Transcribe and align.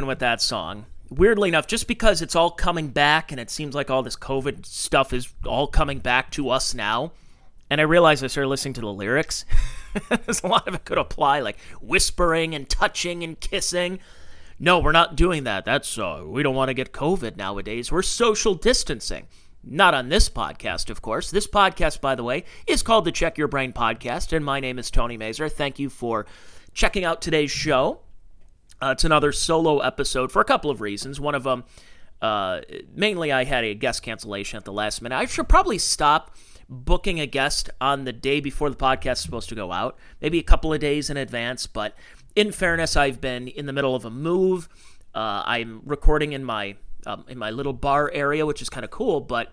open 0.00 0.08
with 0.08 0.18
that 0.20 0.40
song. 0.40 0.86
Weirdly 1.10 1.50
enough, 1.50 1.66
just 1.66 1.86
because 1.86 2.22
it's 2.22 2.34
all 2.34 2.50
coming 2.50 2.88
back 2.88 3.30
and 3.30 3.38
it 3.40 3.50
seems 3.50 3.74
like 3.74 3.90
all 3.90 4.02
this 4.02 4.16
COVID 4.16 4.64
stuff 4.64 5.12
is 5.12 5.28
all 5.44 5.66
coming 5.66 5.98
back 5.98 6.30
to 6.32 6.48
us 6.48 6.72
now, 6.72 7.12
and 7.68 7.82
I 7.82 7.84
realized 7.84 8.24
I 8.24 8.28
started 8.28 8.48
listening 8.48 8.74
to 8.74 8.80
the 8.80 8.92
lyrics. 8.92 9.44
A 10.10 10.46
lot 10.46 10.66
of 10.66 10.74
it 10.74 10.86
could 10.86 10.96
apply, 10.96 11.40
like 11.40 11.58
whispering 11.82 12.54
and 12.54 12.66
touching 12.66 13.22
and 13.22 13.38
kissing. 13.38 13.98
No, 14.58 14.78
we're 14.78 14.92
not 14.92 15.16
doing 15.16 15.44
that. 15.44 15.66
That's 15.66 15.98
uh, 15.98 16.22
we 16.24 16.42
don't 16.42 16.54
want 16.54 16.68
to 16.70 16.74
get 16.74 16.92
COVID 16.92 17.36
nowadays. 17.36 17.92
We're 17.92 18.02
social 18.02 18.54
distancing. 18.54 19.26
Not 19.62 19.92
on 19.92 20.08
this 20.08 20.30
podcast, 20.30 20.88
of 20.88 21.02
course. 21.02 21.30
This 21.30 21.46
podcast, 21.46 22.00
by 22.00 22.14
the 22.14 22.24
way, 22.24 22.44
is 22.66 22.82
called 22.82 23.04
the 23.04 23.12
Check 23.12 23.36
Your 23.36 23.48
Brain 23.48 23.74
Podcast, 23.74 24.32
and 24.32 24.44
my 24.44 24.60
name 24.60 24.78
is 24.78 24.90
Tony 24.90 25.18
Mazur. 25.18 25.50
Thank 25.50 25.78
you 25.78 25.90
for 25.90 26.24
checking 26.72 27.04
out 27.04 27.20
today's 27.20 27.50
show. 27.50 28.00
Uh, 28.82 28.92
it's 28.92 29.04
another 29.04 29.32
solo 29.32 29.80
episode 29.80 30.32
for 30.32 30.40
a 30.40 30.44
couple 30.44 30.70
of 30.70 30.80
reasons. 30.80 31.20
One 31.20 31.34
of 31.34 31.42
them, 31.42 31.64
uh, 32.22 32.60
mainly, 32.94 33.30
I 33.30 33.44
had 33.44 33.64
a 33.64 33.74
guest 33.74 34.02
cancellation 34.02 34.56
at 34.56 34.64
the 34.64 34.72
last 34.72 35.02
minute. 35.02 35.16
I 35.16 35.26
should 35.26 35.48
probably 35.48 35.78
stop 35.78 36.34
booking 36.68 37.20
a 37.20 37.26
guest 37.26 37.68
on 37.80 38.04
the 38.04 38.12
day 38.12 38.40
before 38.40 38.70
the 38.70 38.76
podcast 38.76 39.12
is 39.12 39.20
supposed 39.20 39.48
to 39.50 39.54
go 39.54 39.72
out, 39.72 39.98
maybe 40.22 40.38
a 40.38 40.42
couple 40.42 40.72
of 40.72 40.80
days 40.80 41.10
in 41.10 41.16
advance. 41.16 41.66
But 41.66 41.94
in 42.34 42.52
fairness, 42.52 42.96
I've 42.96 43.20
been 43.20 43.48
in 43.48 43.66
the 43.66 43.72
middle 43.72 43.94
of 43.94 44.04
a 44.04 44.10
move. 44.10 44.68
Uh, 45.14 45.42
I'm 45.44 45.82
recording 45.84 46.32
in 46.32 46.44
my 46.44 46.76
um, 47.06 47.24
in 47.28 47.38
my 47.38 47.50
little 47.50 47.72
bar 47.72 48.10
area, 48.14 48.46
which 48.46 48.62
is 48.62 48.68
kind 48.68 48.84
of 48.84 48.90
cool, 48.90 49.20
but 49.20 49.52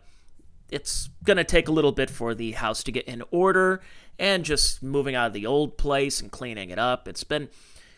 it's 0.70 1.10
gonna 1.24 1.44
take 1.44 1.68
a 1.68 1.72
little 1.72 1.94
bit 1.94 2.10
for 2.10 2.36
the 2.36 2.52
house 2.52 2.84
to 2.84 2.92
get 2.92 3.06
in 3.06 3.24
order 3.32 3.82
and 4.20 4.46
just 4.46 4.84
moving 4.84 5.16
out 5.16 5.28
of 5.28 5.34
the 5.34 5.46
old 5.46 5.78
place 5.78 6.22
and 6.22 6.32
cleaning 6.32 6.70
it 6.70 6.80
up. 6.80 7.08
It's 7.08 7.24
been 7.24 7.50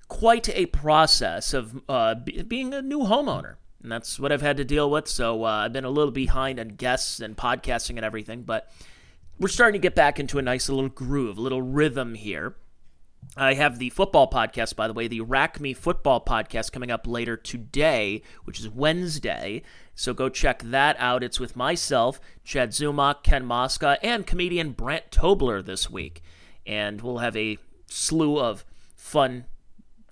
quite 0.10 0.50
a 0.50 0.66
process 0.66 1.54
of 1.54 1.82
uh, 1.88 2.16
b- 2.16 2.42
being 2.44 2.74
a 2.74 2.82
new 2.82 3.00
homeowner. 3.00 3.56
And 3.82 3.90
that's 3.90 4.20
what 4.20 4.34
I've 4.34 4.42
had 4.42 4.58
to 4.58 4.66
deal 4.66 4.90
with. 4.90 5.08
So 5.08 5.46
uh, 5.46 5.64
I've 5.64 5.74
been 5.74 5.86
a 5.86 5.90
little 5.90 6.12
behind 6.12 6.60
on 6.60 6.70
guests 6.70 7.22
and 7.22 7.38
podcasting 7.38 7.92
and 7.92 8.04
everything, 8.04 8.44
but 8.44 8.70
we're 9.40 9.48
starting 9.48 9.80
to 9.80 9.86
get 9.86 9.96
back 9.96 10.20
into 10.20 10.38
a 10.38 10.42
nice 10.42 10.68
little 10.68 10.90
groove, 10.90 11.38
a 11.38 11.42
little 11.42 11.62
rhythm 11.62 12.16
here. 12.16 12.56
I 13.38 13.54
have 13.54 13.80
the 13.80 13.90
football 13.92 14.30
podcast, 14.30 14.76
by 14.76 14.88
the 14.88 14.94
way, 14.94 15.08
the 15.08 15.22
Rack 15.22 15.60
Me 15.60 15.74
football 15.74 16.24
podcast 16.24 16.72
coming 16.72 16.92
up 16.92 17.08
later 17.08 17.38
today, 17.38 18.22
which 18.44 18.60
is 18.60 18.68
Wednesday. 18.68 19.62
So 19.96 20.14
go 20.14 20.30
check 20.30 20.64
that 20.64 20.96
out. 21.00 21.24
It's 21.24 21.40
with 21.40 21.56
myself, 21.56 22.20
Chad 22.44 22.72
Zumock, 22.72 23.24
Ken 23.24 23.46
Mosca, 23.46 23.98
and 24.02 24.26
comedian 24.26 24.72
Brant 24.72 25.12
Tobler 25.12 25.64
this 25.64 25.90
week. 25.90 26.22
And 26.66 27.02
we'll 27.02 27.20
have 27.20 27.38
a 27.38 27.60
slew 27.88 28.40
of 28.40 28.66
fun 28.96 29.46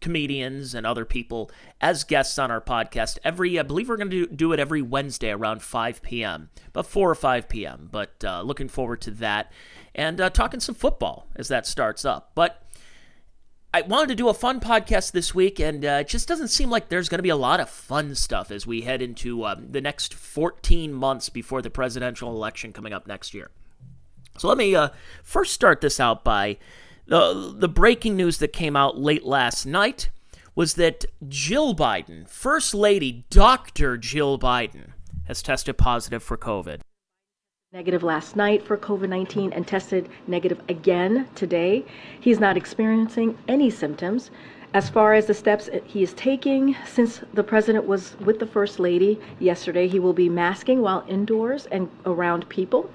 comedians 0.08 0.74
and 0.74 0.88
other 0.88 1.04
people 1.04 1.52
as 1.82 2.06
guests 2.06 2.40
on 2.40 2.50
our 2.50 2.62
podcast 2.62 3.18
every 3.26 3.60
i 3.60 3.62
believe 3.62 3.90
we're 3.90 3.98
going 3.98 4.10
to 4.10 4.26
do 4.26 4.54
it 4.54 4.60
every 4.60 4.82
wednesday 4.82 5.32
around 5.32 5.62
5 5.62 6.02
p.m 6.02 6.50
but 6.72 6.86
4 6.86 7.12
or 7.12 7.14
5 7.14 7.50
p.m 7.50 7.90
but 7.92 8.24
uh, 8.24 8.42
looking 8.42 8.70
forward 8.70 9.02
to 9.02 9.12
that 9.12 9.52
and 9.94 10.22
uh, 10.22 10.30
talking 10.30 10.62
some 10.62 10.76
football 10.76 11.28
as 11.36 11.50
that 11.50 11.68
starts 11.68 12.06
up 12.06 12.32
but 12.36 12.64
I 13.74 13.82
wanted 13.82 14.08
to 14.08 14.16
do 14.16 14.30
a 14.30 14.34
fun 14.34 14.62
podcast 14.62 15.12
this 15.12 15.36
week, 15.36 15.60
and 15.60 15.84
uh, 15.84 16.00
it 16.00 16.08
just 16.08 16.28
doesn't 16.28 16.48
seem 16.48 16.70
like 16.70 16.88
there's 16.88 17.10
going 17.10 17.20
to 17.20 17.24
be 17.24 17.30
a 17.30 17.36
lot 17.36 17.60
of 17.60 17.70
fun 17.70 18.16
stuff 18.16 18.50
as 18.50 18.66
we 18.66 18.82
head 18.82 19.02
into 19.02 19.46
um, 19.46 19.68
the 19.70 19.82
next 19.82 20.14
14 20.14 20.94
months 20.94 21.28
before 21.28 21.62
the 21.62 21.70
presidential 21.70 22.32
election 22.32 22.72
coming 22.72 22.94
up 22.94 23.06
next 23.06 23.34
year. 23.34 23.52
So 24.38 24.48
let 24.48 24.58
me 24.58 24.74
uh, 24.74 24.90
first 25.22 25.54
start 25.54 25.82
this 25.82 26.00
out 26.00 26.24
by 26.24 26.58
the, 27.08 27.54
the 27.56 27.68
breaking 27.68 28.16
news 28.16 28.38
that 28.40 28.54
came 28.54 28.76
out 28.76 28.98
late 28.98 29.26
last 29.26 29.66
night 29.66 30.10
was 30.56 30.74
that 30.74 31.06
Jill 31.28 31.76
Biden, 31.76 32.28
First 32.28 32.74
Lady 32.74 33.26
Dr. 33.30 33.98
Jill 33.98 34.40
Biden, 34.40 34.94
has 35.26 35.42
tested 35.42 35.78
positive 35.78 36.24
for 36.24 36.38
COVID. 36.38 36.82
Negative 37.74 38.02
last 38.02 38.36
night 38.36 38.66
for 38.66 38.78
COVID 38.78 39.10
19 39.10 39.52
and 39.54 39.68
tested 39.68 40.10
negative 40.26 40.62
again 40.70 41.28
today. 41.36 41.86
He's 42.20 42.40
not 42.40 42.58
experiencing 42.58 43.38
any 43.48 43.70
symptoms. 43.70 44.32
As 44.78 44.92
far 44.92 45.16
as 45.16 45.26
the 45.26 45.34
steps 45.34 45.72
he 45.88 46.04
is 46.04 46.14
taking, 46.14 46.76
since 46.86 47.22
the 47.34 47.44
president 47.44 47.88
was 47.88 48.16
with 48.20 48.38
the 48.38 48.46
First 48.46 48.80
Lady 48.80 49.20
yesterday, 49.40 49.88
he 49.88 49.98
will 49.98 50.14
be 50.14 50.30
masking 50.30 50.82
while 50.82 51.04
indoors 51.08 51.66
and 51.72 51.90
around 52.06 52.48
people 52.48 52.88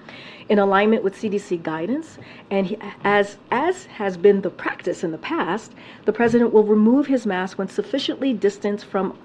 in 0.49 0.61
alignment 0.61 1.03
with 1.03 1.17
CDC 1.17 1.61
guidance. 1.65 2.19
And 2.53 2.69
he, 2.69 2.79
as, 3.03 3.37
as 3.51 3.87
has 3.87 4.17
been 4.17 4.43
the 4.43 4.49
practice 4.49 5.03
in 5.03 5.11
the 5.11 5.19
past, 5.19 5.73
the 6.05 6.13
president 6.13 6.53
will 6.53 6.63
remove 6.63 7.09
his 7.09 7.27
mask 7.27 7.59
when 7.59 7.67
sufficiently 7.67 8.33
distanced 8.33 8.85
from 8.85 9.19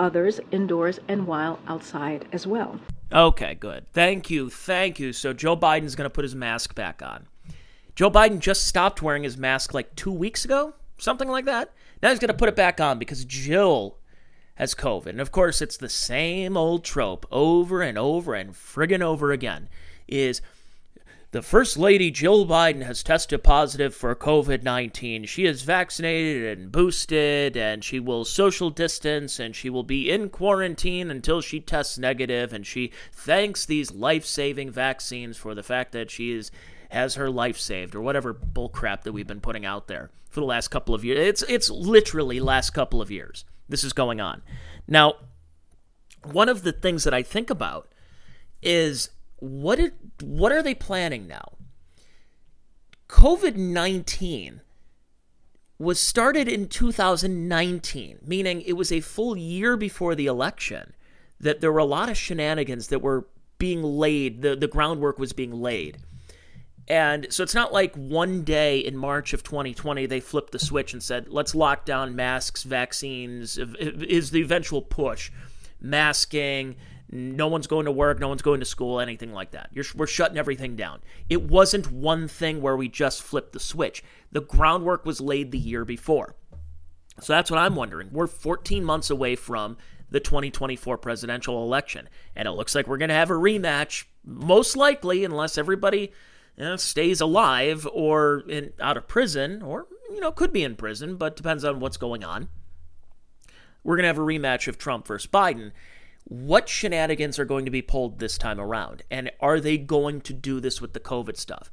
others 0.00 0.40
indoors 0.50 0.98
and 1.06 1.28
while 1.28 1.60
outside 1.68 2.26
as 2.32 2.44
well. 2.44 2.80
Okay, 3.12 3.54
good. 3.54 3.86
Thank 3.92 4.30
you. 4.30 4.50
Thank 4.50 4.98
you. 4.98 5.12
So 5.12 5.32
Joe 5.32 5.56
Biden's 5.56 5.94
going 5.94 6.10
to 6.10 6.12
put 6.12 6.24
his 6.24 6.34
mask 6.34 6.74
back 6.74 7.02
on. 7.02 7.28
Joe 7.94 8.10
Biden 8.10 8.40
just 8.40 8.66
stopped 8.66 9.00
wearing 9.00 9.22
his 9.22 9.38
mask 9.38 9.74
like 9.74 9.94
two 9.94 10.10
weeks 10.10 10.44
ago, 10.44 10.74
something 10.98 11.28
like 11.28 11.44
that. 11.44 11.72
Now 12.02 12.10
he's 12.10 12.18
going 12.18 12.28
to 12.28 12.34
put 12.34 12.48
it 12.48 12.56
back 12.56 12.80
on 12.80 12.98
because 12.98 13.24
Jill 13.24 13.98
has 14.54 14.74
COVID. 14.74 15.06
And 15.06 15.20
of 15.20 15.32
course, 15.32 15.62
it's 15.62 15.76
the 15.76 15.88
same 15.88 16.56
old 16.56 16.84
trope 16.84 17.26
over 17.30 17.82
and 17.82 17.96
over 17.96 18.34
and 18.34 18.52
friggin' 18.52 19.02
over 19.02 19.32
again 19.32 19.68
is 20.06 20.40
the 21.32 21.42
First 21.42 21.78
Lady 21.78 22.10
Jill 22.10 22.44
Biden 22.44 22.82
has 22.82 23.04
tested 23.04 23.44
positive 23.44 23.94
for 23.94 24.14
COVID 24.16 24.64
19. 24.64 25.26
She 25.26 25.46
is 25.46 25.62
vaccinated 25.62 26.58
and 26.58 26.72
boosted, 26.72 27.56
and 27.56 27.84
she 27.84 28.00
will 28.00 28.24
social 28.24 28.68
distance, 28.68 29.38
and 29.38 29.54
she 29.54 29.70
will 29.70 29.84
be 29.84 30.10
in 30.10 30.28
quarantine 30.28 31.08
until 31.08 31.40
she 31.40 31.60
tests 31.60 31.98
negative. 31.98 32.52
and 32.52 32.66
she 32.66 32.90
thanks 33.12 33.64
these 33.64 33.92
life 33.92 34.26
saving 34.26 34.72
vaccines 34.72 35.36
for 35.36 35.54
the 35.54 35.62
fact 35.62 35.92
that 35.92 36.10
she 36.10 36.32
is 36.32 36.50
has 36.90 37.14
her 37.14 37.30
life 37.30 37.58
saved 37.58 37.94
or 37.94 38.00
whatever 38.00 38.34
bullcrap 38.34 39.02
that 39.02 39.12
we've 39.12 39.28
been 39.28 39.40
putting 39.40 39.64
out 39.64 39.86
there 39.86 40.10
for 40.30 40.40
the 40.40 40.46
last 40.46 40.68
couple 40.68 40.94
of 40.94 41.04
years. 41.04 41.18
It's 41.18 41.42
it's 41.42 41.70
literally 41.70 42.40
last 42.40 42.70
couple 42.70 43.02
of 43.02 43.10
years. 43.10 43.44
This 43.68 43.84
is 43.84 43.92
going 43.92 44.20
on. 44.20 44.42
Now, 44.88 45.14
one 46.24 46.48
of 46.48 46.62
the 46.62 46.72
things 46.72 47.04
that 47.04 47.14
I 47.14 47.22
think 47.22 47.50
about 47.50 47.92
is 48.62 49.10
what 49.36 49.76
did 49.76 49.92
what 50.22 50.52
are 50.52 50.62
they 50.62 50.74
planning 50.74 51.26
now? 51.26 51.52
COVID-19 53.08 54.60
was 55.78 55.98
started 55.98 56.46
in 56.46 56.68
2019, 56.68 58.18
meaning 58.24 58.60
it 58.62 58.74
was 58.74 58.92
a 58.92 59.00
full 59.00 59.36
year 59.36 59.76
before 59.76 60.14
the 60.14 60.26
election 60.26 60.92
that 61.40 61.60
there 61.60 61.72
were 61.72 61.78
a 61.78 61.84
lot 61.84 62.10
of 62.10 62.16
shenanigans 62.16 62.88
that 62.88 63.00
were 63.00 63.26
being 63.58 63.82
laid, 63.82 64.42
the, 64.42 64.54
the 64.54 64.68
groundwork 64.68 65.18
was 65.18 65.32
being 65.32 65.52
laid. 65.52 65.98
And 66.90 67.32
so 67.32 67.44
it's 67.44 67.54
not 67.54 67.72
like 67.72 67.94
one 67.94 68.42
day 68.42 68.80
in 68.80 68.96
March 68.96 69.32
of 69.32 69.44
2020 69.44 70.06
they 70.06 70.18
flipped 70.18 70.50
the 70.50 70.58
switch 70.58 70.92
and 70.92 71.00
said, 71.00 71.28
let's 71.28 71.54
lock 71.54 71.84
down 71.84 72.16
masks, 72.16 72.64
vaccines, 72.64 73.58
is 73.58 74.32
the 74.32 74.40
eventual 74.40 74.82
push. 74.82 75.30
Masking, 75.80 76.74
no 77.12 77.46
one's 77.46 77.68
going 77.68 77.84
to 77.84 77.92
work, 77.92 78.18
no 78.18 78.26
one's 78.26 78.42
going 78.42 78.58
to 78.58 78.66
school, 78.66 78.98
anything 78.98 79.32
like 79.32 79.52
that. 79.52 79.70
You're, 79.72 79.84
we're 79.94 80.08
shutting 80.08 80.36
everything 80.36 80.74
down. 80.74 81.00
It 81.28 81.42
wasn't 81.42 81.92
one 81.92 82.26
thing 82.26 82.60
where 82.60 82.76
we 82.76 82.88
just 82.88 83.22
flipped 83.22 83.52
the 83.52 83.60
switch. 83.60 84.02
The 84.32 84.40
groundwork 84.40 85.06
was 85.06 85.20
laid 85.20 85.52
the 85.52 85.58
year 85.58 85.84
before. 85.84 86.34
So 87.20 87.34
that's 87.34 87.52
what 87.52 87.58
I'm 87.58 87.76
wondering. 87.76 88.08
We're 88.10 88.26
14 88.26 88.82
months 88.82 89.10
away 89.10 89.36
from 89.36 89.76
the 90.10 90.18
2024 90.18 90.98
presidential 90.98 91.62
election, 91.62 92.08
and 92.34 92.48
it 92.48 92.52
looks 92.52 92.74
like 92.74 92.88
we're 92.88 92.98
going 92.98 93.10
to 93.10 93.14
have 93.14 93.30
a 93.30 93.34
rematch, 93.34 94.06
most 94.24 94.76
likely, 94.76 95.24
unless 95.24 95.56
everybody 95.56 96.10
you 96.56 96.64
know, 96.64 96.76
stays 96.76 97.20
alive 97.20 97.86
or 97.92 98.44
in, 98.48 98.72
out 98.80 98.96
of 98.96 99.08
prison, 99.08 99.62
or 99.62 99.86
you 100.10 100.20
know, 100.20 100.32
could 100.32 100.52
be 100.52 100.64
in 100.64 100.76
prison, 100.76 101.16
but 101.16 101.36
depends 101.36 101.64
on 101.64 101.80
what's 101.80 101.96
going 101.96 102.24
on. 102.24 102.48
We're 103.82 103.96
going 103.96 104.04
to 104.04 104.08
have 104.08 104.18
a 104.18 104.22
rematch 104.22 104.68
of 104.68 104.76
Trump 104.76 105.06
versus 105.06 105.30
Biden 105.30 105.72
what 106.30 106.68
shenanigans 106.68 107.40
are 107.40 107.44
going 107.44 107.64
to 107.64 107.72
be 107.72 107.82
pulled 107.82 108.20
this 108.20 108.38
time 108.38 108.60
around? 108.60 109.02
And 109.10 109.32
are 109.40 109.58
they 109.58 109.76
going 109.76 110.20
to 110.22 110.32
do 110.32 110.60
this 110.60 110.80
with 110.80 110.92
the 110.92 111.00
COVID 111.00 111.36
stuff? 111.36 111.72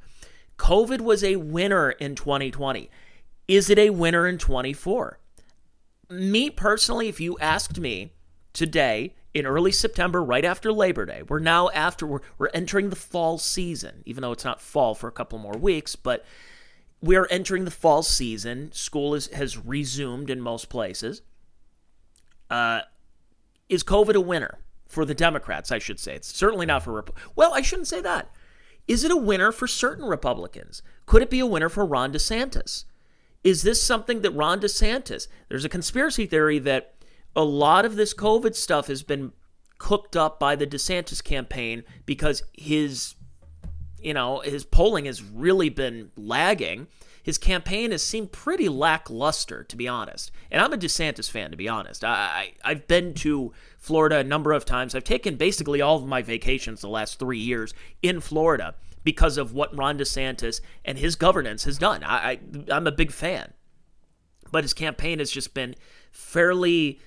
COVID 0.58 1.00
was 1.00 1.22
a 1.22 1.36
winner 1.36 1.92
in 1.92 2.16
2020. 2.16 2.90
Is 3.46 3.70
it 3.70 3.78
a 3.78 3.90
winner 3.90 4.26
in 4.26 4.36
24? 4.36 5.20
Me 6.10 6.50
personally, 6.50 7.08
if 7.08 7.20
you 7.20 7.38
asked 7.38 7.78
me 7.78 8.12
today 8.52 9.14
in 9.38 9.46
early 9.46 9.72
September, 9.72 10.22
right 10.22 10.44
after 10.44 10.72
Labor 10.72 11.06
Day, 11.06 11.22
we're 11.28 11.38
now 11.38 11.70
after, 11.70 12.06
we're, 12.06 12.20
we're 12.38 12.50
entering 12.54 12.90
the 12.90 12.96
fall 12.96 13.38
season, 13.38 14.02
even 14.04 14.22
though 14.22 14.32
it's 14.32 14.44
not 14.44 14.60
fall 14.60 14.94
for 14.94 15.08
a 15.08 15.12
couple 15.12 15.38
more 15.38 15.56
weeks, 15.56 15.96
but 15.96 16.24
we 17.00 17.16
are 17.16 17.26
entering 17.30 17.64
the 17.64 17.70
fall 17.70 18.02
season. 18.02 18.72
School 18.72 19.14
is, 19.14 19.28
has 19.28 19.56
resumed 19.56 20.30
in 20.30 20.40
most 20.40 20.68
places. 20.68 21.22
Uh, 22.50 22.80
is 23.68 23.84
COVID 23.84 24.14
a 24.14 24.20
winner 24.20 24.58
for 24.86 25.04
the 25.04 25.14
Democrats? 25.14 25.70
I 25.70 25.78
should 25.78 26.00
say. 26.00 26.14
It's 26.14 26.34
certainly 26.34 26.66
not 26.66 26.82
for. 26.82 26.92
Rep- 26.92 27.10
well, 27.36 27.54
I 27.54 27.60
shouldn't 27.60 27.88
say 27.88 28.00
that. 28.00 28.30
Is 28.86 29.04
it 29.04 29.10
a 29.10 29.16
winner 29.16 29.52
for 29.52 29.66
certain 29.66 30.06
Republicans? 30.06 30.82
Could 31.04 31.22
it 31.22 31.30
be 31.30 31.40
a 31.40 31.46
winner 31.46 31.68
for 31.68 31.84
Ron 31.84 32.12
DeSantis? 32.12 32.84
Is 33.44 33.62
this 33.62 33.82
something 33.82 34.22
that 34.22 34.30
Ron 34.30 34.60
DeSantis? 34.60 35.28
There's 35.48 35.64
a 35.64 35.68
conspiracy 35.68 36.26
theory 36.26 36.58
that 36.60 36.94
a 37.38 37.44
lot 37.44 37.84
of 37.84 37.94
this 37.94 38.12
COVID 38.12 38.56
stuff 38.56 38.88
has 38.88 39.04
been 39.04 39.32
cooked 39.78 40.16
up 40.16 40.40
by 40.40 40.56
the 40.56 40.66
DeSantis 40.66 41.22
campaign 41.22 41.84
because 42.04 42.42
his 42.52 43.14
you 44.00 44.14
know, 44.14 44.40
his 44.40 44.64
polling 44.64 45.06
has 45.06 45.22
really 45.22 45.68
been 45.68 46.10
lagging. 46.16 46.86
His 47.22 47.36
campaign 47.36 47.90
has 47.90 48.02
seemed 48.02 48.32
pretty 48.32 48.68
lackluster, 48.68 49.64
to 49.64 49.76
be 49.76 49.88
honest. 49.88 50.30
And 50.50 50.62
I'm 50.62 50.72
a 50.72 50.78
DeSantis 50.78 51.28
fan, 51.28 51.50
to 51.50 51.56
be 51.56 51.68
honest. 51.68 52.04
I, 52.04 52.52
I, 52.64 52.68
have 52.68 52.86
been 52.86 53.12
to 53.14 53.52
Florida 53.76 54.18
a 54.18 54.24
number 54.24 54.52
of 54.52 54.64
times. 54.64 54.94
I've 54.94 55.04
taken 55.04 55.34
basically 55.34 55.80
all 55.80 55.96
of 55.96 56.06
my 56.06 56.22
vacations 56.22 56.80
the 56.80 56.88
last 56.88 57.18
three 57.18 57.40
years 57.40 57.74
in 58.02 58.20
Florida 58.20 58.76
because 59.02 59.36
of 59.36 59.52
what 59.52 59.76
Ron 59.76 59.98
DeSantis 59.98 60.60
and 60.84 60.96
his 60.96 61.16
governance 61.16 61.64
has 61.64 61.76
done. 61.76 62.04
I, 62.04 62.16
I, 62.16 62.40
I'm 62.70 62.86
a 62.86 62.92
big 62.92 63.10
fan. 63.10 63.52
But 64.50 64.64
his 64.64 64.74
campaign 64.74 65.18
has 65.18 65.30
just 65.30 65.54
been 65.54 65.74
fairly 66.12 67.00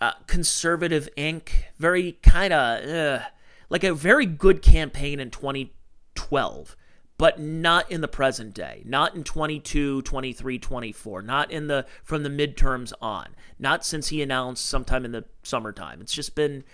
uh, 0.00 0.12
conservative 0.26 1.08
ink, 1.16 1.66
very 1.78 2.12
kind 2.22 2.52
of 2.52 2.88
uh, 2.88 3.24
like 3.68 3.84
a 3.84 3.94
very 3.94 4.26
good 4.26 4.62
campaign 4.62 5.20
in 5.20 5.30
2012, 5.30 6.76
but 7.16 7.40
not 7.40 7.90
in 7.90 8.00
the 8.00 8.08
present 8.08 8.54
day, 8.54 8.82
not 8.86 9.14
in 9.14 9.24
22, 9.24 10.02
23, 10.02 10.58
24, 10.58 11.22
not 11.22 11.50
in 11.50 11.66
the 11.66 11.84
from 12.04 12.22
the 12.22 12.30
midterms 12.30 12.92
on, 13.00 13.28
not 13.58 13.84
since 13.84 14.08
he 14.08 14.22
announced 14.22 14.64
sometime 14.64 15.04
in 15.04 15.12
the 15.12 15.24
summertime. 15.42 16.00
It's 16.00 16.14
just 16.14 16.34
been, 16.34 16.64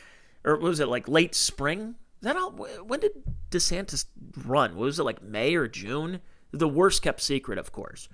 or 0.45 0.57
was 0.59 0.81
it 0.81 0.89
like 0.89 1.09
late 1.09 1.35
spring? 1.35 1.95
Is 2.21 2.27
that 2.27 2.37
all? 2.37 2.51
When 2.51 3.01
did 3.01 3.13
DeSantis 3.51 4.07
run? 4.45 4.77
Was 4.77 4.99
it 4.99 5.05
like 5.05 5.23
May 5.23 5.55
or 5.55 5.67
June? 5.67 6.21
The 6.53 6.69
worst 6.69 7.03
kept 7.03 7.21
secret, 7.21 7.59
of 7.59 7.73
course. 7.73 8.09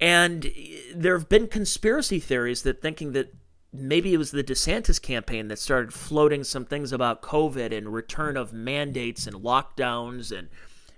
And 0.00 0.52
there 0.94 1.16
have 1.16 1.28
been 1.28 1.46
conspiracy 1.46 2.18
theories 2.18 2.62
that 2.62 2.82
thinking 2.82 3.12
that 3.12 3.34
maybe 3.78 4.12
it 4.12 4.18
was 4.18 4.30
the 4.30 4.44
DeSantis 4.44 5.00
campaign 5.00 5.48
that 5.48 5.58
started 5.58 5.92
floating 5.92 6.44
some 6.44 6.64
things 6.64 6.92
about 6.92 7.22
COVID 7.22 7.76
and 7.76 7.92
return 7.92 8.36
of 8.36 8.52
mandates 8.52 9.26
and 9.26 9.36
lockdowns 9.36 10.36
and 10.36 10.48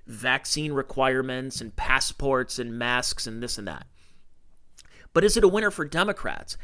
vaccine 0.07 0.73
requirements 0.73 1.61
and 1.61 1.77
passports 1.77 2.59
and 2.59 2.79
masks 2.79 3.27
and 3.27 3.43
this 3.43 3.59
and 3.59 3.69
that. 3.69 3.87
But 5.13 5.25
is 5.25 5.37
it 5.37 5.45
a 5.45 5.49
winner 5.49 5.71
for 5.71 5.85
Democrats? 5.85 6.57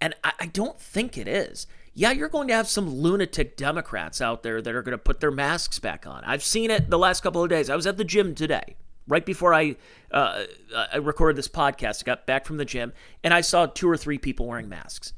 And 0.00 0.14
I, 0.22 0.32
I 0.40 0.46
don't 0.46 0.80
think 0.80 1.16
it 1.16 1.28
is. 1.28 1.66
Yeah, 1.94 2.10
you're 2.10 2.28
going 2.28 2.48
to 2.48 2.54
have 2.54 2.68
some 2.68 2.88
lunatic 2.88 3.56
Democrats 3.56 4.20
out 4.20 4.42
there 4.42 4.62
that 4.62 4.74
are 4.74 4.82
going 4.82 4.92
to 4.92 4.98
put 4.98 5.20
their 5.20 5.30
masks 5.30 5.78
back 5.78 6.06
on. 6.06 6.24
I've 6.24 6.42
seen 6.42 6.70
it 6.70 6.88
the 6.88 6.98
last 6.98 7.22
couple 7.22 7.42
of 7.42 7.50
days. 7.50 7.68
I 7.68 7.76
was 7.76 7.86
at 7.86 7.98
the 7.98 8.04
gym 8.04 8.34
today 8.34 8.76
right 9.06 9.26
before 9.26 9.52
I 9.52 9.76
uh, 10.10 10.44
I 10.92 10.96
recorded 10.98 11.36
this 11.36 11.48
podcast. 11.48 12.02
I 12.02 12.04
got 12.04 12.26
back 12.26 12.46
from 12.46 12.56
the 12.56 12.64
gym 12.64 12.92
and 13.22 13.34
I 13.34 13.40
saw 13.40 13.66
two 13.66 13.88
or 13.88 13.96
three 13.96 14.18
people 14.18 14.46
wearing 14.46 14.68
masks 14.68 15.12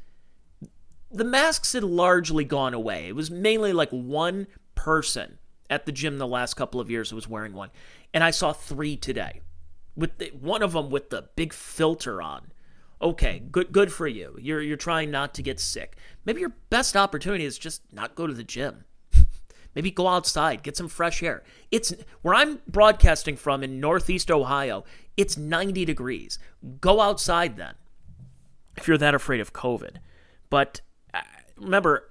the 1.14 1.24
masks 1.24 1.72
had 1.72 1.84
largely 1.84 2.44
gone 2.44 2.74
away. 2.74 3.06
It 3.06 3.14
was 3.14 3.30
mainly 3.30 3.72
like 3.72 3.90
one 3.90 4.46
person 4.74 5.38
at 5.70 5.86
the 5.86 5.92
gym 5.92 6.18
the 6.18 6.26
last 6.26 6.54
couple 6.54 6.80
of 6.80 6.90
years 6.90 7.10
who 7.10 7.16
was 7.16 7.28
wearing 7.28 7.54
one, 7.54 7.70
and 8.12 8.22
I 8.22 8.30
saw 8.30 8.52
three 8.52 8.96
today. 8.96 9.40
With 9.96 10.18
the, 10.18 10.32
one 10.38 10.62
of 10.62 10.72
them 10.72 10.90
with 10.90 11.10
the 11.10 11.28
big 11.36 11.52
filter 11.52 12.20
on. 12.20 12.50
Okay, 13.00 13.42
good 13.50 13.70
good 13.70 13.92
for 13.92 14.08
you. 14.08 14.36
You're 14.40 14.60
you're 14.60 14.76
trying 14.76 15.10
not 15.10 15.34
to 15.34 15.42
get 15.42 15.60
sick. 15.60 15.96
Maybe 16.24 16.40
your 16.40 16.54
best 16.68 16.96
opportunity 16.96 17.44
is 17.44 17.58
just 17.58 17.82
not 17.92 18.16
go 18.16 18.26
to 18.26 18.34
the 18.34 18.42
gym. 18.42 18.84
Maybe 19.74 19.92
go 19.92 20.08
outside, 20.08 20.64
get 20.64 20.76
some 20.76 20.88
fresh 20.88 21.22
air. 21.22 21.44
It's 21.70 21.94
where 22.22 22.34
I'm 22.34 22.60
broadcasting 22.66 23.36
from 23.36 23.62
in 23.62 23.78
Northeast 23.78 24.30
Ohio. 24.30 24.84
It's 25.16 25.36
90 25.36 25.84
degrees. 25.84 26.40
Go 26.80 27.00
outside 27.00 27.56
then. 27.56 27.74
If 28.76 28.88
you're 28.88 28.98
that 28.98 29.14
afraid 29.14 29.40
of 29.40 29.52
COVID. 29.52 29.98
But 30.50 30.80
remember, 31.56 32.10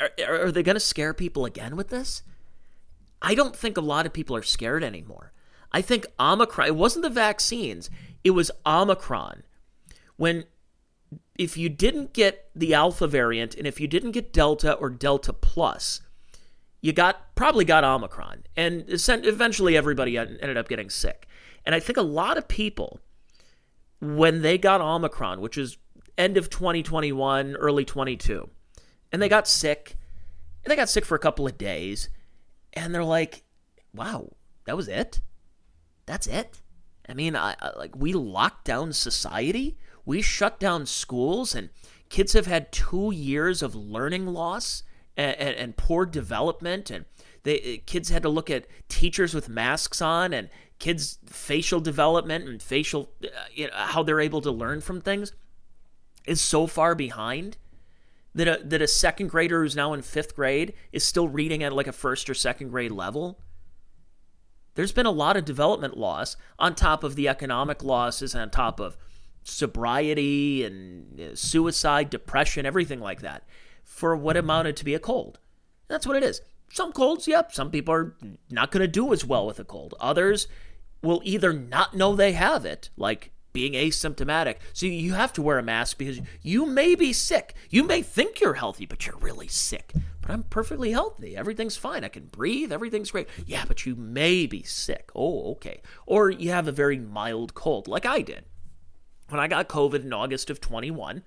are, 0.00 0.46
are 0.46 0.52
they 0.52 0.62
going 0.62 0.76
to 0.76 0.80
scare 0.80 1.14
people 1.14 1.44
again 1.44 1.76
with 1.76 1.88
this? 1.88 2.22
I 3.20 3.34
don't 3.34 3.54
think 3.54 3.76
a 3.76 3.82
lot 3.82 4.06
of 4.06 4.12
people 4.12 4.36
are 4.36 4.42
scared 4.42 4.82
anymore. 4.82 5.32
I 5.70 5.80
think 5.80 6.06
Omicron, 6.20 6.68
it 6.68 6.76
wasn't 6.76 7.04
the 7.04 7.10
vaccines, 7.10 7.88
it 8.24 8.30
was 8.30 8.50
Omicron. 8.66 9.44
When, 10.16 10.44
if 11.36 11.56
you 11.56 11.68
didn't 11.68 12.12
get 12.12 12.50
the 12.54 12.74
Alpha 12.74 13.06
variant 13.06 13.54
and 13.54 13.66
if 13.66 13.80
you 13.80 13.88
didn't 13.88 14.12
get 14.12 14.32
Delta 14.32 14.74
or 14.74 14.90
Delta 14.90 15.32
Plus, 15.32 16.02
you 16.80 16.92
got 16.92 17.34
probably 17.34 17.64
got 17.64 17.84
Omicron. 17.84 18.42
And 18.56 18.84
eventually 18.88 19.76
everybody 19.76 20.18
ended 20.18 20.56
up 20.56 20.68
getting 20.68 20.90
sick. 20.90 21.26
And 21.64 21.74
I 21.74 21.80
think 21.80 21.96
a 21.96 22.02
lot 22.02 22.36
of 22.36 22.48
people, 22.48 23.00
when 24.00 24.42
they 24.42 24.58
got 24.58 24.80
Omicron, 24.80 25.40
which 25.40 25.56
is 25.56 25.78
end 26.18 26.36
of 26.36 26.50
2021, 26.50 27.56
early 27.56 27.84
22. 27.84 28.48
And 29.10 29.20
they 29.20 29.28
got 29.28 29.48
sick. 29.48 29.96
And 30.64 30.70
they 30.70 30.76
got 30.76 30.88
sick 30.88 31.04
for 31.04 31.14
a 31.14 31.20
couple 31.20 31.46
of 31.46 31.58
days. 31.58 32.08
And 32.72 32.94
they're 32.94 33.04
like, 33.04 33.44
wow, 33.94 34.32
that 34.66 34.76
was 34.76 34.88
it? 34.88 35.20
That's 36.06 36.26
it? 36.26 36.60
I 37.08 37.14
mean, 37.14 37.36
I, 37.36 37.56
I, 37.60 37.76
like 37.76 37.96
we 37.96 38.12
locked 38.12 38.64
down 38.64 38.92
society, 38.92 39.76
we 40.04 40.22
shut 40.22 40.60
down 40.60 40.86
schools, 40.86 41.54
and 41.54 41.68
kids 42.08 42.32
have 42.32 42.46
had 42.46 42.72
two 42.72 43.12
years 43.12 43.62
of 43.62 43.74
learning 43.74 44.26
loss 44.26 44.84
and, 45.16 45.36
and, 45.36 45.56
and 45.56 45.76
poor 45.76 46.06
development. 46.06 46.90
And 46.90 47.04
they, 47.42 47.82
kids 47.86 48.08
had 48.08 48.22
to 48.22 48.28
look 48.28 48.50
at 48.50 48.66
teachers 48.88 49.34
with 49.34 49.48
masks 49.48 50.00
on 50.00 50.32
and 50.32 50.48
kids' 50.78 51.18
facial 51.26 51.80
development 51.80 52.48
and 52.48 52.62
facial, 52.62 53.10
uh, 53.24 53.28
you 53.52 53.66
know, 53.66 53.72
how 53.74 54.02
they're 54.02 54.20
able 54.20 54.40
to 54.42 54.50
learn 54.50 54.80
from 54.80 55.00
things 55.00 55.32
is 56.26 56.40
so 56.40 56.66
far 56.66 56.94
behind 56.94 57.56
that 58.34 58.48
a, 58.48 58.62
that 58.64 58.82
a 58.82 58.88
second 58.88 59.28
grader 59.28 59.62
who's 59.62 59.76
now 59.76 59.92
in 59.92 60.02
fifth 60.02 60.34
grade 60.34 60.72
is 60.92 61.04
still 61.04 61.28
reading 61.28 61.62
at 61.62 61.72
like 61.72 61.86
a 61.86 61.92
first 61.92 62.30
or 62.30 62.34
second 62.34 62.70
grade 62.70 62.92
level. 62.92 63.38
There's 64.74 64.92
been 64.92 65.06
a 65.06 65.10
lot 65.10 65.36
of 65.36 65.44
development 65.44 65.98
loss 65.98 66.36
on 66.58 66.74
top 66.74 67.04
of 67.04 67.14
the 67.14 67.28
economic 67.28 67.82
losses, 67.82 68.34
on 68.34 68.48
top 68.50 68.80
of 68.80 68.96
sobriety 69.44 70.64
and 70.64 71.20
uh, 71.20 71.34
suicide, 71.34 72.08
depression, 72.08 72.64
everything 72.64 73.00
like 73.00 73.20
that, 73.20 73.44
for 73.84 74.16
what 74.16 74.36
amounted 74.36 74.76
to 74.78 74.84
be 74.84 74.94
a 74.94 74.98
cold. 74.98 75.38
That's 75.88 76.06
what 76.06 76.16
it 76.16 76.22
is. 76.22 76.40
Some 76.70 76.92
colds, 76.92 77.28
yep, 77.28 77.52
some 77.52 77.70
people 77.70 77.92
are 77.92 78.16
not 78.50 78.70
going 78.70 78.80
to 78.80 78.88
do 78.88 79.12
as 79.12 79.26
well 79.26 79.46
with 79.46 79.60
a 79.60 79.64
cold. 79.64 79.94
Others 80.00 80.48
will 81.02 81.20
either 81.22 81.52
not 81.52 81.94
know 81.94 82.16
they 82.16 82.32
have 82.32 82.64
it, 82.64 82.88
like 82.96 83.30
being 83.52 83.72
asymptomatic. 83.74 84.56
So 84.72 84.86
you 84.86 85.14
have 85.14 85.32
to 85.34 85.42
wear 85.42 85.58
a 85.58 85.62
mask 85.62 85.98
because 85.98 86.20
you 86.42 86.66
may 86.66 86.94
be 86.94 87.12
sick. 87.12 87.54
You 87.70 87.84
may 87.84 88.02
think 88.02 88.40
you're 88.40 88.54
healthy, 88.54 88.86
but 88.86 89.06
you're 89.06 89.16
really 89.16 89.48
sick. 89.48 89.92
But 90.20 90.30
I'm 90.30 90.44
perfectly 90.44 90.92
healthy. 90.92 91.36
Everything's 91.36 91.76
fine. 91.76 92.04
I 92.04 92.08
can 92.08 92.26
breathe. 92.26 92.72
Everything's 92.72 93.10
great. 93.10 93.28
Yeah, 93.44 93.64
but 93.66 93.84
you 93.84 93.96
may 93.96 94.46
be 94.46 94.62
sick. 94.62 95.10
Oh, 95.14 95.52
okay. 95.52 95.82
Or 96.06 96.30
you 96.30 96.50
have 96.50 96.68
a 96.68 96.72
very 96.72 96.98
mild 96.98 97.54
cold, 97.54 97.88
like 97.88 98.06
I 98.06 98.20
did. 98.20 98.44
When 99.28 99.40
I 99.40 99.48
got 99.48 99.68
COVID 99.68 100.04
in 100.04 100.12
August 100.12 100.50
of 100.50 100.60
21, 100.60 101.22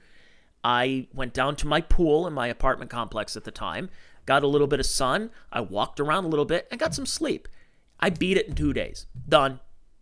I 0.64 1.08
went 1.14 1.34
down 1.34 1.56
to 1.58 1.68
my 1.68 1.82
pool 1.82 2.26
in 2.26 2.34
my 2.34 2.48
apartment 2.48 2.90
complex 2.90 3.36
at 3.36 3.44
the 3.44 3.52
time, 3.52 3.90
got 4.26 4.44
a 4.44 4.48
little 4.48 4.68
bit 4.68 4.80
of 4.80 4.86
sun. 4.86 5.30
I 5.52 5.62
walked 5.62 6.00
around 6.00 6.24
a 6.24 6.28
little 6.28 6.46
bit 6.46 6.68
and 6.72 6.80
got 6.80 6.96
some 6.96 7.06
sleep. 7.06 7.48
I 8.00 8.10
beat 8.10 8.38
it 8.38 8.48
in 8.48 8.56
two 8.56 8.74
days. 8.74 9.06
Done. 9.28 9.60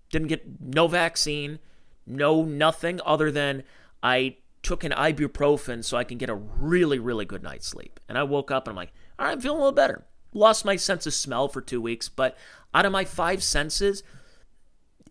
Didn't 0.09 0.27
get 0.27 0.61
no 0.61 0.87
vaccine 0.87 1.59
no 2.05 2.43
nothing 2.43 2.99
other 3.05 3.31
than 3.31 3.63
I 4.01 4.37
took 4.61 4.83
an 4.83 4.91
ibuprofen 4.91 5.83
so 5.83 5.97
I 5.97 6.03
can 6.03 6.17
get 6.17 6.29
a 6.29 6.35
really, 6.35 6.99
really 6.99 7.25
good 7.25 7.43
night's 7.43 7.67
sleep. 7.67 7.99
And 8.07 8.17
I 8.17 8.23
woke 8.23 8.49
up 8.49 8.67
and 8.67 8.71
I'm 8.71 8.77
like, 8.77 8.93
all 9.19 9.25
right, 9.25 9.33
I'm 9.33 9.41
feeling 9.41 9.57
a 9.57 9.61
little 9.61 9.75
better. 9.75 10.05
Lost 10.33 10.65
my 10.65 10.77
sense 10.77 11.05
of 11.05 11.13
smell 11.13 11.47
for 11.47 11.61
two 11.61 11.81
weeks, 11.81 12.09
but 12.09 12.37
out 12.73 12.85
of 12.85 12.91
my 12.91 13.05
five 13.05 13.43
senses, 13.43 14.03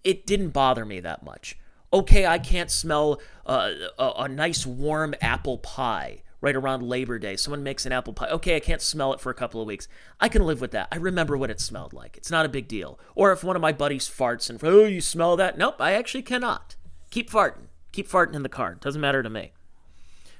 it 0.02 0.26
didn't 0.26 0.50
bother 0.50 0.84
me 0.84 1.00
that 1.00 1.22
much. 1.22 1.56
Okay, 1.92 2.26
I 2.26 2.38
can't 2.38 2.70
smell 2.70 3.20
uh, 3.46 3.70
a, 3.98 4.12
a 4.18 4.28
nice 4.28 4.66
warm 4.66 5.14
apple 5.20 5.58
pie 5.58 6.22
right 6.40 6.56
around 6.56 6.82
Labor 6.82 7.18
Day. 7.18 7.36
Someone 7.36 7.62
makes 7.62 7.86
an 7.86 7.92
apple 7.92 8.14
pie. 8.14 8.28
Okay, 8.30 8.56
I 8.56 8.60
can't 8.60 8.82
smell 8.82 9.12
it 9.12 9.20
for 9.20 9.30
a 9.30 9.34
couple 9.34 9.60
of 9.60 9.66
weeks. 9.66 9.86
I 10.18 10.28
can 10.28 10.44
live 10.44 10.60
with 10.60 10.72
that. 10.72 10.88
I 10.90 10.96
remember 10.96 11.36
what 11.36 11.50
it 11.50 11.60
smelled 11.60 11.92
like. 11.92 12.16
It's 12.16 12.30
not 12.30 12.46
a 12.46 12.48
big 12.48 12.66
deal. 12.66 12.98
Or 13.14 13.30
if 13.30 13.44
one 13.44 13.54
of 13.54 13.62
my 13.62 13.72
buddies 13.72 14.08
farts 14.08 14.50
and, 14.50 14.58
oh, 14.64 14.86
you 14.86 15.00
smell 15.00 15.36
that? 15.36 15.56
Nope, 15.56 15.76
I 15.78 15.92
actually 15.92 16.22
cannot. 16.22 16.74
Keep 17.12 17.30
farting. 17.30 17.68
Keep 17.92 18.08
farting 18.08 18.34
in 18.34 18.42
the 18.42 18.48
car. 18.48 18.74
Doesn't 18.74 19.00
matter 19.00 19.22
to 19.22 19.28
me. 19.28 19.52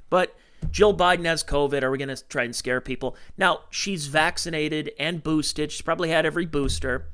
But 0.09 0.35
Jill 0.71 0.97
Biden 0.97 1.27
has 1.27 1.45
COVID. 1.45 1.83
Are 1.83 1.91
we 1.91 1.99
going 1.99 2.09
to 2.09 2.27
try 2.29 2.45
and 2.45 2.57
scare 2.57 2.81
people? 2.81 3.15
Now, 3.37 3.61
she's 3.69 4.07
vaccinated 4.07 4.91
and 4.99 5.23
boosted. 5.23 5.71
She's 5.71 5.83
probably 5.83 6.09
had 6.09 6.25
every 6.25 6.47
booster. 6.47 7.09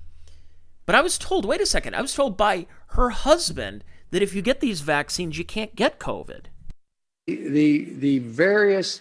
But 0.87 0.95
I 0.95 1.01
was 1.01 1.19
told, 1.19 1.45
wait 1.45 1.61
a 1.61 1.67
second, 1.67 1.95
I 1.95 2.01
was 2.01 2.15
told 2.15 2.37
by 2.37 2.69
her 2.91 3.11
husband 3.11 3.83
that 4.13 4.23
if 4.23 4.33
you 4.33 4.43
get 4.43 4.61
these 4.61 4.81
vaccines, 4.81 5.37
you 5.37 5.45
can't 5.45 5.75
get 5.75 5.99
COVID. 5.99 6.45
The, 7.27 7.85
the 7.99 8.21
various 8.21 9.01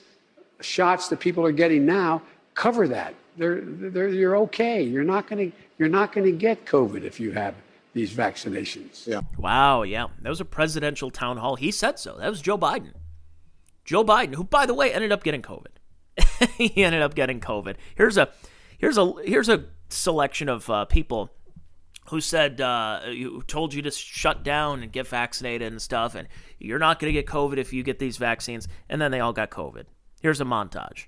shots 0.59 1.07
that 1.09 1.19
people 1.19 1.45
are 1.45 1.51
getting 1.51 1.85
now 1.85 2.23
cover 2.55 2.87
that. 2.87 3.13
They're, 3.37 3.61
they're, 3.61 4.09
you're 4.09 4.37
okay. 4.37 4.81
You're 4.81 5.03
not 5.03 5.27
going 5.29 5.51
to 5.51 5.57
you're 5.77 5.89
not 5.89 6.11
going 6.11 6.25
to 6.25 6.35
get 6.35 6.65
COVID 6.65 7.03
if 7.03 7.19
you 7.19 7.31
have 7.33 7.53
these 7.97 8.13
vaccinations. 8.13 9.05
Yeah. 9.05 9.21
Wow, 9.37 9.83
yeah. 9.83 10.07
That 10.21 10.29
was 10.29 10.39
a 10.39 10.45
presidential 10.45 11.11
town 11.11 11.37
hall. 11.37 11.55
He 11.55 11.71
said 11.71 11.99
so. 11.99 12.17
That 12.17 12.29
was 12.29 12.41
Joe 12.41 12.57
Biden. 12.57 12.93
Joe 13.83 14.03
Biden, 14.03 14.35
who 14.35 14.43
by 14.43 14.65
the 14.65 14.73
way 14.73 14.93
ended 14.93 15.11
up 15.11 15.23
getting 15.23 15.41
COVID. 15.41 15.77
he 16.57 16.83
ended 16.83 17.01
up 17.01 17.15
getting 17.15 17.39
COVID. 17.39 17.75
Here's 17.95 18.17
a 18.17 18.29
here's 18.77 18.97
a 18.97 19.13
here's 19.25 19.49
a 19.49 19.65
selection 19.89 20.49
of 20.49 20.69
uh, 20.69 20.85
people 20.85 21.31
who 22.09 22.21
said 22.21 22.61
uh, 22.61 23.01
who 23.01 23.41
told 23.43 23.73
you 23.73 23.81
to 23.81 23.91
shut 23.91 24.43
down 24.43 24.83
and 24.83 24.91
get 24.91 25.07
vaccinated 25.07 25.71
and 25.71 25.81
stuff, 25.81 26.15
and 26.15 26.27
you're 26.59 26.79
not 26.79 26.99
going 26.99 27.13
to 27.13 27.19
get 27.19 27.27
COVID 27.27 27.57
if 27.57 27.73
you 27.73 27.83
get 27.83 27.99
these 27.99 28.17
vaccines, 28.17 28.67
and 28.89 29.01
then 29.01 29.11
they 29.11 29.19
all 29.19 29.33
got 29.33 29.51
COVID. 29.51 29.85
Here's 30.21 30.41
a 30.41 30.45
montage. 30.45 31.05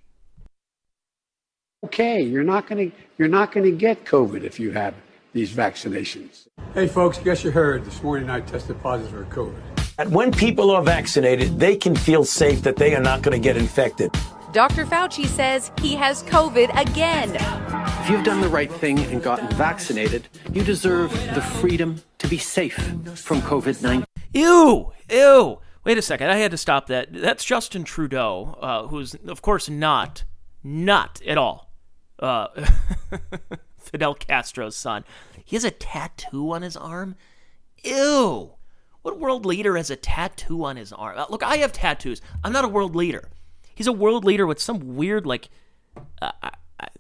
Okay, 1.86 2.22
you're 2.22 2.44
not 2.44 2.68
going 2.68 2.92
to 2.92 2.98
you're 3.18 3.30
not 3.30 3.52
going 3.52 3.66
to 3.66 3.78
get 3.78 4.06
COVID 4.06 4.44
if 4.44 4.60
you 4.60 4.72
have 4.72 4.94
these 5.34 5.52
vaccinations. 5.54 6.48
Hey, 6.74 6.88
folks, 6.88 7.18
guess 7.18 7.44
you 7.44 7.52
heard 7.52 7.86
this 7.86 8.02
morning 8.04 8.30
I 8.30 8.42
tested 8.42 8.82
positive 8.82 9.12
for 9.12 9.36
COVID. 9.36 9.56
And 9.98 10.14
when 10.14 10.32
people 10.32 10.72
are 10.72 10.82
vaccinated, 10.82 11.60
they 11.60 11.76
can 11.76 11.96
feel 11.96 12.24
safe 12.24 12.62
that 12.62 12.78
they 12.78 12.96
are 12.96 13.02
not 13.02 13.22
going 13.22 13.40
to 13.40 13.44
get 13.44 13.58
infected. 13.58 14.12
Dr. 14.52 14.86
Fauci 14.86 15.26
says 15.26 15.72
he 15.82 15.94
has 15.96 16.24
COVID 16.24 16.70
again. 16.80 17.36
If 18.02 18.10
you've 18.10 18.24
done 18.24 18.42
the 18.42 18.50
right 18.50 18.72
thing 18.72 19.00
and 19.00 19.22
gotten 19.22 19.48
vaccinated, 19.50 20.28
you 20.54 20.64
deserve 20.64 21.12
the 21.36 21.42
freedom 21.42 22.02
to 22.18 22.28
be 22.28 22.38
safe 22.38 22.76
from 22.76 23.42
COVID 23.42 23.84
19. 23.84 24.06
Ew, 24.34 24.92
ew. 25.12 25.60
Wait 25.84 25.98
a 25.98 26.02
second, 26.02 26.30
I 26.30 26.38
had 26.38 26.52
to 26.52 26.58
stop 26.58 26.88
that. 26.88 27.10
That's 27.12 27.44
Justin 27.44 27.84
Trudeau, 27.84 28.58
uh, 28.62 28.88
who's, 28.88 29.16
of 29.28 29.42
course, 29.42 29.70
not, 29.70 30.24
not 30.64 31.22
at 31.26 31.38
all 31.38 31.70
uh, 32.20 32.48
Fidel 33.90 34.14
Castro's 34.16 34.76
son. 34.76 35.04
He 35.44 35.56
has 35.56 35.64
a 35.64 35.72
tattoo 35.72 36.52
on 36.52 36.62
his 36.62 36.78
arm? 36.78 37.16
Ew. 37.84 38.52
What 39.02 39.20
world 39.20 39.46
leader 39.46 39.78
has 39.78 39.90
a 39.90 39.96
tattoo 39.96 40.64
on 40.66 40.76
his 40.76 40.92
arm? 40.92 41.18
Uh, 41.18 41.26
look, 41.30 41.44
I 41.44 41.58
have 41.58 41.72
tattoos. 41.72 42.22
I'm 42.44 42.52
not 42.52 42.66
a 42.66 42.68
world 42.68 42.96
leader. 42.96 43.30
He's 43.74 43.88
a 43.88 43.94
world 43.94 44.26
leader 44.26 44.46
with 44.46 44.60
some 44.60 44.96
weird, 44.96 45.26
like, 45.26 45.50
uh, 46.22 46.32
uh, 46.44 46.50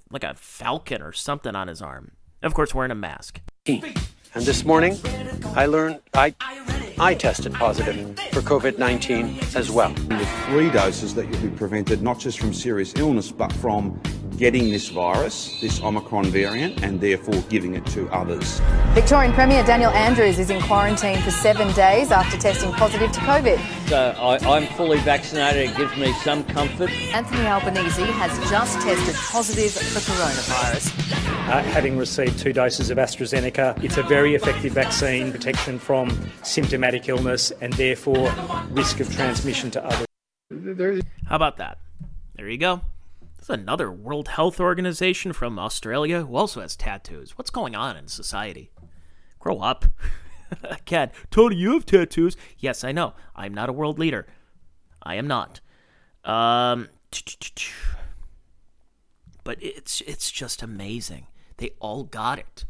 like 0.10 0.24
a 0.24 0.34
falcon 0.36 1.01
or 1.01 1.12
something 1.12 1.55
on 1.55 1.67
his 1.67 1.81
arm. 1.81 2.12
Of 2.41 2.53
course, 2.53 2.74
wearing 2.74 2.91
a 2.91 2.96
mask. 2.96 3.41
And 3.67 4.46
this 4.46 4.63
morning, 4.63 4.98
I 5.55 5.65
learned 5.65 6.00
I, 6.13 6.34
I 6.98 7.15
tested 7.15 7.53
positive 7.53 8.17
for 8.31 8.41
COVID 8.41 8.77
19 8.77 9.39
as 9.55 9.69
well. 9.69 9.91
With 9.91 10.29
three 10.46 10.69
doses, 10.69 11.13
that 11.15 11.27
you'll 11.27 11.41
be 11.41 11.50
prevented 11.50 12.01
not 12.01 12.19
just 12.19 12.39
from 12.39 12.53
serious 12.53 12.96
illness, 12.96 13.31
but 13.31 13.51
from 13.53 14.00
getting 14.39 14.69
this 14.72 14.88
virus, 14.88 15.60
this 15.60 15.84
Omicron 15.84 16.25
variant, 16.27 16.81
and 16.81 17.01
therefore 17.01 17.41
giving 17.50 17.75
it 17.75 17.86
to 17.88 18.08
others. 18.10 18.62
Victorian 18.93 19.34
Premier 19.34 19.63
Daniel 19.65 19.91
Andrews 19.91 20.39
is 20.39 20.50
in 20.50 20.62
quarantine 20.62 21.22
for 21.22 21.29
seven 21.29 21.72
days 21.74 22.10
after 22.10 22.38
testing 22.38 22.72
positive 22.72 23.12
to 23.12 23.19
COVID. 23.19 23.89
So 23.89 24.15
I, 24.17 24.58
am 24.58 24.65
fully 24.77 24.98
vaccinated. 25.00 25.72
It 25.72 25.77
gives 25.77 25.96
me 25.98 26.13
some 26.24 26.46
comfort. 26.46 26.89
Anthony 26.89 27.46
Albanese 27.48 28.01
has 28.01 28.50
just 28.50 28.79
tested 28.79 29.15
positive 29.15 29.72
for 29.74 30.00
coronavirus. 30.10 31.10
Uh, 31.50 31.62
having 31.63 31.98
received 31.98 32.39
two 32.39 32.53
doses 32.53 32.89
of 32.89 32.98
AstraZeneca, 32.98 33.84
it's 33.84 33.98
a 33.98 34.03
very 34.03 34.36
effective 34.36 34.72
vaccine, 34.72 35.31
protection 35.31 35.77
from 35.77 36.10
symptomatic 36.43 37.10
illness 37.10 37.51
and 37.60 37.74
therefore 37.74 38.31
risk 38.69 39.01
of 39.01 39.13
transmission 39.13 39.69
to 39.69 39.84
others. 39.86 40.05
How 41.27 41.36
about 41.36 41.58
that? 41.58 41.77
There 42.36 42.48
you 42.48 42.58
go. 42.58 42.81
There's 43.39 43.58
another 43.58 43.89
World 43.89 44.27
Health 44.27 44.60
Organization 44.60 45.31
from 45.31 45.58
Australia 45.58 46.24
who 46.24 46.36
also 46.36 46.60
has 46.60 46.75
tattoos. 46.75 47.38
What's 47.38 47.50
going 47.50 47.74
on 47.74 47.96
in 47.96 48.10
society? 48.10 48.69
Grow 49.39 49.60
up. 49.60 49.86
Cat, 50.86 51.13
Tony, 51.31 51.55
you 51.55 51.74
have 51.74 51.86
tattoos. 51.86 52.36
Yes, 52.58 52.84
I 52.84 52.91
know. 52.91 53.13
I'm 53.38 53.53
not 53.53 53.69
a 53.69 53.74
world 53.74 53.98
leader. 53.98 54.27
I 55.01 55.15
am 55.15 55.25
not. 55.25 55.62
Um, 56.25 56.89
but 59.46 59.58
it's 59.62 60.01
it's 60.01 60.29
just 60.31 60.62
amazing. 60.62 61.27
They 61.58 61.72
all 61.79 62.03
got 62.03 62.39
it. 62.39 62.65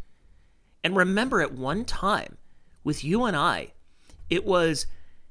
And 0.83 0.95
remember, 0.95 1.41
at 1.41 1.51
one 1.51 1.83
time, 1.83 2.37
with 2.83 3.03
you 3.03 3.25
and 3.25 3.35
I, 3.35 3.73
it 4.29 4.45
was, 4.45 4.85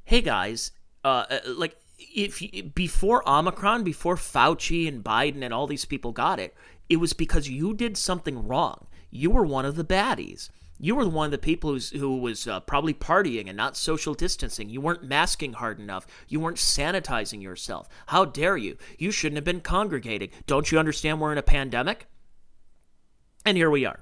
hey 0.04 0.21
guys, 0.21 0.73
uh, 1.04 1.26
uh 1.30 1.38
like 1.47 1.76
if 1.99 2.43
before 2.75 3.28
Omicron, 3.28 3.85
before 3.85 4.17
Fauci 4.17 4.87
and 4.88 5.02
Biden 5.02 5.43
and 5.43 5.52
all 5.52 5.67
these 5.67 5.85
people 5.85 6.12
got 6.12 6.38
it, 6.38 6.55
it 6.88 6.97
was 6.97 7.12
because 7.12 7.49
you 7.49 7.75
did 7.75 7.97
something 7.97 8.47
wrong. 8.47 8.87
You 9.11 9.31
were 9.31 9.45
one 9.45 9.64
of 9.64 9.76
the 9.76 9.85
baddies. 9.85 10.50
You 10.81 10.95
were 10.95 11.09
one 11.09 11.26
of 11.26 11.31
the 11.33 11.38
people 11.38 11.76
who 11.76 12.19
was 12.19 12.47
uh, 12.47 12.61
probably 12.61 12.95
partying 12.95 13.49
and 13.49 13.57
not 13.57 13.76
social 13.76 14.14
distancing. 14.14 14.71
You 14.71 14.81
weren't 14.81 15.02
masking 15.02 15.55
hard 15.55 15.81
enough. 15.81 16.07
You 16.28 16.38
weren't 16.38 16.57
sanitizing 16.57 17.43
yourself. 17.43 17.88
How 18.07 18.25
dare 18.25 18.57
you? 18.57 18.76
You 18.97 19.11
shouldn't 19.11 19.38
have 19.38 19.45
been 19.45 19.61
congregating. 19.61 20.31
Don't 20.47 20.71
you 20.71 20.78
understand 20.78 21.21
we're 21.21 21.33
in 21.33 21.38
a 21.38 21.43
pandemic? 21.43 22.07
And 23.45 23.57
here 23.57 23.71
we 23.71 23.85
are. 23.85 24.00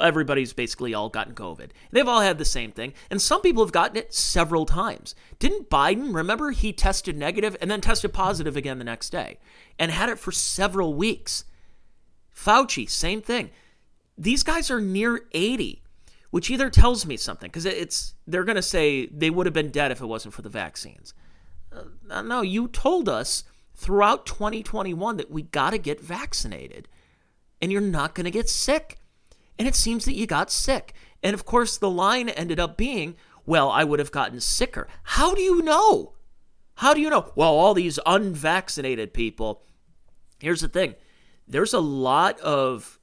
Everybody's 0.00 0.52
basically 0.52 0.92
all 0.92 1.08
gotten 1.08 1.34
COVID. 1.34 1.70
They've 1.90 2.08
all 2.08 2.20
had 2.20 2.38
the 2.38 2.44
same 2.44 2.72
thing, 2.72 2.94
and 3.10 3.22
some 3.22 3.40
people 3.42 3.64
have 3.64 3.72
gotten 3.72 3.96
it 3.96 4.12
several 4.12 4.66
times. 4.66 5.14
Didn't 5.38 5.70
Biden, 5.70 6.14
remember, 6.14 6.50
he 6.50 6.72
tested 6.72 7.16
negative 7.16 7.56
and 7.60 7.70
then 7.70 7.80
tested 7.80 8.12
positive 8.12 8.56
again 8.56 8.78
the 8.78 8.84
next 8.84 9.10
day 9.10 9.38
and 9.78 9.90
had 9.90 10.08
it 10.08 10.18
for 10.18 10.32
several 10.32 10.94
weeks? 10.94 11.44
Fauci, 12.34 12.88
same 12.88 13.22
thing. 13.22 13.50
These 14.18 14.42
guys 14.42 14.70
are 14.70 14.80
near 14.80 15.26
80, 15.32 15.82
which 16.30 16.50
either 16.50 16.70
tells 16.70 17.06
me 17.06 17.16
something 17.16 17.48
because 17.48 17.64
it's 17.64 18.14
they're 18.26 18.44
going 18.44 18.56
to 18.56 18.62
say 18.62 19.06
they 19.06 19.30
would 19.30 19.46
have 19.46 19.54
been 19.54 19.70
dead 19.70 19.92
if 19.92 20.00
it 20.00 20.06
wasn't 20.06 20.34
for 20.34 20.42
the 20.42 20.48
vaccines. 20.48 21.14
Uh, 21.72 22.22
no, 22.22 22.42
you 22.42 22.68
told 22.68 23.08
us 23.08 23.44
throughout 23.76 24.26
2021 24.26 25.16
that 25.16 25.30
we 25.30 25.42
got 25.42 25.70
to 25.70 25.78
get 25.78 26.00
vaccinated 26.00 26.88
and 27.60 27.72
you're 27.72 27.80
not 27.80 28.14
going 28.14 28.24
to 28.24 28.30
get 28.30 28.48
sick 28.48 28.98
and 29.58 29.68
it 29.68 29.74
seems 29.74 30.04
that 30.04 30.14
you 30.14 30.26
got 30.26 30.50
sick. 30.50 30.94
And 31.22 31.34
of 31.34 31.44
course, 31.44 31.76
the 31.76 31.90
line 31.90 32.28
ended 32.28 32.60
up 32.60 32.76
being, 32.76 33.16
well, 33.46 33.70
I 33.70 33.84
would 33.84 33.98
have 33.98 34.12
gotten 34.12 34.40
sicker. 34.40 34.88
How 35.02 35.34
do 35.34 35.42
you 35.42 35.62
know? 35.62 36.14
How 36.76 36.94
do 36.94 37.00
you 37.00 37.10
know? 37.10 37.32
Well, 37.34 37.54
all 37.54 37.74
these 37.74 37.98
unvaccinated 38.04 39.14
people. 39.14 39.62
Here's 40.40 40.60
the 40.60 40.68
thing 40.68 40.94
there's 41.46 41.74
a 41.74 41.80
lot 41.80 42.40
of, 42.40 42.98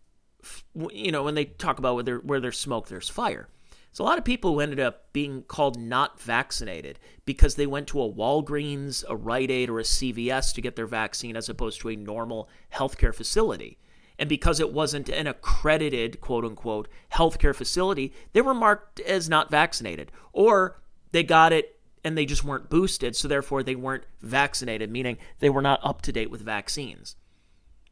you 0.89 1.11
know, 1.11 1.23
when 1.23 1.35
they 1.35 1.45
talk 1.45 1.79
about 1.79 1.95
where, 1.95 2.03
there, 2.03 2.17
where 2.17 2.39
there's 2.39 2.59
smoke, 2.59 2.87
there's 2.87 3.09
fire. 3.09 3.47
There's 3.91 3.99
a 3.99 4.03
lot 4.03 4.17
of 4.17 4.23
people 4.23 4.53
who 4.53 4.61
ended 4.61 4.79
up 4.79 5.11
being 5.11 5.43
called 5.43 5.77
not 5.77 6.19
vaccinated 6.19 6.97
because 7.25 7.55
they 7.55 7.67
went 7.67 7.87
to 7.87 8.01
a 8.01 8.11
Walgreens, 8.11 9.03
a 9.09 9.15
Rite 9.15 9.51
Aid, 9.51 9.69
or 9.69 9.79
a 9.79 9.83
CVS 9.83 10.53
to 10.53 10.61
get 10.61 10.77
their 10.77 10.87
vaccine 10.87 11.35
as 11.35 11.49
opposed 11.49 11.81
to 11.81 11.89
a 11.89 11.95
normal 11.95 12.47
healthcare 12.73 13.13
facility. 13.13 13.77
And 14.21 14.29
because 14.29 14.59
it 14.59 14.71
wasn't 14.71 15.09
an 15.09 15.25
accredited, 15.25 16.21
quote 16.21 16.45
unquote, 16.45 16.87
healthcare 17.11 17.55
facility, 17.55 18.13
they 18.33 18.41
were 18.41 18.53
marked 18.53 18.99
as 18.99 19.27
not 19.27 19.49
vaccinated. 19.49 20.11
Or 20.31 20.79
they 21.11 21.23
got 21.23 21.51
it 21.51 21.79
and 22.03 22.15
they 22.15 22.27
just 22.27 22.43
weren't 22.43 22.69
boosted, 22.69 23.15
so 23.15 23.27
therefore 23.27 23.63
they 23.63 23.73
weren't 23.73 24.03
vaccinated, 24.21 24.91
meaning 24.91 25.17
they 25.39 25.49
were 25.49 25.61
not 25.61 25.79
up 25.83 26.03
to 26.03 26.11
date 26.11 26.29
with 26.29 26.41
vaccines. 26.41 27.15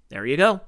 There 0.09 0.24
you 0.24 0.38
go. 0.38 0.62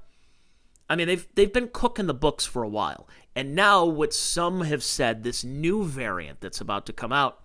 I 0.90 0.96
mean, 0.96 1.06
they've 1.06 1.28
they've 1.36 1.54
been 1.54 1.70
cooking 1.72 2.08
the 2.08 2.14
books 2.16 2.44
for 2.44 2.64
a 2.64 2.68
while, 2.68 3.08
and 3.36 3.54
now 3.56 3.86
what 3.86 4.16
some 4.16 4.62
have 4.62 4.84
said, 4.84 5.22
this 5.22 5.44
new 5.44 5.84
variant 5.84 6.42
that's 6.42 6.60
about 6.60 6.88
to 6.88 6.94
come 6.94 7.14
out, 7.14 7.40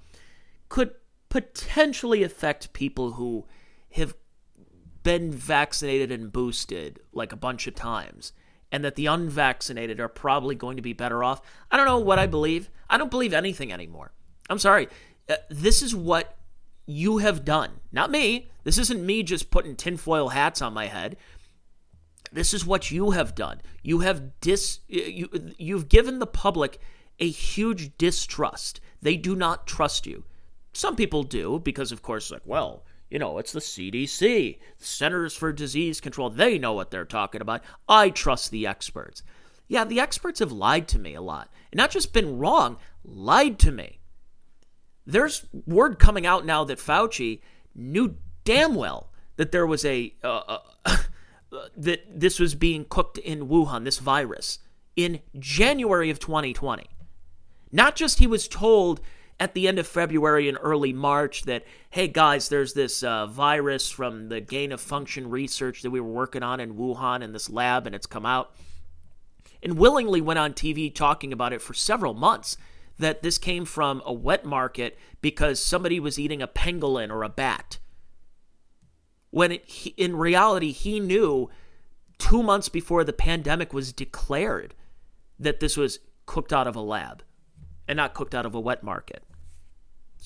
could 0.70 0.92
potentially 1.28 2.23
affect 2.23 2.73
people 2.73 3.12
who 3.12 3.46
have 3.92 4.14
been 5.06 5.30
vaccinated 5.30 6.10
and 6.10 6.32
boosted 6.32 6.98
like 7.12 7.30
a 7.30 7.36
bunch 7.36 7.68
of 7.68 7.76
times 7.76 8.32
and 8.72 8.84
that 8.84 8.96
the 8.96 9.06
unvaccinated 9.06 10.00
are 10.00 10.08
probably 10.08 10.56
going 10.56 10.75
to 10.75 10.82
be 10.82 10.92
better 10.92 11.22
off. 11.22 11.40
I 11.70 11.76
don't 11.76 11.86
know 11.86 12.00
what 12.00 12.18
I 12.18 12.26
believe. 12.26 12.68
I 12.90 12.98
don't 12.98 13.08
believe 13.08 13.32
anything 13.32 13.72
anymore. 13.72 14.10
I'm 14.50 14.58
sorry. 14.58 14.88
Uh, 15.28 15.36
this 15.48 15.80
is 15.80 15.94
what 15.94 16.36
you 16.86 17.18
have 17.18 17.44
done. 17.44 17.70
Not 17.92 18.10
me. 18.10 18.50
This 18.64 18.78
isn't 18.78 19.06
me 19.06 19.22
just 19.22 19.52
putting 19.52 19.76
tinfoil 19.76 20.30
hats 20.30 20.60
on 20.60 20.75
my 20.75 20.86
head. 20.86 21.16
This 22.32 22.52
is 22.52 22.66
what 22.66 22.90
you 22.90 23.12
have 23.12 23.36
done. 23.36 23.60
You 23.84 24.00
have 24.00 24.40
dis 24.40 24.80
you 24.88 25.28
you've 25.56 25.88
given 25.88 26.18
the 26.18 26.26
public 26.26 26.80
a 27.20 27.30
huge 27.30 27.96
distrust. 27.96 28.80
They 29.00 29.16
do 29.16 29.36
not 29.36 29.68
trust 29.68 30.04
you. 30.04 30.25
Some 30.72 30.96
people 30.96 31.22
do 31.22 31.60
because 31.60 31.92
of 31.92 32.02
course 32.02 32.32
like, 32.32 32.42
well, 32.44 32.82
you 33.10 33.18
know, 33.18 33.38
it's 33.38 33.52
the 33.52 33.60
CDC, 33.60 34.58
Centers 34.78 35.34
for 35.34 35.52
Disease 35.52 36.00
Control. 36.00 36.30
They 36.30 36.58
know 36.58 36.72
what 36.72 36.90
they're 36.90 37.04
talking 37.04 37.40
about. 37.40 37.62
I 37.88 38.10
trust 38.10 38.50
the 38.50 38.66
experts. 38.66 39.22
Yeah, 39.68 39.84
the 39.84 40.00
experts 40.00 40.40
have 40.40 40.52
lied 40.52 40.88
to 40.88 40.98
me 40.98 41.14
a 41.14 41.20
lot. 41.20 41.50
And 41.72 41.78
not 41.78 41.90
just 41.90 42.12
been 42.12 42.38
wrong, 42.38 42.78
lied 43.04 43.58
to 43.60 43.72
me. 43.72 44.00
There's 45.06 45.46
word 45.66 45.98
coming 45.98 46.26
out 46.26 46.44
now 46.44 46.64
that 46.64 46.78
Fauci 46.78 47.40
knew 47.75 48.16
damn 48.44 48.75
well 48.75 49.12
that 49.36 49.52
there 49.52 49.66
was 49.66 49.84
a 49.84 50.14
uh, 50.25 50.58
uh, 50.84 50.96
that 51.76 52.00
this 52.20 52.40
was 52.40 52.54
being 52.54 52.86
cooked 52.88 53.18
in 53.18 53.48
Wuhan, 53.48 53.84
this 53.84 53.98
virus, 53.98 54.58
in 54.96 55.20
January 55.38 56.10
of 56.10 56.18
2020. 56.18 56.86
Not 57.70 57.94
just 57.94 58.18
he 58.18 58.26
was 58.26 58.48
told 58.48 59.00
at 59.38 59.55
the 59.55 59.69
end 59.69 59.78
of 59.78 59.87
February 59.87 60.49
and 60.49 60.59
early 60.61 60.93
March 60.93 61.43
that, 61.43 61.64
hey 61.90 62.09
guys, 62.09 62.49
there's 62.49 62.73
this 62.73 63.02
uh, 63.02 63.26
virus 63.26 63.90
from 63.90 64.28
the 64.28 64.40
gain 64.40 64.73
of 64.73 64.81
function 64.81 65.28
research 65.28 65.83
that 65.83 65.90
we 65.90 66.00
were 66.00 66.11
working 66.11 66.43
on 66.43 66.61
in 66.61 66.75
Wuhan 66.75 67.23
in 67.23 67.33
this 67.33 67.50
lab 67.50 67.87
and 67.87 67.95
it's 67.95 68.07
come 68.07 68.25
out. 68.25 68.55
And 69.62 69.78
willingly 69.78 70.21
went 70.21 70.38
on 70.38 70.55
TV 70.55 70.95
talking 70.95 71.33
about 71.33 71.52
it 71.52 71.61
for 71.61 71.75
several 71.75 72.14
months 72.14 72.57
that 72.99 73.23
this 73.23 73.37
came 73.37 73.64
from 73.66 74.02
a 74.07 74.12
wet 74.12 74.45
market 74.45 74.99
because 75.21 75.62
somebody 75.62 76.00
was 76.00 76.19
eating 76.19 76.40
a 76.40 76.49
pangolin 76.49 77.11
or 77.11 77.23
a 77.23 77.28
bat. 77.28 77.78
When 79.31 79.52
it, 79.52 79.64
he, 79.66 79.90
in 79.90 80.16
reality, 80.16 80.73
he 80.73 80.99
knew 80.99 81.50
two 82.16 82.43
months 82.43 82.71
before 82.71 83.05
the 83.05 83.12
pandemic 83.12 83.75
was 83.75 83.93
declared 83.93 84.75
that 85.38 85.61
this 85.61 85.76
was 85.76 85.99
cooked 86.25 86.52
out 86.52 86.66
of 86.66 86.75
a 86.75 86.81
lab 86.81 87.23
and 87.87 87.97
not 87.97 88.14
cooked 88.14 88.35
out 88.35 88.47
of 88.47 88.55
a 88.55 88.61
wet 88.61 88.83
market. 88.83 89.23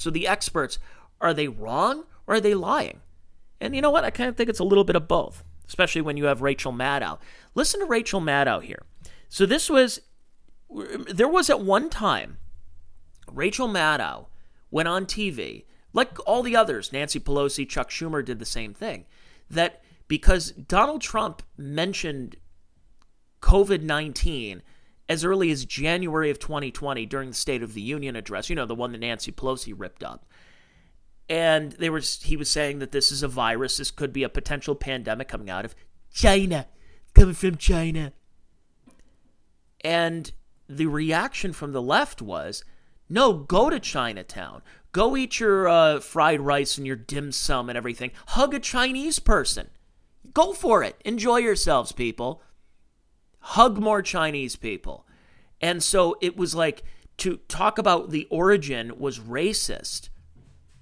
So 0.00 0.08
the 0.08 0.26
experts, 0.26 0.78
are 1.20 1.34
they 1.34 1.46
wrong 1.46 2.04
or 2.26 2.36
are 2.36 2.40
they 2.40 2.54
lying? 2.54 3.00
And 3.60 3.76
you 3.76 3.82
know 3.82 3.90
what? 3.90 4.02
I 4.02 4.10
kind 4.10 4.30
of 4.30 4.36
think 4.36 4.48
it's 4.48 4.58
a 4.58 4.64
little 4.64 4.82
bit 4.82 4.96
of 4.96 5.06
both, 5.06 5.44
especially 5.68 6.00
when 6.00 6.16
you 6.16 6.24
have 6.24 6.40
Rachel 6.40 6.72
Maddow. 6.72 7.18
Listen 7.54 7.80
to 7.80 7.86
Rachel 7.86 8.22
Maddow 8.22 8.62
here. 8.62 8.82
So 9.28 9.44
this 9.44 9.68
was, 9.68 10.00
there 11.12 11.28
was 11.28 11.50
at 11.50 11.60
one 11.60 11.90
time, 11.90 12.38
Rachel 13.30 13.68
Maddow 13.68 14.28
went 14.70 14.88
on 14.88 15.04
TV, 15.04 15.64
like 15.92 16.16
all 16.26 16.42
the 16.42 16.56
others, 16.56 16.94
Nancy 16.94 17.20
Pelosi, 17.20 17.68
Chuck 17.68 17.90
Schumer 17.90 18.24
did 18.24 18.38
the 18.38 18.46
same 18.46 18.72
thing, 18.72 19.04
that 19.50 19.82
because 20.08 20.52
Donald 20.52 21.02
Trump 21.02 21.42
mentioned 21.58 22.36
COVID 23.42 23.82
19 23.82 24.62
as 25.10 25.24
early 25.24 25.50
as 25.50 25.64
January 25.64 26.30
of 26.30 26.38
2020 26.38 27.04
during 27.04 27.30
the 27.30 27.34
State 27.34 27.64
of 27.64 27.74
the 27.74 27.80
Union 27.80 28.14
address, 28.14 28.48
you 28.48 28.54
know, 28.54 28.64
the 28.64 28.76
one 28.76 28.92
that 28.92 28.98
Nancy 28.98 29.32
Pelosi 29.32 29.74
ripped 29.76 30.04
up. 30.04 30.24
And 31.28 31.72
they 31.72 31.90
were 31.90 31.98
he 31.98 32.36
was 32.36 32.48
saying 32.48 32.78
that 32.78 32.92
this 32.92 33.10
is 33.10 33.24
a 33.24 33.28
virus, 33.28 33.78
this 33.78 33.90
could 33.90 34.12
be 34.12 34.22
a 34.22 34.28
potential 34.28 34.76
pandemic 34.76 35.26
coming 35.26 35.50
out 35.50 35.64
of 35.64 35.74
China, 36.12 36.68
coming 37.12 37.34
from 37.34 37.56
China. 37.56 38.12
And 39.80 40.30
the 40.68 40.86
reaction 40.86 41.52
from 41.52 41.72
the 41.72 41.82
left 41.82 42.22
was, 42.22 42.62
no, 43.08 43.32
go 43.32 43.68
to 43.68 43.80
Chinatown. 43.80 44.62
Go 44.92 45.16
eat 45.16 45.40
your 45.40 45.68
uh, 45.68 45.98
fried 45.98 46.40
rice 46.40 46.78
and 46.78 46.86
your 46.86 46.94
dim 46.94 47.32
sum 47.32 47.68
and 47.68 47.76
everything. 47.76 48.12
Hug 48.28 48.54
a 48.54 48.60
Chinese 48.60 49.18
person. 49.18 49.70
Go 50.32 50.52
for 50.52 50.84
it. 50.84 51.00
Enjoy 51.04 51.38
yourselves, 51.38 51.90
people 51.90 52.42
hug 53.40 53.78
more 53.78 54.02
Chinese 54.02 54.56
people. 54.56 55.06
And 55.60 55.82
so 55.82 56.16
it 56.20 56.36
was 56.36 56.54
like 56.54 56.82
to 57.18 57.38
talk 57.48 57.78
about 57.78 58.10
the 58.10 58.26
origin 58.30 58.98
was 58.98 59.18
racist. 59.18 60.08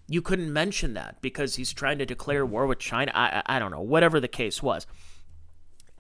You 0.07 0.23
couldn't 0.23 0.53
mention 0.53 0.95
that 0.95 1.21
because 1.21 1.57
he's 1.57 1.73
trying 1.73 1.99
to 1.99 2.07
declare 2.07 2.47
war 2.47 2.67
with 2.67 2.79
China. 2.79 3.13
I, 3.15 3.43
I 3.47 3.59
don't 3.59 3.71
know, 3.71 3.81
whatever 3.81 4.21
the 4.21 4.29
case 4.29 4.63
was. 4.63 4.87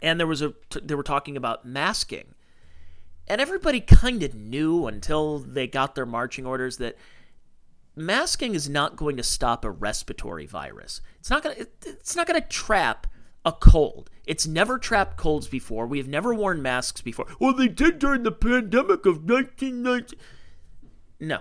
And 0.00 0.18
there 0.20 0.26
was 0.26 0.42
a 0.42 0.54
they 0.80 0.94
were 0.94 1.02
talking 1.02 1.36
about 1.36 1.64
masking. 1.64 2.34
And 3.26 3.40
everybody 3.40 3.80
kind 3.80 4.22
of 4.22 4.34
knew 4.34 4.86
until 4.86 5.40
they 5.40 5.66
got 5.66 5.94
their 5.94 6.06
marching 6.06 6.46
orders 6.46 6.78
that 6.78 6.96
masking 7.94 8.54
is 8.54 8.68
not 8.68 8.96
going 8.96 9.16
to 9.16 9.22
stop 9.22 9.64
a 9.64 9.70
respiratory 9.70 10.46
virus. 10.46 11.00
It's 11.18 11.28
not 11.28 11.42
going 11.42 11.56
to 11.56 11.66
it's 11.84 12.16
not 12.16 12.26
going 12.26 12.40
to 12.40 12.48
trap 12.48 13.06
a 13.48 13.52
cold. 13.52 14.10
It's 14.26 14.46
never 14.46 14.78
trapped 14.78 15.16
colds 15.16 15.48
before. 15.48 15.86
We 15.86 15.96
have 15.96 16.06
never 16.06 16.34
worn 16.34 16.60
masks 16.60 17.00
before. 17.00 17.26
Well, 17.40 17.54
they 17.54 17.66
did 17.66 17.98
during 17.98 18.22
the 18.22 18.30
pandemic 18.30 19.06
of 19.06 19.24
1990. 19.24 20.18
No. 21.18 21.40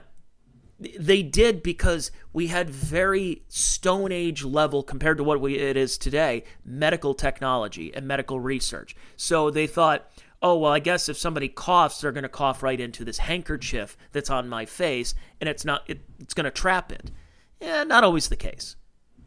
They 0.80 1.22
did 1.22 1.62
because 1.62 2.12
we 2.32 2.48
had 2.48 2.70
very 2.70 3.44
Stone 3.50 4.14
Age 4.14 4.46
level, 4.46 4.84
compared 4.84 5.18
to 5.18 5.24
what 5.26 5.42
we, 5.42 5.58
it 5.58 5.76
is 5.76 5.98
today, 5.98 6.46
medical 6.64 7.14
technology 7.14 7.94
and 7.94 8.08
medical 8.08 8.40
research. 8.40 8.96
So 9.18 9.50
they 9.50 9.68
thought, 9.68 10.10
oh, 10.42 10.58
well, 10.58 10.72
I 10.72 10.80
guess 10.80 11.10
if 11.10 11.18
somebody 11.18 11.50
coughs, 11.50 12.00
they're 12.00 12.14
going 12.14 12.24
to 12.24 12.30
cough 12.30 12.64
right 12.64 12.80
into 12.80 13.04
this 13.04 13.18
handkerchief 13.18 13.98
that's 14.14 14.30
on 14.30 14.48
my 14.48 14.66
face, 14.66 15.14
and 15.42 15.50
it's 15.50 15.66
not, 15.66 15.84
it, 15.88 16.00
it's 16.20 16.34
going 16.34 16.46
to 16.46 16.52
trap 16.52 16.94
it. 16.94 17.12
Yeah, 17.60 17.84
not 17.84 18.06
always 18.06 18.30
the 18.30 18.38
case. 18.38 18.78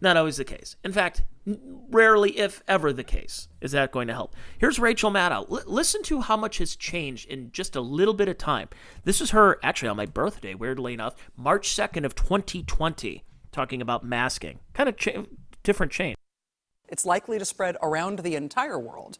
Not 0.01 0.17
always 0.17 0.39
the 0.39 0.45
case. 0.45 0.77
In 0.83 0.93
fact, 0.93 1.25
rarely, 1.47 2.39
if 2.39 2.63
ever, 2.69 2.93
the 2.93 3.05
case. 3.05 3.49
Is 3.61 3.73
that 3.73 3.93
going 3.93 4.09
to 4.09 4.15
help? 4.15 4.35
Here's 4.59 4.79
Rachel 4.79 5.11
Maddow. 5.11 5.51
L- 5.51 5.63
listen 5.67 6.03
to 6.05 6.21
how 6.21 6.37
much 6.37 6.59
has 6.59 6.77
changed 6.77 7.29
in 7.29 7.51
just 7.53 7.77
a 7.77 7.81
little 7.81 8.15
bit 8.15 8.29
of 8.29 8.39
time. 8.39 8.69
This 9.05 9.21
is 9.21 9.31
her, 9.31 9.59
actually, 9.63 9.89
on 9.89 9.97
my 9.97 10.07
birthday, 10.07 10.55
weirdly 10.55 10.95
enough, 10.95 11.15
March 11.37 11.69
2nd 11.75 12.05
of 12.05 12.15
2020, 12.15 13.25
talking 13.53 13.83
about 13.83 14.05
masking. 14.05 14.61
Kind 14.75 14.89
of 14.89 14.97
cha- 14.97 15.25
different 15.63 15.93
change. 15.93 16.17
It's 16.89 17.07
likely 17.07 17.39
to 17.39 17.45
spread 17.45 17.77
around 17.83 18.19
the 18.21 18.35
entire 18.35 18.79
world. 18.79 19.19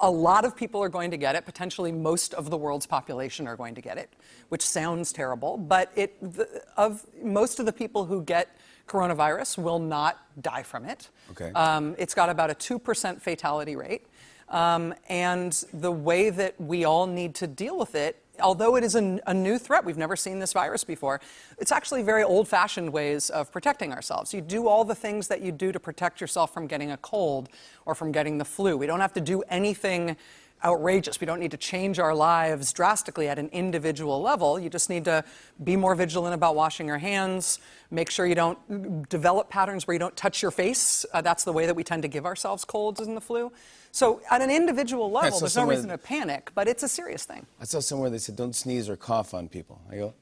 A 0.00 0.10
lot 0.10 0.44
of 0.44 0.56
people 0.56 0.82
are 0.82 0.88
going 0.88 1.12
to 1.12 1.16
get 1.16 1.36
it. 1.36 1.44
Potentially, 1.44 1.92
most 1.92 2.34
of 2.34 2.50
the 2.50 2.56
world's 2.56 2.86
population 2.86 3.46
are 3.46 3.56
going 3.56 3.74
to 3.76 3.80
get 3.80 3.98
it, 3.98 4.12
which 4.48 4.62
sounds 4.62 5.12
terrible. 5.12 5.56
But 5.56 5.92
it, 5.94 6.18
the, 6.20 6.64
of 6.76 7.06
most 7.22 7.60
of 7.60 7.66
the 7.66 7.72
people 7.72 8.06
who 8.06 8.22
get 8.22 8.56
coronavirus 8.86 9.58
will 9.58 9.78
not 9.78 10.18
die 10.40 10.62
from 10.62 10.84
it. 10.84 11.08
Okay. 11.30 11.50
Um, 11.52 11.94
it's 11.98 12.14
got 12.14 12.28
about 12.28 12.50
a 12.50 12.54
2% 12.54 13.20
fatality 13.20 13.76
rate. 13.76 14.06
Um, 14.48 14.94
and 15.08 15.52
the 15.72 15.90
way 15.90 16.28
that 16.30 16.60
we 16.60 16.84
all 16.84 17.06
need 17.06 17.34
to 17.36 17.46
deal 17.46 17.78
with 17.78 17.94
it, 17.94 18.22
although 18.40 18.76
it 18.76 18.84
is 18.84 18.94
a, 18.94 19.18
a 19.26 19.32
new 19.32 19.58
threat, 19.58 19.84
we've 19.84 19.96
never 19.96 20.14
seen 20.14 20.38
this 20.40 20.52
virus 20.52 20.84
before, 20.84 21.20
it's 21.58 21.72
actually 21.72 22.02
very 22.02 22.22
old 22.22 22.48
fashioned 22.48 22.92
ways 22.92 23.30
of 23.30 23.50
protecting 23.50 23.92
ourselves. 23.92 24.34
You 24.34 24.42
do 24.42 24.68
all 24.68 24.84
the 24.84 24.94
things 24.94 25.28
that 25.28 25.40
you 25.40 25.52
do 25.52 25.72
to 25.72 25.80
protect 25.80 26.20
yourself 26.20 26.52
from 26.52 26.66
getting 26.66 26.90
a 26.90 26.98
cold 26.98 27.48
or 27.86 27.94
from 27.94 28.12
getting 28.12 28.36
the 28.36 28.44
flu. 28.44 28.76
We 28.76 28.86
don't 28.86 29.00
have 29.00 29.14
to 29.14 29.20
do 29.22 29.42
anything 29.48 30.16
outrageous. 30.64 31.20
We 31.20 31.26
don't 31.26 31.40
need 31.40 31.50
to 31.50 31.56
change 31.56 31.98
our 31.98 32.14
lives 32.14 32.72
drastically 32.72 33.28
at 33.28 33.38
an 33.38 33.48
individual 33.52 34.20
level. 34.20 34.58
You 34.58 34.70
just 34.70 34.90
need 34.90 35.04
to 35.06 35.24
be 35.62 35.76
more 35.76 35.94
vigilant 35.94 36.34
about 36.34 36.54
washing 36.56 36.86
your 36.86 36.98
hands, 36.98 37.58
make 37.90 38.10
sure 38.10 38.26
you 38.26 38.34
don't 38.34 39.08
develop 39.08 39.50
patterns 39.50 39.86
where 39.86 39.94
you 39.94 39.98
don't 39.98 40.16
touch 40.16 40.42
your 40.42 40.50
face. 40.50 41.04
Uh, 41.12 41.20
that's 41.20 41.44
the 41.44 41.52
way 41.52 41.66
that 41.66 41.74
we 41.74 41.84
tend 41.84 42.02
to 42.02 42.08
give 42.08 42.26
ourselves 42.26 42.64
colds 42.64 43.00
and 43.00 43.16
the 43.16 43.20
flu. 43.20 43.52
So, 43.94 44.22
at 44.30 44.40
an 44.40 44.50
individual 44.50 45.10
level, 45.10 45.38
there's 45.38 45.56
no 45.56 45.66
reason 45.66 45.90
to 45.90 45.98
panic, 45.98 46.50
but 46.54 46.66
it's 46.66 46.82
a 46.82 46.88
serious 46.88 47.24
thing. 47.24 47.46
I 47.60 47.64
saw 47.64 47.80
somewhere 47.80 48.08
they 48.08 48.18
said 48.18 48.36
don't 48.36 48.56
sneeze 48.56 48.88
or 48.88 48.96
cough 48.96 49.34
on 49.34 49.48
people. 49.48 49.82
I 49.90 49.96
go, 49.96 50.14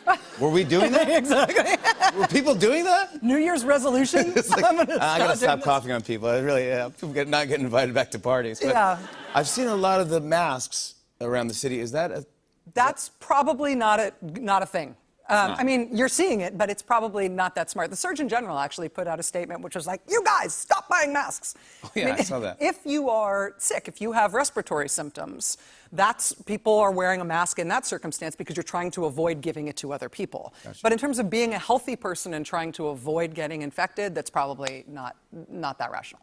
were 0.40 0.48
we 0.50 0.64
doing 0.64 0.92
that? 0.92 1.08
exactly. 1.18 1.76
Were 2.18 2.26
people 2.26 2.54
doing 2.54 2.84
that? 2.84 3.22
New 3.22 3.36
Year's 3.38 3.64
resolution? 3.64 4.32
like, 4.50 4.64
I'm 4.64 4.76
gonna 4.76 4.98
ah, 5.00 5.14
I 5.14 5.18
gotta 5.18 5.36
stop 5.36 5.62
coughing 5.62 5.92
on 5.92 6.02
people. 6.02 6.28
I 6.28 6.38
really, 6.38 6.66
yeah, 6.68 6.88
I'm 7.02 7.12
get- 7.12 7.28
not 7.28 7.48
getting 7.48 7.64
invited 7.64 7.94
back 7.94 8.10
to 8.12 8.18
parties. 8.18 8.60
But 8.60 8.70
Yeah. 8.70 8.98
I've 9.34 9.48
seen 9.48 9.68
a 9.68 9.76
lot 9.76 10.00
of 10.00 10.08
the 10.08 10.20
masks 10.20 10.94
around 11.20 11.48
the 11.48 11.54
city. 11.54 11.80
Is 11.80 11.92
that 11.92 12.10
a, 12.10 12.26
That's 12.74 13.10
probably 13.20 13.74
not 13.74 14.00
a 14.00 14.12
not 14.22 14.62
a 14.62 14.66
thing. 14.66 14.96
Um. 15.28 15.54
I 15.58 15.64
mean, 15.64 15.88
you're 15.92 16.08
seeing 16.08 16.40
it, 16.40 16.58
but 16.58 16.68
it's 16.68 16.82
probably 16.82 17.28
not 17.28 17.54
that 17.54 17.70
smart. 17.70 17.90
The 17.90 17.96
Surgeon 17.96 18.28
General 18.28 18.58
actually 18.58 18.88
put 18.88 19.06
out 19.06 19.20
a 19.20 19.22
statement 19.22 19.60
which 19.60 19.74
was 19.74 19.86
like, 19.86 20.00
"You 20.08 20.22
guys, 20.24 20.52
stop 20.52 20.88
buying 20.88 21.12
masks." 21.12 21.54
Oh, 21.84 21.90
yeah, 21.94 22.16
I 22.18 22.22
saw 22.22 22.40
that. 22.40 22.56
If 22.60 22.80
you 22.84 23.08
are 23.08 23.54
sick, 23.58 23.88
if 23.88 24.00
you 24.00 24.12
have 24.12 24.34
respiratory 24.34 24.88
symptoms, 24.88 25.58
that's 25.92 26.32
people 26.32 26.78
are 26.78 26.90
wearing 26.90 27.20
a 27.20 27.24
mask 27.24 27.58
in 27.58 27.68
that 27.68 27.86
circumstance 27.86 28.34
because 28.34 28.56
you're 28.56 28.64
trying 28.64 28.90
to 28.92 29.04
avoid 29.04 29.40
giving 29.40 29.68
it 29.68 29.76
to 29.76 29.92
other 29.92 30.08
people. 30.08 30.54
But 30.82 30.92
in 30.92 30.98
terms 30.98 31.18
of 31.18 31.30
being 31.30 31.54
a 31.54 31.58
healthy 31.58 31.96
person 31.96 32.34
and 32.34 32.44
trying 32.44 32.72
to 32.72 32.88
avoid 32.88 33.34
getting 33.34 33.62
infected, 33.62 34.14
that's 34.14 34.30
probably 34.30 34.84
not 34.88 35.16
not 35.50 35.78
that 35.78 35.92
rational. 35.92 36.22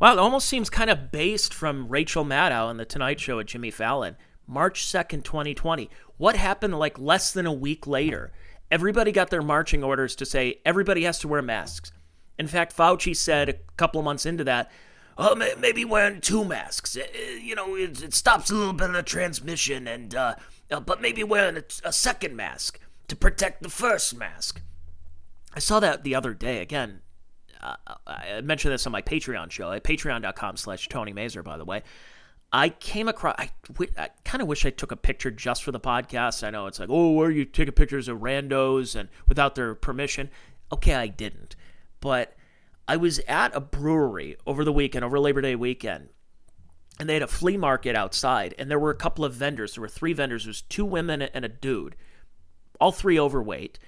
Well, 0.00 0.14
it 0.14 0.18
almost 0.18 0.48
seems 0.48 0.70
kind 0.70 0.88
of 0.88 1.12
based 1.12 1.52
from 1.52 1.86
Rachel 1.88 2.24
Maddow 2.24 2.66
on 2.66 2.78
The 2.78 2.86
Tonight 2.86 3.20
Show 3.20 3.36
with 3.36 3.48
Jimmy 3.48 3.70
Fallon. 3.70 4.16
March 4.46 4.84
2nd, 4.84 5.22
2020. 5.24 5.90
What 6.16 6.36
happened 6.36 6.78
like 6.78 6.98
less 6.98 7.32
than 7.32 7.46
a 7.46 7.52
week 7.52 7.86
later? 7.86 8.32
Everybody 8.70 9.12
got 9.12 9.30
their 9.30 9.42
marching 9.42 9.82
orders 9.82 10.14
to 10.16 10.26
say 10.26 10.60
everybody 10.64 11.02
has 11.04 11.18
to 11.20 11.28
wear 11.28 11.42
masks. 11.42 11.92
In 12.38 12.46
fact, 12.46 12.76
Fauci 12.76 13.16
said 13.16 13.48
a 13.48 13.54
couple 13.76 13.98
of 13.98 14.04
months 14.04 14.24
into 14.24 14.44
that, 14.44 14.70
oh, 15.18 15.34
maybe 15.34 15.84
wearing 15.84 16.20
two 16.20 16.44
masks. 16.44 16.96
Uh, 16.96 17.00
uh, 17.00 17.30
You 17.40 17.54
know, 17.54 17.74
it, 17.76 18.02
it 18.02 18.14
stops 18.14 18.50
a 18.50 18.54
little 18.54 18.72
bit 18.72 18.88
of 18.88 18.94
the 18.94 19.02
transmission, 19.02 19.86
and 19.86 20.14
uh, 20.14 20.36
uh, 20.70 20.80
but 20.80 21.00
maybe 21.02 21.24
wearing 21.24 21.56
a, 21.56 21.64
a 21.84 21.92
second 21.92 22.36
mask 22.36 22.80
to 23.08 23.16
protect 23.16 23.62
the 23.62 23.68
first 23.68 24.16
mask. 24.16 24.62
I 25.52 25.58
saw 25.58 25.80
that 25.80 26.04
the 26.04 26.14
other 26.14 26.32
day 26.32 26.62
again. 26.62 27.00
Uh, 27.60 27.76
I 28.06 28.40
mentioned 28.40 28.72
this 28.72 28.86
on 28.86 28.92
my 28.92 29.02
Patreon 29.02 29.50
show 29.50 29.70
at 29.72 29.84
patreon.com 29.84 30.56
slash 30.56 30.88
Tony 30.88 31.12
Mazur, 31.12 31.42
by 31.42 31.58
the 31.58 31.64
way. 31.64 31.82
I 32.52 32.70
came 32.70 33.06
across, 33.06 33.36
I, 33.38 33.50
I 33.96 34.08
kind 34.24 34.42
of 34.42 34.48
wish 34.48 34.66
I 34.66 34.70
took 34.70 34.90
a 34.90 34.96
picture 34.96 35.30
just 35.30 35.62
for 35.62 35.70
the 35.70 35.78
podcast. 35.78 36.44
I 36.44 36.50
know 36.50 36.66
it's 36.66 36.80
like, 36.80 36.88
oh, 36.90 37.12
where 37.12 37.28
are 37.28 37.30
you 37.30 37.44
taking 37.44 37.74
pictures 37.74 38.08
of 38.08 38.18
randos 38.18 38.98
and 38.98 39.08
without 39.28 39.54
their 39.54 39.74
permission. 39.74 40.30
Okay, 40.72 40.94
I 40.94 41.06
didn't. 41.06 41.54
But 42.00 42.34
I 42.88 42.96
was 42.96 43.20
at 43.28 43.54
a 43.54 43.60
brewery 43.60 44.36
over 44.46 44.64
the 44.64 44.72
weekend, 44.72 45.04
over 45.04 45.20
Labor 45.20 45.42
Day 45.42 45.54
weekend, 45.54 46.08
and 46.98 47.08
they 47.08 47.14
had 47.14 47.22
a 47.22 47.28
flea 47.28 47.56
market 47.56 47.94
outside, 47.94 48.54
and 48.58 48.68
there 48.68 48.80
were 48.80 48.90
a 48.90 48.96
couple 48.96 49.24
of 49.24 49.32
vendors. 49.32 49.74
There 49.74 49.82
were 49.82 49.88
three 49.88 50.12
vendors. 50.12 50.44
There 50.44 50.50
was 50.50 50.62
two 50.62 50.84
women 50.84 51.22
and 51.22 51.44
a 51.44 51.48
dude. 51.48 51.94
all 52.80 52.92
three 52.92 53.20
overweight, 53.20 53.78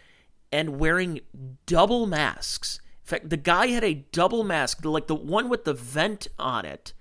and 0.53 0.79
wearing 0.79 1.21
double 1.67 2.07
masks. 2.07 2.81
In 3.05 3.09
fact, 3.09 3.31
the 3.31 3.37
guy 3.37 3.69
had 3.69 3.83
a 3.83 4.05
double 4.13 4.45
mask, 4.45 4.85
like 4.85 5.07
the 5.07 5.15
one 5.15 5.49
with 5.49 5.65
the 5.65 5.75
vent 5.75 6.29
on 6.39 6.65
it, 6.65 6.93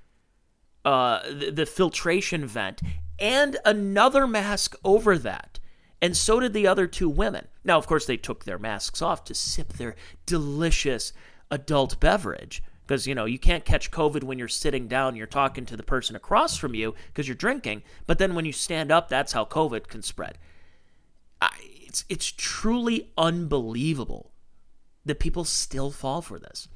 uh, 0.86 1.22
the, 1.30 1.52
the 1.52 1.66
filtration 1.66 2.46
vent, 2.46 2.82
and 3.20 3.58
another 3.66 4.26
mask 4.28 4.76
over 4.84 5.18
that. 5.18 5.60
And 6.02 6.18
so 6.18 6.40
did 6.40 6.54
the 6.54 6.66
other 6.66 6.88
two 6.88 7.10
women. 7.10 7.48
Now, 7.64 7.78
of 7.78 7.86
course, 7.86 8.06
they 8.06 8.18
took 8.18 8.44
their 8.44 8.58
masks 8.58 9.02
off 9.02 9.24
to 9.26 9.36
sip 9.36 9.74
their 9.74 9.96
delicious 10.26 11.14
adult 11.52 12.00
beverage. 12.00 12.64
Because 12.88 13.06
you 13.08 13.16
know 13.16 13.26
you 13.26 13.40
can't 13.40 13.64
catch 13.64 13.90
covid 13.92 14.24
when 14.24 14.38
you're 14.38 14.50
sitting 14.50 14.90
down 14.90 15.16
you're 15.16 15.26
talking 15.26 15.66
to 15.66 15.78
the 15.78 15.84
person 15.84 16.14
across 16.16 16.58
from 16.58 16.74
you 16.76 16.94
because 17.08 17.28
you're 17.28 17.36
drinking. 17.36 17.84
But 18.06 18.18
then 18.18 18.36
when 18.36 18.44
you 18.44 18.52
stand 18.52 18.92
up 18.92 19.08
that's 19.08 19.32
how 19.32 19.46
covid 19.46 19.88
can 19.88 20.02
spread. 20.02 20.38
I, 21.40 21.52
it's 21.62 22.04
it's 22.10 22.32
truly 22.32 23.12
unbelievable 23.18 24.34
that 25.06 25.20
people 25.20 25.46
still 25.46 25.92
fall 25.92 26.22
for 26.22 26.38
this. 26.38 26.68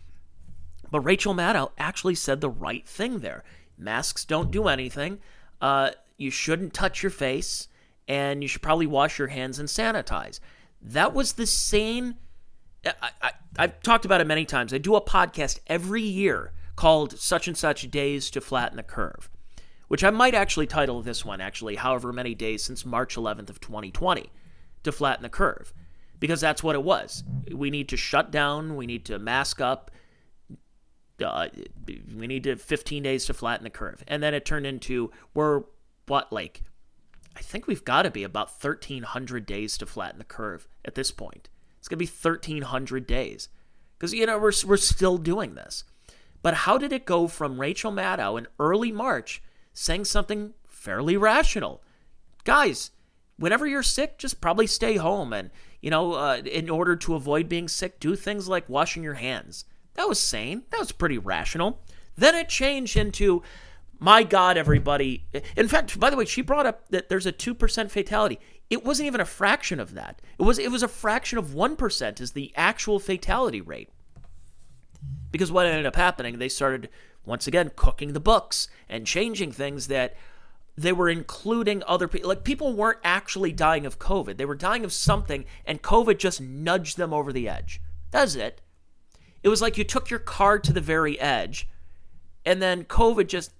But 0.90 1.02
rachel 1.02 1.34
maddow 1.34 1.72
actually 1.78 2.16
said 2.16 2.40
the 2.40 2.50
right 2.50 2.88
thing 2.88 3.20
there 3.20 3.44
masks 3.78 4.26
don't 4.26 4.52
do 4.52 4.68
anything 4.68 5.20
uh, 5.62 5.92
you 6.18 6.30
shouldn't 6.30 6.74
touch 6.74 7.04
your 7.04 7.10
face 7.10 7.68
and 8.08 8.44
you 8.44 8.48
should 8.48 8.62
probably 8.62 8.88
wash 8.88 9.18
your 9.20 9.30
hands 9.30 9.60
and 9.60 9.68
sanitize 9.68 10.40
that 10.82 11.14
was 11.14 11.34
the 11.34 11.48
same 11.48 12.16
I, 13.02 13.32
have 13.58 13.82
talked 13.82 14.06
about 14.06 14.22
it 14.22 14.28
many 14.28 14.46
times. 14.46 14.74
I 14.74 14.78
do 14.78 14.96
a 14.96 15.02
podcast 15.02 15.60
every 15.68 16.04
year 16.04 16.52
called 16.76 17.18
Such 17.18 17.48
and 17.48 17.58
Such 17.58 17.90
Days 17.90 18.30
to 18.32 18.42
Flatten 18.42 18.78
the 18.78 18.84
Curve, 18.84 19.30
which 19.88 20.04
I 20.04 20.10
might 20.10 20.36
actually 20.36 20.68
title 20.68 21.02
this 21.02 21.26
one, 21.26 21.42
actually, 21.42 21.76
however 21.76 22.12
many 22.12 22.36
days 22.36 22.64
since 22.64 22.86
March 22.86 23.16
11th 23.16 23.50
of 23.50 23.60
2020 23.60 24.30
to 24.84 24.92
flatten 24.92 25.24
the 25.24 25.30
curve, 25.30 25.74
because 26.20 26.42
that's 26.42 26.62
what 26.62 26.76
it 26.76 26.84
was. 26.84 27.24
We 27.52 27.70
need 27.70 27.90
to 27.90 27.98
shut 27.98 28.30
down, 28.30 28.76
we 28.76 28.86
need 28.86 29.06
to 29.06 29.18
mask 29.18 29.62
up, 29.62 29.90
uh, 31.24 31.48
we 32.16 32.28
need 32.28 32.44
to 32.44 32.56
15 32.56 33.04
days 33.04 33.26
to 33.26 33.34
flatten 33.34 33.64
the 33.64 33.70
curve. 33.70 34.04
And 34.08 34.22
then 34.22 34.34
it 34.34 34.46
turned 34.46 34.66
into, 34.66 35.12
we're 35.34 35.64
what, 36.08 36.32
like, 36.32 36.62
I 37.36 37.42
think 37.42 37.68
we've 37.68 37.86
got 37.86 38.04
to 38.04 38.12
be 38.12 38.24
about 38.24 38.50
1,300 38.50 39.46
days 39.46 39.78
to 39.78 39.86
flatten 39.86 40.20
the 40.20 40.26
curve 40.26 40.68
at 40.84 40.96
this 40.96 41.12
point. 41.12 41.50
It's 41.80 41.88
going 41.88 42.00
to 42.00 42.06
be 42.06 42.12
1,300 42.12 43.06
days. 43.06 43.50
Because, 43.98 44.14
you 44.14 44.26
know, 44.26 44.38
we're, 44.38 44.52
we're 44.66 44.78
still 44.78 45.18
doing 45.18 45.56
this. 45.56 45.84
But 46.42 46.54
how 46.54 46.78
did 46.78 46.94
it 46.94 47.06
go 47.06 47.28
from 47.28 47.60
Rachel 47.60 47.92
Maddow 47.92 48.38
in 48.38 48.48
early 48.60 48.92
March 48.92 49.42
saying 49.74 50.06
something 50.06 50.54
fairly 50.68 51.18
rational? 51.18 51.82
Guys, 52.44 52.92
whenever 53.38 53.66
you're 53.66 53.84
sick, 53.84 54.18
just 54.18 54.42
probably 54.42 54.68
stay 54.68 54.98
home. 54.98 55.34
And, 55.34 55.50
you 55.82 55.90
know, 55.90 56.14
uh, 56.14 56.42
in 56.46 56.70
order 56.70 56.96
to 56.98 57.16
avoid 57.16 57.50
being 57.50 57.68
sick, 57.68 58.00
do 58.00 58.16
things 58.16 58.48
like 58.48 58.70
washing 58.70 59.04
your 59.04 59.16
hands. 59.16 59.66
That 59.96 60.08
was 60.08 60.20
sane. 60.20 60.64
That 60.72 60.80
was 60.80 60.92
pretty 60.92 61.18
rational. 61.18 61.82
Then 62.18 62.36
it 62.36 62.50
changed 62.50 62.96
into, 62.96 63.44
my 64.00 64.24
God, 64.24 64.58
everybody. 64.58 65.26
In 65.56 65.68
fact, 65.68 66.00
by 66.00 66.10
the 66.10 66.18
way, 66.18 66.26
she 66.26 66.42
brought 66.42 66.66
up 66.66 66.88
that 66.90 67.10
there's 67.10 67.26
a 67.26 67.32
2% 67.32 67.92
fatality. 67.92 68.40
It 68.70 68.84
wasn't 68.84 69.08
even 69.08 69.22
a 69.22 69.26
fraction 69.26 69.80
of 69.80 69.94
that. 69.94 70.22
It 70.40 70.44
was 70.44 70.58
it 70.58 70.72
was 70.72 70.84
a 70.84 70.88
fraction 70.88 71.38
of 71.38 71.50
1% 71.50 72.22
is 72.22 72.32
the 72.32 72.52
actual 72.56 73.00
fatality 73.00 73.62
rate. 73.62 73.90
Because 75.32 75.52
what 75.52 75.66
ended 75.66 75.86
up 75.86 75.96
happening, 75.96 76.40
they 76.40 76.50
started 76.50 76.90
once 77.26 77.48
again 77.48 77.72
cooking 77.76 78.14
the 78.14 78.20
books 78.20 78.68
and 78.90 79.06
changing 79.06 79.52
things 79.52 79.88
that 79.88 80.16
they 80.78 80.92
were 80.92 81.10
including 81.10 81.84
other 81.86 82.08
people. 82.08 82.30
Like 82.30 82.44
people 82.44 82.74
weren't 82.74 83.00
actually 83.04 83.52
dying 83.52 83.86
of 83.86 84.00
COVID. 84.00 84.38
They 84.38 84.46
were 84.46 84.56
dying 84.56 84.84
of 84.84 84.94
something 84.94 85.46
and 85.66 85.82
COVID 85.82 86.18
just 86.18 86.42
nudged 86.42 86.98
them 86.98 87.14
over 87.14 87.32
the 87.32 87.48
edge. 87.48 87.82
That's 88.12 88.36
it. 88.36 88.62
It 89.46 89.50
was 89.50 89.62
like 89.62 89.78
you 89.78 89.84
took 89.84 90.10
your 90.10 90.20
car 90.20 90.58
to 90.58 90.74
the 90.74 90.82
very 90.82 91.20
edge 91.20 91.70
and 92.46 92.60
then 92.60 92.84
COVID 92.84 93.28
just 93.28 93.52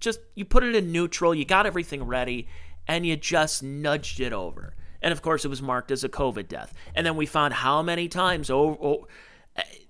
just 0.00 0.18
you 0.34 0.44
put 0.44 0.64
it 0.64 0.74
in 0.74 0.90
neutral, 0.90 1.32
you 1.32 1.44
got 1.44 1.66
everything 1.66 2.02
ready 2.02 2.48
and 2.88 3.06
you 3.06 3.16
just 3.16 3.62
nudged 3.62 4.18
it 4.18 4.32
over. 4.32 4.74
And 5.00 5.12
of 5.12 5.22
course, 5.22 5.44
it 5.44 5.48
was 5.48 5.62
marked 5.62 5.92
as 5.92 6.02
a 6.02 6.08
COVID 6.08 6.48
death. 6.48 6.74
And 6.96 7.06
then 7.06 7.14
we 7.14 7.26
found 7.26 7.54
how 7.54 7.80
many 7.80 8.08
times 8.08 8.50
oh, 8.50 8.76
oh, 8.82 9.06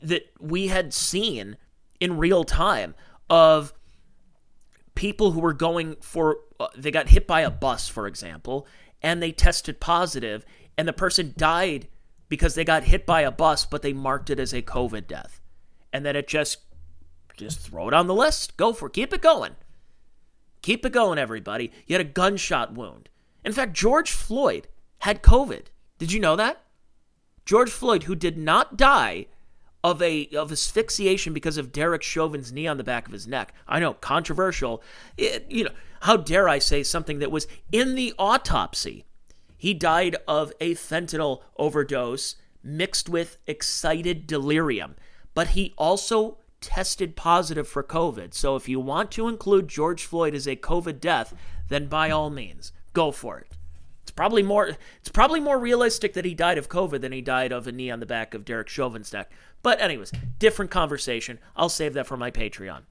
that 0.02 0.30
we 0.38 0.66
had 0.66 0.92
seen 0.92 1.56
in 2.00 2.18
real 2.18 2.44
time 2.44 2.94
of 3.30 3.72
people 4.94 5.30
who 5.30 5.40
were 5.40 5.54
going 5.54 5.96
for, 6.02 6.40
uh, 6.60 6.68
they 6.76 6.90
got 6.90 7.08
hit 7.08 7.26
by 7.26 7.40
a 7.40 7.50
bus, 7.50 7.88
for 7.88 8.06
example, 8.06 8.66
and 9.00 9.22
they 9.22 9.32
tested 9.32 9.80
positive, 9.80 10.44
and 10.76 10.86
the 10.86 10.92
person 10.92 11.32
died 11.38 11.88
because 12.30 12.54
they 12.54 12.64
got 12.64 12.84
hit 12.84 13.04
by 13.04 13.20
a 13.20 13.30
bus, 13.30 13.66
but 13.66 13.82
they 13.82 13.92
marked 13.92 14.30
it 14.30 14.40
as 14.40 14.54
a 14.54 14.62
COVID 14.62 15.06
death. 15.06 15.42
And 15.92 16.06
then 16.06 16.16
it 16.16 16.26
just, 16.26 16.60
just 17.36 17.58
throw 17.58 17.88
it 17.88 17.94
on 17.94 18.06
the 18.06 18.14
list. 18.14 18.56
Go 18.56 18.72
for 18.72 18.86
it. 18.86 18.94
Keep 18.94 19.12
it 19.12 19.20
going. 19.20 19.56
Keep 20.62 20.86
it 20.86 20.92
going, 20.92 21.18
everybody. 21.18 21.72
You 21.86 21.94
had 21.94 22.06
a 22.06 22.08
gunshot 22.08 22.72
wound. 22.72 23.10
In 23.44 23.52
fact, 23.52 23.74
George 23.74 24.12
Floyd 24.12 24.68
had 25.00 25.22
COVID. 25.22 25.66
Did 25.98 26.12
you 26.12 26.20
know 26.20 26.36
that? 26.36 26.62
George 27.44 27.70
Floyd, 27.70 28.04
who 28.04 28.14
did 28.14 28.38
not 28.38 28.76
die 28.76 29.26
of 29.82 30.00
a 30.02 30.28
of 30.36 30.52
asphyxiation 30.52 31.32
because 31.32 31.56
of 31.56 31.72
Derek 31.72 32.02
Chauvin's 32.02 32.52
knee 32.52 32.66
on 32.66 32.76
the 32.76 32.84
back 32.84 33.06
of 33.06 33.12
his 33.12 33.26
neck. 33.26 33.54
I 33.66 33.80
know, 33.80 33.94
controversial. 33.94 34.82
It, 35.16 35.46
you 35.48 35.64
know, 35.64 35.70
how 36.00 36.16
dare 36.18 36.48
I 36.48 36.58
say 36.58 36.82
something 36.82 37.18
that 37.18 37.32
was 37.32 37.48
in 37.72 37.94
the 37.94 38.12
autopsy? 38.18 39.06
He 39.60 39.74
died 39.74 40.16
of 40.26 40.54
a 40.58 40.74
fentanyl 40.74 41.42
overdose 41.58 42.36
mixed 42.62 43.10
with 43.10 43.36
excited 43.46 44.26
delirium, 44.26 44.96
but 45.34 45.48
he 45.48 45.74
also 45.76 46.38
tested 46.62 47.14
positive 47.14 47.68
for 47.68 47.82
COVID. 47.82 48.32
So 48.32 48.56
if 48.56 48.70
you 48.70 48.80
want 48.80 49.10
to 49.12 49.28
include 49.28 49.68
George 49.68 50.06
Floyd 50.06 50.34
as 50.34 50.48
a 50.48 50.56
COVID 50.56 50.98
death, 50.98 51.34
then 51.68 51.88
by 51.88 52.08
all 52.08 52.30
means, 52.30 52.72
go 52.94 53.10
for 53.12 53.38
it. 53.38 53.48
It's 54.00 54.10
probably 54.10 54.42
more 54.42 54.78
it's 54.98 55.10
probably 55.12 55.40
more 55.40 55.58
realistic 55.58 56.14
that 56.14 56.24
he 56.24 56.32
died 56.32 56.56
of 56.56 56.70
COVID 56.70 57.02
than 57.02 57.12
he 57.12 57.20
died 57.20 57.52
of 57.52 57.66
a 57.66 57.72
knee 57.72 57.90
on 57.90 58.00
the 58.00 58.06
back 58.06 58.32
of 58.32 58.46
Derek 58.46 58.70
Chauvin's 58.70 59.12
neck. 59.12 59.30
But 59.62 59.78
anyways, 59.78 60.10
different 60.38 60.70
conversation. 60.70 61.38
I'll 61.54 61.68
save 61.68 61.92
that 61.92 62.06
for 62.06 62.16
my 62.16 62.30
Patreon. 62.30 62.84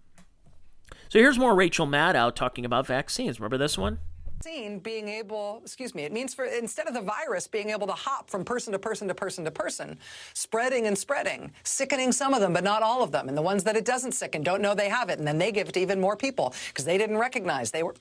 So 1.09 1.17
here's 1.17 1.39
more 1.39 1.55
Rachel 1.55 1.87
Maddow 1.87 2.35
talking 2.35 2.63
about 2.63 2.85
vaccines. 2.85 3.39
Remember 3.39 3.57
this 3.57 3.75
one? 3.75 3.97
Vaccine 4.39 4.79
being 4.79 5.09
able, 5.09 5.59
excuse 5.63 5.93
me, 5.93 6.03
it 6.03 6.13
means 6.13 6.33
for 6.33 6.45
instead 6.45 6.87
of 6.87 6.93
the 6.93 7.01
virus 7.01 7.45
being 7.45 7.71
able 7.71 7.85
to 7.85 7.93
hop 7.93 8.29
from 8.29 8.45
person 8.45 8.71
to 8.71 8.79
person 8.79 9.07
to 9.07 9.13
person 9.13 9.43
to 9.43 9.51
person, 9.51 9.97
spreading 10.33 10.87
and 10.87 10.97
spreading, 10.97 11.51
sickening 11.63 12.11
some 12.13 12.33
of 12.33 12.39
them, 12.39 12.53
but 12.53 12.63
not 12.63 12.81
all 12.81 13.03
of 13.03 13.11
them. 13.11 13.27
And 13.27 13.37
the 13.37 13.41
ones 13.41 13.65
that 13.65 13.75
it 13.75 13.83
doesn't 13.83 14.13
sicken 14.13 14.41
don't 14.41 14.61
know 14.61 14.73
they 14.73 14.87
have 14.87 15.09
it. 15.09 15.19
And 15.19 15.27
then 15.27 15.37
they 15.39 15.51
give 15.51 15.67
it 15.67 15.73
to 15.73 15.81
even 15.81 15.99
more 15.99 16.15
people 16.15 16.53
because 16.69 16.85
they 16.85 16.97
didn't 16.97 17.17
recognize 17.17 17.71
they 17.71 17.83
were. 17.83 17.95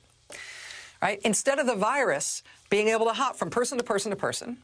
Right? 1.02 1.20
Instead 1.24 1.58
of 1.58 1.66
the 1.66 1.74
virus 1.74 2.44
being 2.70 2.88
able 2.88 3.06
to 3.06 3.12
hop 3.12 3.34
from 3.34 3.50
person 3.50 3.76
to 3.78 3.84
person 3.84 4.10
to 4.10 4.16
person, 4.16 4.58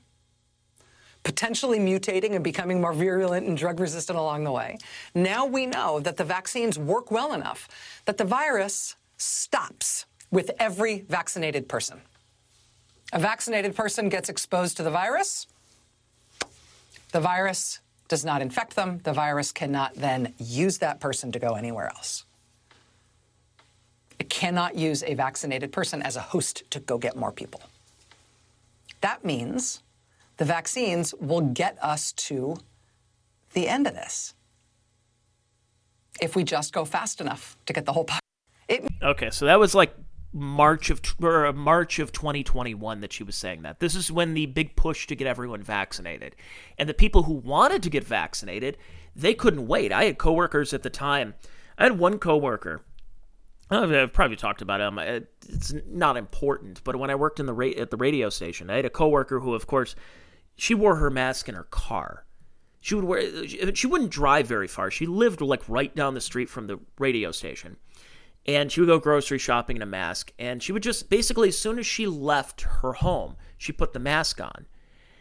potentially 1.24 1.80
mutating 1.80 2.34
and 2.34 2.44
becoming 2.44 2.80
more 2.80 2.92
virulent 2.92 3.48
and 3.48 3.56
drug 3.56 3.80
resistant 3.80 4.16
along 4.16 4.44
the 4.44 4.52
way. 4.52 4.78
Now 5.14 5.44
we 5.44 5.66
know 5.66 5.98
that 6.00 6.18
the 6.18 6.24
vaccines 6.24 6.78
work 6.78 7.10
well 7.10 7.32
enough 7.32 7.66
that 8.04 8.18
the 8.18 8.24
virus 8.24 8.94
stops 9.16 10.04
with 10.34 10.50
every 10.58 11.04
vaccinated 11.08 11.68
person. 11.68 12.00
A 13.12 13.20
vaccinated 13.20 13.76
person 13.76 14.08
gets 14.08 14.28
exposed 14.28 14.76
to 14.76 14.82
the 14.82 14.90
virus. 14.90 15.46
The 17.12 17.20
virus 17.20 17.78
does 18.08 18.24
not 18.24 18.42
infect 18.42 18.74
them. 18.74 19.00
The 19.04 19.12
virus 19.12 19.52
cannot 19.52 19.94
then 19.94 20.34
use 20.38 20.78
that 20.78 20.98
person 20.98 21.30
to 21.32 21.38
go 21.38 21.54
anywhere 21.54 21.86
else. 21.86 22.24
It 24.18 24.28
cannot 24.28 24.74
use 24.74 25.04
a 25.04 25.14
vaccinated 25.14 25.70
person 25.70 26.02
as 26.02 26.16
a 26.16 26.20
host 26.20 26.64
to 26.70 26.80
go 26.80 26.98
get 26.98 27.16
more 27.16 27.30
people. 27.30 27.62
That 29.00 29.24
means 29.24 29.82
the 30.38 30.44
vaccines 30.44 31.14
will 31.20 31.42
get 31.42 31.78
us 31.80 32.10
to 32.12 32.56
the 33.52 33.68
end 33.68 33.86
of 33.86 33.94
this 33.94 34.34
if 36.20 36.34
we 36.34 36.42
just 36.42 36.72
go 36.72 36.84
fast 36.84 37.20
enough 37.20 37.56
to 37.66 37.72
get 37.72 37.86
the 37.86 37.92
whole. 37.92 38.08
It- 38.66 38.84
okay, 39.02 39.30
so 39.30 39.46
that 39.46 39.60
was 39.60 39.74
like 39.74 39.94
March 40.36 40.90
of 40.90 41.00
March 41.54 42.00
of 42.00 42.10
2021 42.10 43.00
that 43.00 43.12
she 43.12 43.22
was 43.22 43.36
saying 43.36 43.62
that. 43.62 43.78
This 43.78 43.94
is 43.94 44.10
when 44.10 44.34
the 44.34 44.46
big 44.46 44.74
push 44.74 45.06
to 45.06 45.14
get 45.14 45.28
everyone 45.28 45.62
vaccinated. 45.62 46.34
And 46.76 46.88
the 46.88 46.94
people 46.94 47.22
who 47.22 47.34
wanted 47.34 47.84
to 47.84 47.90
get 47.90 48.02
vaccinated, 48.02 48.76
they 49.14 49.32
couldn't 49.32 49.68
wait. 49.68 49.92
I 49.92 50.06
had 50.06 50.18
coworkers 50.18 50.74
at 50.74 50.82
the 50.82 50.90
time. 50.90 51.34
I 51.78 51.84
had 51.84 52.00
one 52.00 52.18
coworker. 52.18 52.82
I've 53.70 54.12
probably 54.12 54.36
talked 54.36 54.60
about 54.60 54.80
him. 54.80 54.98
It's 55.48 55.72
not 55.86 56.16
important, 56.16 56.82
but 56.82 56.96
when 56.96 57.10
I 57.10 57.14
worked 57.14 57.38
in 57.38 57.46
the 57.46 57.54
ra- 57.54 57.68
at 57.68 57.90
the 57.90 57.96
radio 57.96 58.28
station, 58.28 58.70
I 58.70 58.76
had 58.76 58.84
a 58.84 58.90
coworker 58.90 59.38
who, 59.38 59.54
of 59.54 59.68
course, 59.68 59.94
she 60.56 60.74
wore 60.74 60.96
her 60.96 61.10
mask 61.10 61.48
in 61.48 61.54
her 61.54 61.64
car. 61.64 62.26
She 62.80 62.96
would 62.96 63.04
wear. 63.04 63.46
She 63.46 63.86
wouldn't 63.86 64.10
drive 64.10 64.46
very 64.46 64.68
far. 64.68 64.90
She 64.90 65.06
lived 65.06 65.40
like 65.40 65.66
right 65.68 65.94
down 65.94 66.14
the 66.14 66.20
street 66.20 66.50
from 66.50 66.66
the 66.66 66.80
radio 66.98 67.30
station 67.30 67.76
and 68.46 68.70
she 68.70 68.80
would 68.80 68.86
go 68.86 68.98
grocery 68.98 69.38
shopping 69.38 69.76
in 69.76 69.82
a 69.82 69.86
mask 69.86 70.32
and 70.38 70.62
she 70.62 70.72
would 70.72 70.82
just 70.82 71.08
basically 71.08 71.48
as 71.48 71.58
soon 71.58 71.78
as 71.78 71.86
she 71.86 72.06
left 72.06 72.62
her 72.62 72.92
home 72.94 73.36
she 73.56 73.72
put 73.72 73.92
the 73.92 73.98
mask 73.98 74.40
on 74.40 74.66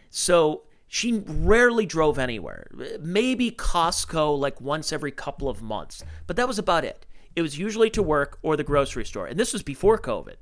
So 0.10 0.64
she 0.94 1.24
rarely 1.26 1.88
drove 1.88 2.20
anywhere. 2.20 2.68
Maybe 3.00 3.50
Costco 3.50 4.38
like 4.38 4.62
once 4.62 4.94
every 4.94 5.10
couple 5.10 5.50
of 5.50 5.60
months, 5.60 6.04
but 6.28 6.36
that 6.36 6.48
was 6.48 6.60
about 6.60 6.86
it. 6.86 7.08
It 7.36 7.42
was 7.42 7.58
usually 7.58 7.90
to 7.90 8.04
work 8.04 8.38
or 8.44 8.56
the 8.56 8.64
grocery 8.64 9.04
store. 9.04 9.26
And 9.26 9.40
this 9.40 9.54
was 9.54 9.64
before 9.64 9.98
COVID. 9.98 10.36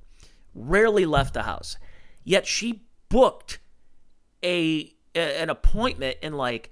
Rarely 0.54 1.06
left 1.06 1.36
the 1.36 1.44
house. 1.44 1.78
Yet 2.26 2.46
she 2.46 2.84
booked 3.08 3.60
a 4.44 4.94
an 5.16 5.50
appointment 5.50 6.18
in 6.22 6.34
like 6.34 6.70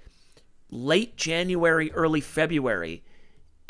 late 0.68 1.16
January, 1.16 1.90
early 1.92 2.20
February 2.20 3.02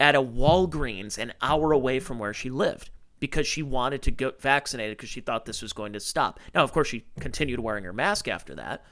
at 0.01 0.15
a 0.17 0.23
Walgreens 0.23 1.19
an 1.19 1.35
hour 1.43 1.73
away 1.73 2.01
from 2.01 2.19
where 2.19 2.35
she 2.35 2.51
lived 2.51 2.91
because 3.21 3.47
she 3.47 3.63
wanted 3.63 4.01
to 4.03 4.11
get 4.11 4.41
vaccinated 4.41 4.97
because 4.97 5.11
she 5.11 5.21
thought 5.21 5.45
this 5.45 5.61
was 5.61 5.75
going 5.75 5.93
to 5.93 6.01
stop. 6.01 6.41
Now, 6.55 6.65
of 6.65 6.73
course, 6.73 6.89
she 6.89 7.05
continued 7.21 7.61
wearing 7.61 7.85
her 7.85 7.93
mask 7.93 8.27
after 8.27 8.55
that. 8.55 8.83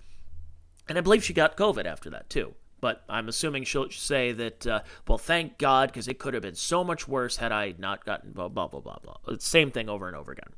And 0.86 0.98
I 0.98 1.00
believe 1.00 1.24
she 1.24 1.32
got 1.32 1.56
COVID 1.56 1.86
after 1.86 2.10
that, 2.10 2.28
too. 2.28 2.54
But 2.80 3.04
I'm 3.08 3.28
assuming 3.28 3.64
she'll 3.64 3.90
say 3.90 4.32
that, 4.32 4.66
uh, 4.66 4.80
well, 5.08 5.18
thank 5.18 5.58
God, 5.58 5.88
because 5.88 6.08
it 6.08 6.18
could 6.18 6.34
have 6.34 6.42
been 6.42 6.54
so 6.54 6.84
much 6.84 7.08
worse 7.08 7.38
had 7.38 7.52
I 7.52 7.74
not 7.78 8.04
gotten 8.04 8.32
blah, 8.32 8.48
blah, 8.48 8.68
blah, 8.68 8.80
blah, 8.80 8.98
blah. 9.02 9.16
Same 9.38 9.70
thing 9.70 9.88
over 9.88 10.06
and 10.06 10.16
over 10.16 10.30
again. 10.30 10.52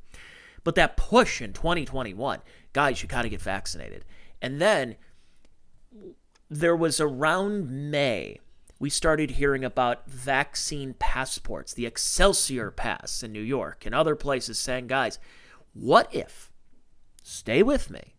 But 0.63 0.75
that 0.75 0.97
push 0.97 1.41
in 1.41 1.53
2021, 1.53 2.41
guys, 2.73 3.01
you 3.01 3.07
got 3.07 3.23
to 3.23 3.29
get 3.29 3.41
vaccinated. 3.41 4.05
And 4.41 4.61
then 4.61 4.97
there 6.49 6.75
was 6.75 6.99
around 6.99 7.89
May, 7.89 8.39
we 8.81 8.89
started 8.89 9.29
hearing 9.29 9.63
about 9.63 10.09
vaccine 10.09 10.95
passports, 10.95 11.71
the 11.71 11.85
Excelsior 11.85 12.71
Pass 12.71 13.21
in 13.21 13.31
New 13.31 13.39
York 13.39 13.85
and 13.85 13.93
other 13.93 14.15
places 14.15 14.57
saying, 14.57 14.87
guys, 14.87 15.19
what 15.75 16.09
if, 16.11 16.51
stay 17.21 17.61
with 17.61 17.91
me, 17.91 18.15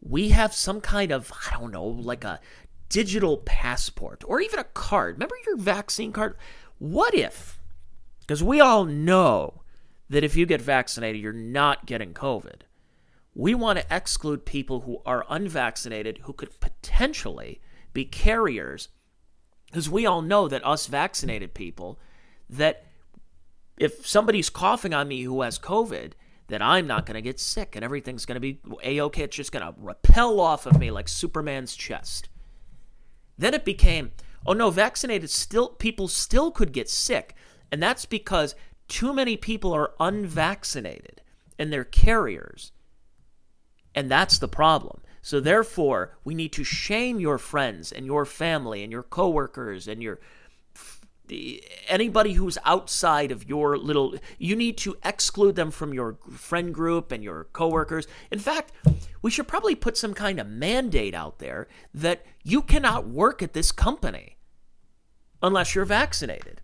we 0.00 0.30
have 0.30 0.52
some 0.52 0.80
kind 0.80 1.12
of, 1.12 1.32
I 1.46 1.56
don't 1.56 1.70
know, 1.70 1.86
like 1.86 2.24
a 2.24 2.40
digital 2.88 3.36
passport 3.36 4.24
or 4.26 4.40
even 4.40 4.58
a 4.58 4.64
card. 4.64 5.14
Remember 5.14 5.36
your 5.46 5.56
vaccine 5.56 6.10
card? 6.10 6.36
What 6.80 7.14
if, 7.14 7.60
because 8.22 8.42
we 8.42 8.58
all 8.58 8.86
know 8.86 9.62
that 10.10 10.24
if 10.24 10.34
you 10.34 10.46
get 10.46 10.60
vaccinated, 10.60 11.22
you're 11.22 11.32
not 11.32 11.86
getting 11.86 12.12
COVID. 12.12 12.62
We 13.36 13.54
want 13.54 13.78
to 13.78 13.96
exclude 13.96 14.46
people 14.46 14.80
who 14.80 15.00
are 15.06 15.24
unvaccinated 15.28 16.22
who 16.24 16.32
could 16.32 16.58
potentially 16.58 17.60
be 17.92 18.04
carriers 18.04 18.88
because 19.66 19.90
we 19.90 20.06
all 20.06 20.22
know 20.22 20.48
that 20.48 20.66
us 20.66 20.86
vaccinated 20.86 21.54
people 21.54 21.98
that 22.48 22.84
if 23.78 24.06
somebody's 24.06 24.48
coughing 24.48 24.94
on 24.94 25.08
me 25.08 25.22
who 25.22 25.42
has 25.42 25.58
covid 25.58 26.12
that 26.48 26.62
I'm 26.62 26.86
not 26.86 27.06
going 27.06 27.14
to 27.16 27.22
get 27.22 27.40
sick 27.40 27.74
and 27.74 27.84
everything's 27.84 28.24
going 28.24 28.36
to 28.36 28.40
be 28.40 28.60
a-okay. 28.82 29.24
It's 29.24 29.36
just 29.36 29.52
going 29.52 29.66
to 29.66 29.74
repel 29.80 30.40
off 30.40 30.66
of 30.66 30.78
me 30.78 30.90
like 30.90 31.08
Superman's 31.08 31.74
chest. 31.74 32.28
Then 33.36 33.54
it 33.54 33.64
became, 33.64 34.12
oh 34.46 34.52
no, 34.52 34.70
vaccinated 34.70 35.30
still 35.30 35.70
people 35.70 36.08
still 36.08 36.50
could 36.50 36.72
get 36.72 36.88
sick, 36.88 37.34
and 37.70 37.82
that's 37.82 38.06
because 38.06 38.54
too 38.88 39.12
many 39.12 39.36
people 39.36 39.72
are 39.72 39.92
unvaccinated 39.98 41.20
and 41.58 41.72
they're 41.72 41.84
carriers. 41.84 42.72
And 43.94 44.10
that's 44.10 44.38
the 44.38 44.48
problem. 44.48 45.00
So 45.26 45.40
therefore, 45.40 46.12
we 46.22 46.36
need 46.36 46.52
to 46.52 46.62
shame 46.62 47.18
your 47.18 47.36
friends 47.36 47.90
and 47.90 48.06
your 48.06 48.24
family 48.24 48.84
and 48.84 48.92
your 48.92 49.02
coworkers 49.02 49.88
and 49.88 50.00
your 50.00 50.20
anybody 51.88 52.34
who's 52.34 52.56
outside 52.64 53.32
of 53.32 53.48
your 53.48 53.76
little 53.76 54.14
you 54.38 54.54
need 54.54 54.78
to 54.78 54.96
exclude 55.04 55.56
them 55.56 55.72
from 55.72 55.92
your 55.92 56.16
friend 56.30 56.72
group 56.72 57.10
and 57.10 57.24
your 57.24 57.48
coworkers. 57.52 58.06
In 58.30 58.38
fact 58.38 58.70
we 59.20 59.32
should 59.32 59.48
probably 59.48 59.74
put 59.74 59.96
some 59.96 60.14
kind 60.14 60.38
of 60.38 60.46
mandate 60.46 61.12
out 61.12 61.40
there 61.40 61.66
that 61.92 62.24
you 62.44 62.62
cannot 62.62 63.08
work 63.08 63.42
at 63.42 63.52
this 63.52 63.72
company 63.72 64.36
unless 65.42 65.74
you're 65.74 65.84
vaccinated. 65.84 66.60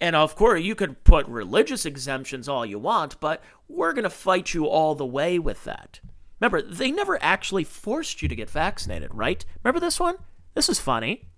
And 0.00 0.16
of 0.16 0.34
course 0.34 0.62
you 0.62 0.74
could 0.74 1.04
put 1.04 1.28
religious 1.28 1.84
exemptions 1.84 2.48
all 2.48 2.64
you 2.64 2.78
want 2.78 3.20
but 3.20 3.44
we're 3.68 3.92
going 3.92 4.04
to 4.04 4.08
fight 4.08 4.54
you 4.54 4.66
all 4.66 4.94
the 4.94 5.04
way 5.04 5.38
with 5.38 5.64
that 5.64 6.00
remember 6.40 6.62
they 6.62 6.90
never 6.90 7.22
actually 7.22 7.64
forced 7.64 8.22
you 8.22 8.28
to 8.28 8.36
get 8.36 8.50
vaccinated 8.50 9.10
right 9.14 9.44
remember 9.62 9.80
this 9.80 10.00
one 10.00 10.16
this 10.54 10.68
is 10.68 10.78
funny 10.78 11.28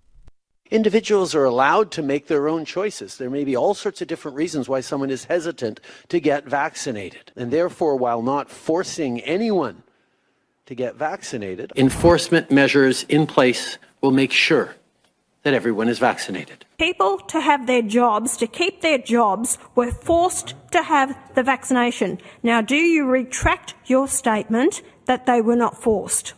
Individuals 0.71 1.35
are 1.35 1.45
allowed 1.45 1.93
to 1.93 2.03
make 2.03 2.27
their 2.27 2.49
own 2.49 2.65
choices. 2.65 3.19
There 3.19 3.31
may 3.31 3.45
be 3.45 3.57
all 3.57 3.75
sorts 3.75 4.03
of 4.03 4.09
different 4.09 4.37
reasons 4.37 4.69
why 4.69 4.81
someone 4.81 5.11
is 5.11 5.25
hesitant 5.25 5.81
to 6.09 6.19
get 6.19 6.45
vaccinated. 6.45 7.31
And 7.37 7.53
therefore, 7.53 7.97
while 7.97 8.21
not 8.21 8.51
forcing 8.51 9.21
anyone 9.21 9.85
to 10.67 10.75
get 10.75 10.97
vaccinated, 10.97 11.73
enforcement 11.77 12.51
measures 12.51 13.05
in 13.05 13.29
place 13.29 13.79
will 14.01 14.11
make 14.11 14.33
sure 14.33 14.75
that 15.47 15.55
everyone 15.55 15.89
is 15.89 16.01
vaccinated. 16.01 16.67
People 16.77 17.19
to 17.19 17.41
have 17.41 17.69
their 17.69 17.81
jobs, 17.81 18.37
to 18.37 18.49
keep 18.49 18.81
their 18.81 18.99
jobs, 18.99 19.59
were 19.77 19.93
forced 19.93 20.55
to 20.73 20.83
have 20.83 21.17
the 21.37 21.43
vaccination. 21.45 22.19
Now, 22.43 22.61
do 22.61 22.75
you 22.75 23.07
retract 23.07 23.75
your 23.85 24.09
statement 24.09 24.83
that 25.05 25.25
they 25.27 25.41
were 25.41 25.55
not 25.55 25.81
forced? 25.81 26.35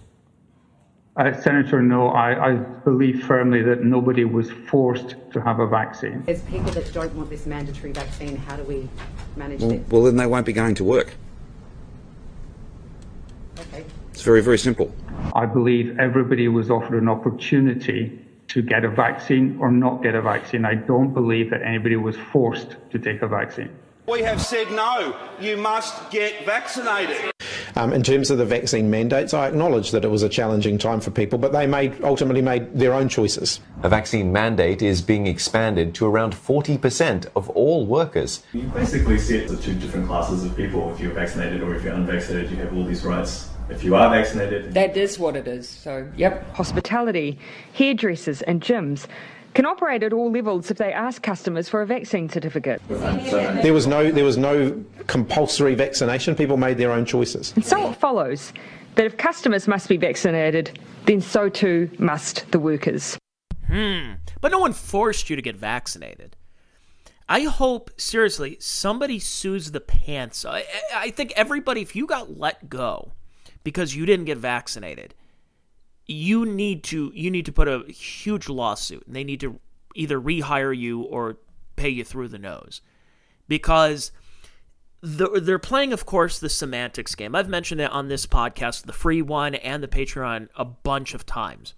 Uh, 1.16 1.32
Senator, 1.40 1.80
no, 1.80 2.08
I, 2.08 2.50
I, 2.50 2.54
believe 2.56 3.24
firmly 3.24 3.62
that 3.62 3.82
nobody 3.82 4.26
was 4.26 4.50
forced 4.68 5.16
to 5.32 5.40
have 5.40 5.58
a 5.58 5.66
vaccine. 5.66 6.22
There's 6.26 6.42
people 6.42 6.70
that 6.72 6.92
don't 6.92 7.14
want 7.14 7.30
this 7.30 7.46
mandatory 7.46 7.92
vaccine. 7.92 8.36
How 8.36 8.56
do 8.56 8.62
we 8.64 8.90
manage 9.36 9.62
well, 9.62 9.70
this? 9.70 9.88
Well, 9.88 10.02
then 10.02 10.16
they 10.16 10.26
won't 10.26 10.44
be 10.44 10.52
going 10.52 10.74
to 10.74 10.84
work. 10.84 11.14
Okay. 13.58 13.86
It's 14.10 14.20
very, 14.20 14.42
very 14.42 14.58
simple. 14.58 14.94
I 15.34 15.46
believe 15.46 15.98
everybody 15.98 16.46
was 16.48 16.70
offered 16.70 17.00
an 17.00 17.08
opportunity 17.08 18.26
to 18.48 18.62
get 18.62 18.84
a 18.84 18.88
vaccine 18.88 19.58
or 19.60 19.70
not 19.70 20.02
get 20.02 20.14
a 20.14 20.22
vaccine. 20.22 20.64
I 20.64 20.74
don't 20.74 21.12
believe 21.12 21.50
that 21.50 21.62
anybody 21.62 21.96
was 21.96 22.16
forced 22.32 22.76
to 22.90 22.98
take 22.98 23.22
a 23.22 23.28
vaccine. 23.28 23.70
We 24.06 24.22
have 24.22 24.40
said 24.40 24.70
no, 24.72 25.14
you 25.38 25.58
must 25.58 26.10
get 26.10 26.46
vaccinated. 26.46 27.30
Um, 27.76 27.92
in 27.92 28.02
terms 28.02 28.30
of 28.30 28.38
the 28.38 28.46
vaccine 28.46 28.90
mandates, 28.90 29.34
I 29.34 29.46
acknowledge 29.46 29.90
that 29.90 30.04
it 30.04 30.08
was 30.08 30.22
a 30.22 30.28
challenging 30.28 30.78
time 30.78 31.00
for 31.00 31.10
people, 31.10 31.38
but 31.38 31.52
they 31.52 31.66
made 31.66 32.02
ultimately 32.02 32.42
made 32.42 32.76
their 32.76 32.94
own 32.94 33.08
choices. 33.08 33.60
A 33.82 33.88
vaccine 33.88 34.32
mandate 34.32 34.80
is 34.82 35.02
being 35.02 35.26
expanded 35.26 35.94
to 35.96 36.06
around 36.06 36.34
40% 36.34 37.26
of 37.36 37.50
all 37.50 37.86
workers. 37.86 38.42
You 38.52 38.62
basically 38.62 39.18
see 39.18 39.38
it 39.38 39.50
as 39.50 39.62
two 39.62 39.74
different 39.74 40.08
classes 40.08 40.42
of 40.42 40.56
people. 40.56 40.90
If 40.92 41.00
you're 41.00 41.12
vaccinated 41.12 41.62
or 41.62 41.74
if 41.76 41.84
you're 41.84 41.94
unvaccinated, 41.94 42.50
you 42.50 42.56
have 42.56 42.74
all 42.74 42.84
these 42.84 43.04
rights. 43.04 43.47
If 43.70 43.84
you 43.84 43.94
are 43.94 44.10
vaccinated, 44.10 44.74
that 44.74 44.96
is 44.96 45.18
what 45.18 45.36
it 45.36 45.46
is. 45.46 45.68
So, 45.68 46.08
yep. 46.16 46.50
Hospitality, 46.54 47.38
hairdressers, 47.72 48.42
and 48.42 48.62
gyms 48.62 49.06
can 49.54 49.66
operate 49.66 50.02
at 50.02 50.12
all 50.12 50.30
levels 50.30 50.70
if 50.70 50.78
they 50.78 50.92
ask 50.92 51.22
customers 51.22 51.68
for 51.68 51.82
a 51.82 51.86
vaccine 51.86 52.28
certificate. 52.28 52.80
There 52.88 53.72
was 53.72 53.86
no 53.86 54.10
there 54.10 54.24
was 54.24 54.36
no 54.36 54.84
compulsory 55.06 55.74
vaccination. 55.74 56.34
People 56.34 56.56
made 56.56 56.78
their 56.78 56.92
own 56.92 57.04
choices. 57.04 57.52
And 57.54 57.64
so 57.64 57.90
it 57.90 57.96
follows 57.96 58.52
that 58.94 59.06
if 59.06 59.16
customers 59.16 59.68
must 59.68 59.88
be 59.88 59.96
vaccinated, 59.96 60.78
then 61.06 61.20
so 61.20 61.48
too 61.48 61.90
must 61.98 62.50
the 62.52 62.58
workers. 62.58 63.18
Hmm. 63.66 64.12
But 64.40 64.52
no 64.52 64.58
one 64.60 64.72
forced 64.72 65.28
you 65.28 65.36
to 65.36 65.42
get 65.42 65.56
vaccinated. 65.56 66.36
I 67.28 67.42
hope 67.42 67.90
seriously 67.98 68.56
somebody 68.60 69.18
sues 69.18 69.72
the 69.72 69.80
pants. 69.80 70.44
I, 70.46 70.64
I 70.94 71.10
think 71.10 71.32
everybody, 71.36 71.82
if 71.82 71.94
you 71.94 72.06
got 72.06 72.38
let 72.38 72.70
go 72.70 73.12
because 73.68 73.94
you 73.94 74.06
didn't 74.06 74.24
get 74.24 74.38
vaccinated, 74.38 75.14
you 76.06 76.46
need 76.46 76.82
to 76.82 77.12
you 77.14 77.30
need 77.30 77.44
to 77.44 77.52
put 77.52 77.68
a 77.68 77.84
huge 77.92 78.48
lawsuit 78.48 79.06
and 79.06 79.14
they 79.14 79.22
need 79.22 79.40
to 79.40 79.60
either 79.94 80.18
rehire 80.18 80.74
you 80.74 81.02
or 81.02 81.36
pay 81.76 81.90
you 81.90 82.02
through 82.02 82.28
the 82.28 82.38
nose. 82.38 82.80
Because 83.46 84.10
the, 85.02 85.28
they're 85.42 85.58
playing 85.58 85.92
of 85.92 86.06
course 86.06 86.38
the 86.38 86.48
semantics 86.48 87.14
game. 87.14 87.34
I've 87.34 87.50
mentioned 87.50 87.82
it 87.82 87.90
on 87.90 88.08
this 88.08 88.24
podcast 88.24 88.86
the 88.86 88.94
free 88.94 89.20
one 89.20 89.54
and 89.56 89.82
the 89.82 89.88
patreon 89.88 90.48
a 90.56 90.64
bunch 90.64 91.12
of 91.12 91.26
times. 91.26 91.74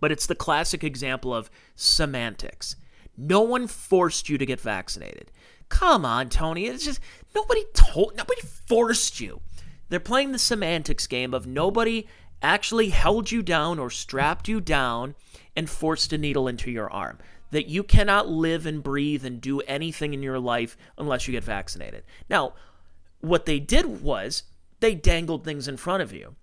But 0.00 0.12
it's 0.12 0.26
the 0.26 0.34
classic 0.34 0.84
example 0.84 1.34
of 1.34 1.50
semantics. 1.76 2.76
No 3.16 3.40
one 3.40 3.66
forced 3.68 4.28
you 4.28 4.36
to 4.36 4.44
get 4.44 4.60
vaccinated. 4.60 5.32
Come 5.70 6.04
on 6.04 6.28
tony. 6.28 6.66
It's 6.66 6.84
just 6.84 7.00
nobody 7.34 7.64
told 7.72 8.18
nobody 8.18 8.42
forced 8.42 9.18
you 9.18 9.40
they're 9.90 10.00
playing 10.00 10.32
the 10.32 10.38
semantics 10.38 11.06
game 11.06 11.34
of 11.34 11.46
nobody 11.46 12.06
actually 12.42 12.88
held 12.88 13.30
you 13.30 13.42
down 13.42 13.78
or 13.78 13.90
strapped 13.90 14.48
you 14.48 14.60
down 14.60 15.14
and 15.54 15.68
forced 15.68 16.12
a 16.12 16.18
needle 16.18 16.48
into 16.48 16.70
your 16.70 16.90
arm. 16.90 17.18
That 17.50 17.68
you 17.68 17.82
cannot 17.82 18.28
live 18.28 18.64
and 18.64 18.82
breathe 18.82 19.26
and 19.26 19.40
do 19.40 19.60
anything 19.62 20.14
in 20.14 20.22
your 20.22 20.38
life 20.38 20.76
unless 20.96 21.26
you 21.26 21.32
get 21.32 21.44
vaccinated. 21.44 22.04
Now, 22.30 22.54
what 23.20 23.44
they 23.44 23.58
did 23.58 24.02
was 24.02 24.44
they 24.78 24.94
dangled 24.94 25.44
things 25.44 25.68
in 25.68 25.76
front 25.76 26.02
of 26.02 26.12
you. 26.12 26.36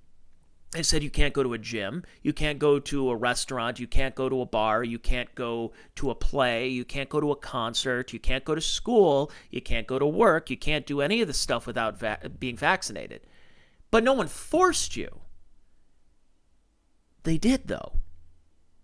They 0.71 0.83
said 0.83 1.01
you 1.01 1.09
can't 1.09 1.33
go 1.33 1.43
to 1.43 1.53
a 1.53 1.57
gym, 1.57 2.03
you 2.21 2.33
can't 2.33 2.59
go 2.59 2.77
to 2.77 3.09
a 3.09 3.15
restaurant, 3.15 3.79
you 3.79 3.87
can't 3.87 4.13
go 4.13 4.27
to 4.27 4.41
a 4.41 4.45
bar, 4.45 4.83
you 4.83 4.99
can't 4.99 5.33
go 5.33 5.71
to 5.95 6.09
a 6.09 6.15
play, 6.15 6.67
you 6.67 6.83
can't 6.83 7.07
go 7.07 7.21
to 7.21 7.31
a 7.31 7.37
concert, 7.37 8.11
you 8.11 8.19
can't 8.19 8.43
go 8.43 8.53
to 8.53 8.59
school, 8.59 9.31
you 9.49 9.61
can't 9.61 9.87
go 9.87 9.97
to 9.97 10.05
work, 10.05 10.49
you 10.49 10.57
can't 10.57 10.85
do 10.85 10.99
any 10.99 11.21
of 11.21 11.27
the 11.29 11.33
stuff 11.33 11.67
without 11.67 11.97
va- 11.97 12.19
being 12.37 12.57
vaccinated. 12.57 13.21
But 13.91 14.03
no 14.03 14.13
one 14.13 14.27
forced 14.27 14.95
you. 14.95 15.21
They 17.23 17.37
did, 17.37 17.67
though. 17.67 17.93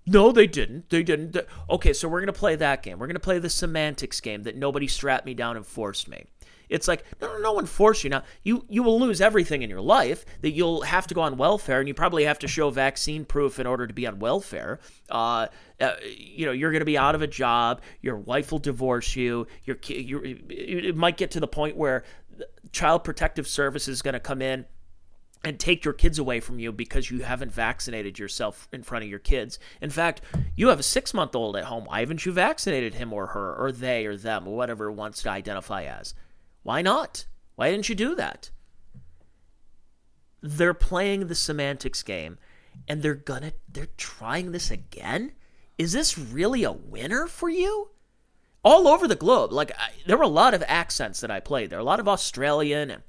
No, 0.06 0.32
they 0.32 0.48
didn't. 0.48 0.90
They 0.90 1.04
didn't. 1.04 1.38
Okay, 1.70 1.94
so 1.94 2.10
we're 2.10 2.20
going 2.20 2.28
to 2.28 2.34
play 2.34 2.56
that 2.58 2.84
game. 2.84 3.00
We're 3.00 3.08
going 3.08 3.16
to 3.16 3.22
play 3.22 3.40
the 3.40 3.50
semantics 3.50 4.20
game 4.20 4.44
that 4.44 4.58
nobody 4.58 4.88
strapped 4.88 5.26
me 5.26 5.34
down 5.34 5.56
and 5.56 5.66
forced 5.66 6.10
me. 6.10 6.26
It's 6.70 6.88
like 6.88 7.04
no, 7.22 7.28
no, 7.28 7.40
no 7.40 7.54
one 7.54 7.66
forced 7.66 8.04
you. 8.04 8.10
Now 8.10 8.24
you 8.42 8.66
you 8.68 8.84
will 8.84 9.00
lose 9.00 9.22
everything 9.22 9.62
in 9.62 9.70
your 9.70 9.82
life. 9.82 10.26
That 10.42 10.52
you'll 10.52 10.82
have 10.82 11.06
to 11.08 11.14
go 11.14 11.22
on 11.22 11.38
welfare, 11.38 11.80
and 11.80 11.88
you 11.88 11.94
probably 11.94 12.24
have 12.24 12.40
to 12.40 12.48
show 12.48 12.70
vaccine 12.70 13.26
proof 13.26 13.60
in 13.60 13.68
order 13.68 13.86
to 13.86 13.94
be 13.94 14.08
on 14.08 14.18
welfare. 14.20 14.80
Uh, 15.10 15.48
uh, 15.80 15.92
you 16.18 16.46
know, 16.46 16.52
you're 16.52 16.72
going 16.72 16.82
to 16.82 16.86
be 16.86 16.98
out 16.98 17.16
of 17.16 17.22
a 17.22 17.28
job. 17.28 17.82
Your 18.02 18.18
wife 18.18 18.52
will 18.52 18.60
divorce 18.60 19.16
you. 19.16 19.46
Your 19.66 19.78
you 19.88 20.22
it 20.50 20.96
might 20.96 21.18
get 21.18 21.32
to 21.32 21.40
the 21.40 21.48
point 21.48 21.78
where 21.78 22.04
Child 22.72 23.04
Protective 23.04 23.48
Service 23.48 23.88
is 23.88 24.02
going 24.02 24.14
to 24.14 24.20
come 24.20 24.42
in 24.42 24.66
and 25.44 25.60
take 25.60 25.84
your 25.84 25.94
kids 25.94 26.18
away 26.20 26.40
from 26.40 26.60
you 26.60 26.72
because 26.72 27.12
you 27.12 27.20
haven't 27.20 27.52
vaccinated 27.52 28.18
yourself 28.18 28.68
in 28.72 28.82
front 28.82 29.04
of 29.04 29.10
your 29.10 29.20
kids. 29.20 29.60
In 29.82 29.90
fact, 29.90 30.22
you 30.56 30.70
have 30.70 30.80
a 30.80 30.84
six 30.84 31.14
month 31.14 31.36
old 31.36 31.58
at 31.58 31.66
home. 31.66 31.86
Why 31.86 32.00
haven't 32.00 32.26
you 32.26 32.32
vaccinated 32.32 32.94
him 32.94 33.12
or 33.12 33.28
her 33.28 33.56
or 33.56 33.72
they 33.72 34.06
or 34.06 34.16
them 34.16 34.48
or 34.48 34.56
whatever 34.56 34.92
wants 34.92 35.22
to 35.24 35.30
identify 35.30 35.84
as? 35.84 36.14
Why 36.64 36.82
not? 36.82 37.26
Why 37.56 37.72
didn't 37.72 37.90
you 37.90 37.96
do 37.96 38.16
that? 38.16 38.52
They're 40.42 40.74
playing 40.74 41.28
the 41.28 41.36
semantics 41.36 42.04
game 42.04 42.38
and 42.88 43.02
they're 43.02 43.16
gonna 43.16 43.54
they're 43.72 43.88
trying 43.98 44.52
this 44.52 44.72
again? 44.72 45.34
Is 45.78 45.92
this 45.92 46.18
really 46.18 46.64
a 46.64 46.72
winner 46.72 47.28
for 47.28 47.50
you? 47.50 47.90
All 48.64 48.88
over 48.88 49.08
the 49.08 49.16
globe. 49.16 49.52
Like 49.52 49.72
I, 49.78 49.90
there 50.06 50.18
were 50.18 50.24
a 50.24 50.28
lot 50.28 50.54
of 50.54 50.64
accents 50.68 51.20
that 51.20 51.32
I 51.32 51.42
played. 51.42 51.70
There 51.70 51.78
were 51.78 51.84
a 51.84 51.86
lot 51.86 52.00
of 52.00 52.08
Australian 52.08 52.90
and 52.90 53.04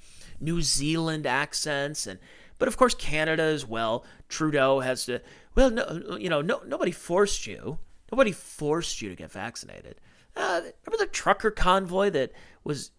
New 0.45 0.63
Zealand 0.63 1.27
accents 1.27 2.07
and 2.07 2.19
but 2.59 2.69
of 2.69 2.77
course 2.77 2.95
Canada 2.95 3.43
as 3.43 3.67
well. 3.67 4.05
Trudeau 4.29 4.81
has 4.81 5.07
to 5.07 5.21
well 5.55 5.71
no 5.71 6.17
you 6.19 6.29
know 6.29 6.41
no 6.41 6.61
nobody 6.67 6.93
forced 6.93 7.47
you. 7.47 7.79
Nobody 8.13 8.33
forced 8.33 9.03
you 9.03 9.09
to 9.09 9.17
get 9.17 9.33
vaccinated. 9.33 10.01
Uh, 10.37 10.61
remember 10.87 11.05
the 11.05 11.11
trucker 11.11 11.51
convoy 11.51 12.11
that 12.11 12.33
was 12.63 12.91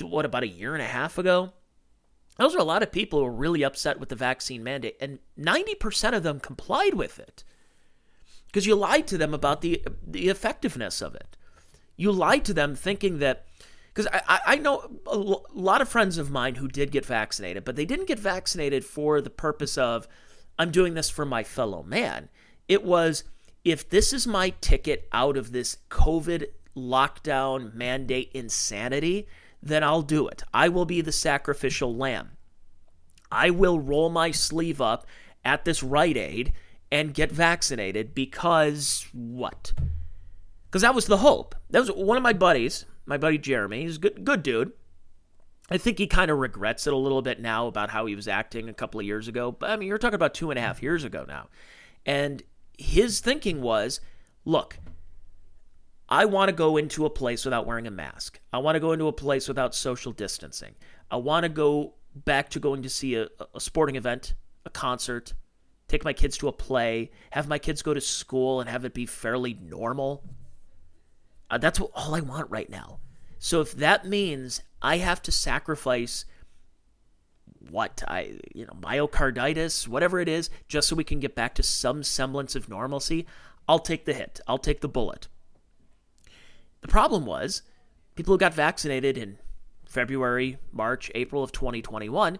what 0.00 0.24
about 0.24 0.42
a 0.42 0.48
year 0.48 0.74
and 0.74 0.82
a 0.82 0.86
half 0.86 1.18
ago? 1.18 1.52
Those 2.38 2.54
are 2.54 2.60
a 2.60 2.64
lot 2.64 2.82
of 2.82 2.92
people 2.92 3.18
who 3.18 3.26
were 3.26 3.32
really 3.32 3.62
upset 3.62 4.00
with 4.00 4.08
the 4.08 4.16
vaccine 4.16 4.64
mandate, 4.64 4.96
and 5.00 5.18
90% 5.38 6.14
of 6.14 6.22
them 6.22 6.40
complied 6.40 6.94
with 6.94 7.18
it 7.18 7.44
because 8.46 8.66
you 8.66 8.74
lied 8.74 9.06
to 9.08 9.18
them 9.18 9.34
about 9.34 9.60
the 9.60 9.82
the 10.06 10.28
effectiveness 10.28 11.00
of 11.00 11.14
it. 11.14 11.36
You 11.96 12.10
lied 12.10 12.44
to 12.46 12.54
them 12.54 12.74
thinking 12.74 13.18
that 13.18 13.46
because 13.92 14.08
I, 14.12 14.40
I 14.46 14.56
know 14.56 15.00
a 15.06 15.16
lot 15.16 15.80
of 15.82 15.88
friends 15.88 16.18
of 16.18 16.30
mine 16.30 16.54
who 16.54 16.68
did 16.68 16.90
get 16.90 17.04
vaccinated, 17.04 17.64
but 17.64 17.76
they 17.76 17.84
didn't 17.84 18.08
get 18.08 18.18
vaccinated 18.18 18.84
for 18.84 19.20
the 19.20 19.30
purpose 19.30 19.76
of 19.76 20.08
I'm 20.58 20.70
doing 20.70 20.94
this 20.94 21.10
for 21.10 21.24
my 21.24 21.42
fellow 21.42 21.82
man. 21.82 22.28
It 22.68 22.84
was 22.84 23.24
if 23.64 23.88
this 23.88 24.12
is 24.12 24.26
my 24.26 24.50
ticket 24.60 25.08
out 25.12 25.36
of 25.36 25.52
this 25.52 25.78
COVID 25.90 26.46
lockdown 26.76 27.74
mandate 27.74 28.30
insanity, 28.32 29.28
then 29.62 29.84
I'll 29.84 30.02
do 30.02 30.26
it. 30.26 30.42
I 30.52 30.68
will 30.68 30.84
be 30.84 31.00
the 31.00 31.12
sacrificial 31.12 31.94
lamb. 31.94 32.32
I 33.30 33.50
will 33.50 33.78
roll 33.78 34.10
my 34.10 34.30
sleeve 34.30 34.80
up 34.80 35.06
at 35.44 35.64
this 35.64 35.82
Rite 35.82 36.16
Aid 36.16 36.52
and 36.90 37.14
get 37.14 37.30
vaccinated 37.30 38.14
because 38.14 39.06
what? 39.12 39.72
Because 40.66 40.82
that 40.82 40.94
was 40.94 41.06
the 41.06 41.18
hope. 41.18 41.54
That 41.70 41.80
was 41.80 41.92
one 41.92 42.16
of 42.16 42.22
my 42.22 42.32
buddies, 42.32 42.84
my 43.06 43.16
buddy 43.16 43.38
Jeremy. 43.38 43.82
He's 43.82 43.96
a 43.96 44.00
good, 44.00 44.24
good 44.24 44.42
dude. 44.42 44.72
I 45.70 45.78
think 45.78 45.98
he 45.98 46.06
kind 46.06 46.30
of 46.30 46.38
regrets 46.38 46.86
it 46.86 46.92
a 46.92 46.96
little 46.96 47.22
bit 47.22 47.40
now 47.40 47.66
about 47.66 47.90
how 47.90 48.06
he 48.06 48.14
was 48.14 48.28
acting 48.28 48.68
a 48.68 48.74
couple 48.74 49.00
of 49.00 49.06
years 49.06 49.28
ago. 49.28 49.52
But 49.52 49.70
I 49.70 49.76
mean, 49.76 49.88
you're 49.88 49.98
talking 49.98 50.14
about 50.14 50.34
two 50.34 50.50
and 50.50 50.58
a 50.58 50.62
half 50.62 50.82
years 50.82 51.04
ago 51.04 51.24
now. 51.26 51.48
And 52.04 52.42
his 52.78 53.20
thinking 53.20 53.62
was 53.62 54.00
look, 54.44 54.78
I 56.08 56.24
want 56.26 56.48
to 56.48 56.52
go 56.52 56.76
into 56.76 57.06
a 57.06 57.10
place 57.10 57.44
without 57.44 57.66
wearing 57.66 57.86
a 57.86 57.90
mask. 57.90 58.40
I 58.52 58.58
want 58.58 58.76
to 58.76 58.80
go 58.80 58.92
into 58.92 59.06
a 59.06 59.12
place 59.12 59.48
without 59.48 59.74
social 59.74 60.12
distancing. 60.12 60.74
I 61.10 61.16
want 61.16 61.44
to 61.44 61.48
go 61.48 61.94
back 62.14 62.50
to 62.50 62.60
going 62.60 62.82
to 62.82 62.88
see 62.88 63.14
a, 63.14 63.28
a 63.54 63.60
sporting 63.60 63.96
event, 63.96 64.34
a 64.66 64.70
concert, 64.70 65.32
take 65.88 66.04
my 66.04 66.12
kids 66.12 66.36
to 66.38 66.48
a 66.48 66.52
play, 66.52 67.10
have 67.30 67.48
my 67.48 67.58
kids 67.58 67.82
go 67.82 67.94
to 67.94 68.00
school 68.00 68.60
and 68.60 68.68
have 68.68 68.84
it 68.84 68.92
be 68.92 69.06
fairly 69.06 69.56
normal. 69.62 70.22
Uh, 71.52 71.58
that's 71.58 71.78
what, 71.78 71.90
all 71.94 72.14
I 72.14 72.20
want 72.20 72.50
right 72.50 72.70
now. 72.70 72.98
So 73.38 73.60
if 73.60 73.72
that 73.72 74.06
means 74.06 74.62
I 74.80 74.96
have 74.96 75.20
to 75.22 75.30
sacrifice 75.30 76.24
what 77.70 78.02
I, 78.08 78.38
you 78.54 78.64
know, 78.64 78.72
myocarditis, 78.80 79.86
whatever 79.86 80.18
it 80.18 80.28
is, 80.28 80.48
just 80.66 80.88
so 80.88 80.96
we 80.96 81.04
can 81.04 81.20
get 81.20 81.34
back 81.34 81.54
to 81.56 81.62
some 81.62 82.02
semblance 82.02 82.56
of 82.56 82.70
normalcy, 82.70 83.26
I'll 83.68 83.78
take 83.78 84.06
the 84.06 84.14
hit. 84.14 84.40
I'll 84.48 84.58
take 84.58 84.80
the 84.80 84.88
bullet. 84.88 85.28
The 86.80 86.88
problem 86.88 87.26
was 87.26 87.62
people 88.14 88.32
who 88.32 88.38
got 88.38 88.54
vaccinated 88.54 89.18
in 89.18 89.38
February, 89.84 90.56
March, 90.72 91.10
April 91.14 91.44
of 91.44 91.52
2021, 91.52 92.38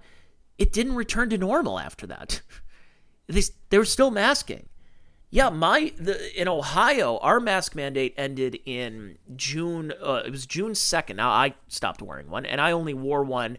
it 0.57 0.73
didn't 0.73 0.95
return 0.95 1.29
to 1.31 1.39
normal 1.39 1.79
after 1.79 2.07
that. 2.07 2.41
they, 3.27 3.43
they 3.69 3.77
were 3.77 3.85
still 3.85 4.11
masking. 4.11 4.71
Yeah, 5.35 5.49
my 5.49 5.95
the, 5.97 6.39
in 6.39 6.47
Ohio, 6.47 7.17
our 7.23 7.41
mask 7.41 7.75
mandate 7.75 8.13
ended 8.19 8.61
in 8.67 9.17
June. 9.35 9.91
Uh, 9.99 10.21
it 10.27 10.31
was 10.31 10.45
June 10.45 10.75
second. 10.75 11.17
Now 11.17 11.31
I 11.31 11.55
stopped 11.69 12.03
wearing 12.03 12.29
one, 12.29 12.45
and 12.45 12.61
I 12.61 12.73
only 12.73 12.93
wore 12.93 13.25
one 13.25 13.57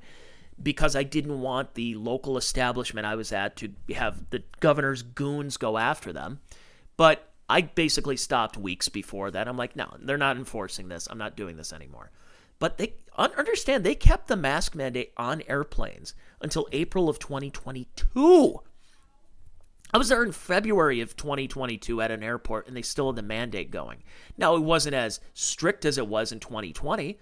because 0.61 0.95
I 0.95 1.01
didn't 1.01 1.41
want 1.41 1.73
the 1.73 1.95
local 1.95 2.37
establishment 2.37 3.07
I 3.07 3.15
was 3.15 3.31
at 3.31 3.55
to 3.55 3.71
have 3.95 4.29
the 4.29 4.43
governor's 4.59 5.01
goons 5.01 5.57
go 5.57 5.79
after 5.79 6.13
them. 6.13 6.41
But 6.95 7.27
I 7.49 7.61
basically 7.61 8.17
stopped 8.17 8.55
weeks 8.55 8.87
before 8.87 9.31
that. 9.31 9.47
I'm 9.47 9.57
like, 9.57 9.75
no, 9.75 9.95
they're 9.99 10.15
not 10.15 10.37
enforcing 10.37 10.89
this. 10.89 11.07
I'm 11.09 11.17
not 11.17 11.35
doing 11.35 11.57
this 11.57 11.73
anymore. 11.73 12.11
But 12.59 12.77
they 12.77 12.93
understand 13.17 13.83
they 13.83 13.95
kept 13.95 14.27
the 14.27 14.35
mask 14.35 14.75
mandate 14.75 15.11
on 15.17 15.41
airplanes 15.47 16.13
until 16.39 16.67
April 16.71 17.09
of 17.09 17.17
2022. 17.17 18.61
I 19.93 19.99
was 19.99 20.09
there 20.09 20.23
in 20.23 20.31
February 20.31 21.01
of 21.01 21.15
2022 21.15 22.01
at 22.01 22.09
an 22.09 22.23
airport 22.23 22.67
and 22.67 22.75
they 22.75 22.81
still 22.81 23.07
had 23.07 23.15
the 23.15 23.21
mandate 23.21 23.69
going. 23.69 24.03
Now, 24.37 24.55
it 24.55 24.61
wasn't 24.61 24.95
as 24.95 25.19
strict 25.33 25.85
as 25.85 25.99
it 25.99 26.07
was 26.07 26.31
in 26.31 26.39
2020, 26.39 27.19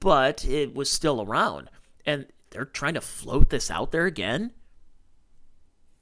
but 0.00 0.44
it 0.44 0.74
was 0.74 0.90
still 0.90 1.22
around. 1.22 1.70
And 2.04 2.26
they're 2.50 2.64
trying 2.64 2.94
to 2.94 3.00
float 3.00 3.50
this 3.50 3.70
out 3.70 3.92
there 3.92 4.06
again. 4.06 4.50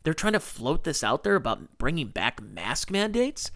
They're 0.03 0.15
trying 0.15 0.33
to 0.33 0.41
float 0.41 0.85
this 0.85 1.05
out 1.05 1.23
there 1.23 1.37
about 1.37 1.77
bringing 1.77 2.09
back 2.09 2.41
mask 2.43 2.91
mandates. 2.91 3.51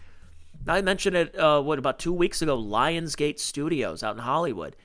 Now, 0.65 0.75
I 0.75 0.83
mentioned 0.83 1.15
it, 1.15 1.37
uh, 1.37 1.61
what, 1.61 1.79
about 1.79 1.97
two 1.97 2.13
weeks 2.13 2.43
ago, 2.43 2.55
Lionsgate 2.55 3.39
Studios 3.39 4.03
out 4.03 4.15
in 4.15 4.21
Hollywood. 4.21 4.75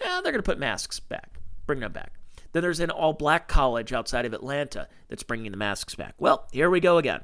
Yeah, 0.00 0.20
they're 0.22 0.32
going 0.32 0.42
to 0.42 0.42
put 0.42 0.58
masks 0.58 1.00
back, 1.00 1.40
bring 1.66 1.80
them 1.80 1.92
back. 1.92 2.12
Then 2.56 2.62
there's 2.62 2.80
an 2.80 2.88
all 2.88 3.12
black 3.12 3.48
college 3.48 3.92
outside 3.92 4.24
of 4.24 4.32
Atlanta 4.32 4.88
that's 5.10 5.22
bringing 5.22 5.50
the 5.50 5.58
masks 5.58 5.94
back. 5.94 6.14
Well, 6.16 6.48
here 6.52 6.70
we 6.70 6.80
go 6.80 6.96
again. 6.96 7.20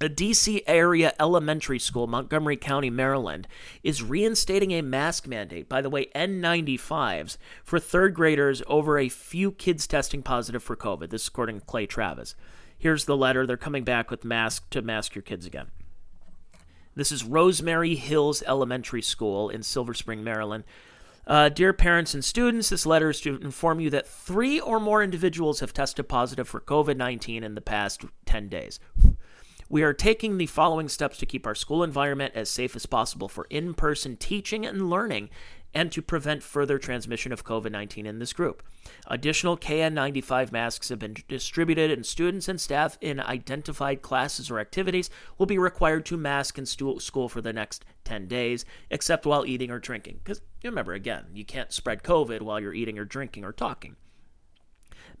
A 0.00 0.08
DC 0.08 0.62
area 0.66 1.14
elementary 1.20 1.78
school, 1.78 2.08
Montgomery 2.08 2.56
County, 2.56 2.90
Maryland, 2.90 3.46
is 3.84 4.02
reinstating 4.02 4.72
a 4.72 4.82
mask 4.82 5.28
mandate, 5.28 5.68
by 5.68 5.80
the 5.80 5.88
way, 5.88 6.06
N95s, 6.16 7.36
for 7.62 7.78
third 7.78 8.14
graders 8.14 8.64
over 8.66 8.98
a 8.98 9.08
few 9.08 9.52
kids 9.52 9.86
testing 9.86 10.24
positive 10.24 10.64
for 10.64 10.74
COVID. 10.74 11.10
This 11.10 11.22
is 11.22 11.28
according 11.28 11.60
to 11.60 11.66
Clay 11.66 11.86
Travis. 11.86 12.34
Here's 12.76 13.04
the 13.04 13.16
letter. 13.16 13.46
They're 13.46 13.56
coming 13.56 13.84
back 13.84 14.10
with 14.10 14.24
mask 14.24 14.68
to 14.70 14.82
mask 14.82 15.14
your 15.14 15.22
kids 15.22 15.46
again. 15.46 15.68
This 16.96 17.12
is 17.12 17.22
Rosemary 17.24 17.94
Hills 17.94 18.42
Elementary 18.44 19.02
School 19.02 19.50
in 19.50 19.62
Silver 19.62 19.94
Spring, 19.94 20.24
Maryland. 20.24 20.64
Uh, 21.26 21.48
dear 21.48 21.72
parents 21.72 22.14
and 22.14 22.24
students, 22.24 22.68
this 22.68 22.84
letter 22.84 23.10
is 23.10 23.20
to 23.20 23.36
inform 23.36 23.78
you 23.78 23.90
that 23.90 24.08
three 24.08 24.58
or 24.58 24.80
more 24.80 25.02
individuals 25.02 25.60
have 25.60 25.72
tested 25.72 26.08
positive 26.08 26.48
for 26.48 26.60
COVID 26.60 26.96
19 26.96 27.44
in 27.44 27.54
the 27.54 27.60
past 27.60 28.04
10 28.26 28.48
days. 28.48 28.80
We 29.68 29.82
are 29.82 29.94
taking 29.94 30.36
the 30.36 30.46
following 30.46 30.88
steps 30.88 31.16
to 31.18 31.26
keep 31.26 31.46
our 31.46 31.54
school 31.54 31.82
environment 31.82 32.34
as 32.34 32.50
safe 32.50 32.76
as 32.76 32.86
possible 32.86 33.28
for 33.28 33.46
in 33.48 33.72
person 33.72 34.16
teaching 34.16 34.66
and 34.66 34.90
learning 34.90 35.30
and 35.74 35.90
to 35.92 36.02
prevent 36.02 36.42
further 36.42 36.78
transmission 36.78 37.32
of 37.32 37.44
COVID 37.44 37.70
19 37.70 38.06
in 38.06 38.18
this 38.18 38.32
group. 38.32 38.62
Additional 39.06 39.56
KN95 39.56 40.52
masks 40.52 40.88
have 40.88 40.98
been 40.98 41.16
distributed, 41.28 41.90
and 41.90 42.04
students 42.04 42.48
and 42.48 42.60
staff 42.60 42.98
in 43.00 43.20
identified 43.20 44.02
classes 44.02 44.50
or 44.50 44.58
activities 44.58 45.10
will 45.38 45.46
be 45.46 45.58
required 45.58 46.04
to 46.06 46.16
mask 46.16 46.58
in 46.58 46.66
stu- 46.66 47.00
school 47.00 47.28
for 47.28 47.40
the 47.40 47.52
next 47.52 47.84
10 48.04 48.26
days, 48.26 48.64
except 48.90 49.26
while 49.26 49.46
eating 49.46 49.70
or 49.70 49.78
drinking. 49.78 50.20
Because 50.22 50.40
remember, 50.64 50.92
again, 50.92 51.26
you 51.32 51.44
can't 51.44 51.72
spread 51.72 52.02
COVID 52.02 52.42
while 52.42 52.60
you're 52.60 52.74
eating 52.74 52.98
or 52.98 53.04
drinking 53.04 53.44
or 53.44 53.52
talking. 53.52 53.96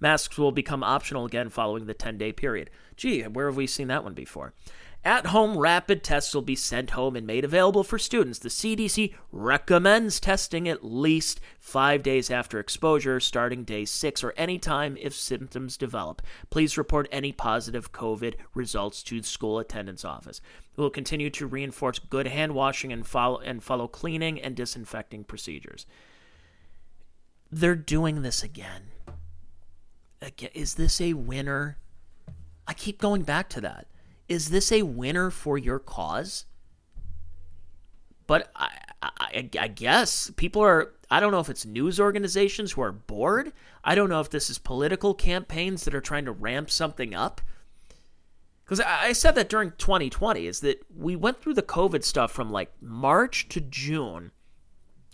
Masks 0.00 0.36
will 0.36 0.50
become 0.50 0.82
optional 0.82 1.24
again 1.24 1.48
following 1.48 1.86
the 1.86 1.94
10 1.94 2.18
day 2.18 2.32
period. 2.32 2.70
Gee, 2.96 3.22
where 3.22 3.46
have 3.46 3.56
we 3.56 3.68
seen 3.68 3.88
that 3.88 4.02
one 4.02 4.14
before? 4.14 4.52
At 5.04 5.26
home 5.26 5.58
rapid 5.58 6.04
tests 6.04 6.32
will 6.32 6.42
be 6.42 6.54
sent 6.54 6.90
home 6.90 7.16
and 7.16 7.26
made 7.26 7.44
available 7.44 7.82
for 7.82 7.98
students. 7.98 8.38
The 8.38 8.48
CDC 8.48 9.12
recommends 9.32 10.20
testing 10.20 10.68
at 10.68 10.84
least 10.84 11.40
five 11.58 12.04
days 12.04 12.30
after 12.30 12.60
exposure, 12.60 13.18
starting 13.18 13.64
day 13.64 13.84
six, 13.84 14.22
or 14.22 14.32
any 14.36 14.60
time 14.60 14.96
if 15.00 15.12
symptoms 15.12 15.76
develop. 15.76 16.22
Please 16.50 16.78
report 16.78 17.08
any 17.10 17.32
positive 17.32 17.90
COVID 17.90 18.34
results 18.54 19.02
to 19.04 19.20
the 19.20 19.26
school 19.26 19.58
attendance 19.58 20.04
office. 20.04 20.40
We 20.76 20.82
will 20.82 20.90
continue 20.90 21.30
to 21.30 21.48
reinforce 21.48 21.98
good 21.98 22.28
hand 22.28 22.54
washing 22.54 22.92
and 22.92 23.04
follow, 23.04 23.40
and 23.40 23.60
follow 23.60 23.88
cleaning 23.88 24.40
and 24.40 24.54
disinfecting 24.54 25.24
procedures. 25.24 25.84
They're 27.50 27.74
doing 27.74 28.22
this 28.22 28.44
again. 28.44 28.82
Again, 30.20 30.50
is 30.54 30.74
this 30.74 31.00
a 31.00 31.14
winner? 31.14 31.76
I 32.68 32.74
keep 32.74 33.00
going 33.00 33.22
back 33.22 33.48
to 33.50 33.60
that. 33.62 33.88
Is 34.32 34.48
this 34.48 34.72
a 34.72 34.80
winner 34.80 35.28
for 35.30 35.58
your 35.58 35.78
cause? 35.78 36.46
But 38.26 38.50
I, 38.56 38.70
I, 39.02 39.50
I 39.60 39.68
guess 39.68 40.30
people 40.30 40.62
are. 40.62 40.94
I 41.10 41.20
don't 41.20 41.32
know 41.32 41.40
if 41.40 41.50
it's 41.50 41.66
news 41.66 42.00
organizations 42.00 42.72
who 42.72 42.80
are 42.80 42.92
bored. 42.92 43.52
I 43.84 43.94
don't 43.94 44.08
know 44.08 44.20
if 44.20 44.30
this 44.30 44.48
is 44.48 44.56
political 44.56 45.12
campaigns 45.12 45.84
that 45.84 45.94
are 45.94 46.00
trying 46.00 46.24
to 46.24 46.32
ramp 46.32 46.70
something 46.70 47.14
up. 47.14 47.42
Because 48.64 48.80
I, 48.80 49.08
I 49.08 49.12
said 49.12 49.34
that 49.34 49.50
during 49.50 49.72
2020 49.72 50.46
is 50.46 50.60
that 50.60 50.82
we 50.96 51.14
went 51.14 51.42
through 51.42 51.52
the 51.52 51.62
COVID 51.62 52.02
stuff 52.02 52.32
from 52.32 52.50
like 52.50 52.72
March 52.80 53.50
to 53.50 53.60
June. 53.60 54.30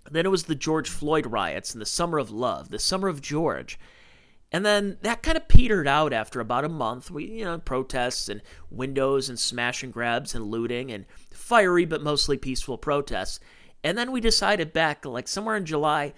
Then 0.08 0.26
it 0.26 0.30
was 0.30 0.44
the 0.44 0.54
George 0.54 0.88
Floyd 0.88 1.26
riots 1.26 1.72
and 1.72 1.82
the 1.82 1.86
Summer 1.86 2.18
of 2.18 2.30
Love, 2.30 2.68
the 2.68 2.78
Summer 2.78 3.08
of 3.08 3.20
George. 3.20 3.80
And 4.50 4.64
then 4.64 4.96
that 5.02 5.22
kind 5.22 5.36
of 5.36 5.46
petered 5.48 5.86
out 5.86 6.12
after 6.12 6.40
about 6.40 6.64
a 6.64 6.70
month. 6.70 7.10
We, 7.10 7.26
you 7.26 7.44
know, 7.44 7.58
protests 7.58 8.28
and 8.28 8.42
windows 8.70 9.28
and 9.28 9.38
smash 9.38 9.82
and 9.82 9.92
grabs 9.92 10.34
and 10.34 10.46
looting 10.46 10.90
and 10.90 11.04
fiery 11.30 11.84
but 11.84 12.02
mostly 12.02 12.38
peaceful 12.38 12.78
protests. 12.78 13.40
And 13.84 13.96
then 13.96 14.10
we 14.10 14.20
decided 14.20 14.72
back, 14.72 15.04
like 15.04 15.28
somewhere 15.28 15.56
in 15.56 15.66
July, 15.66 16.14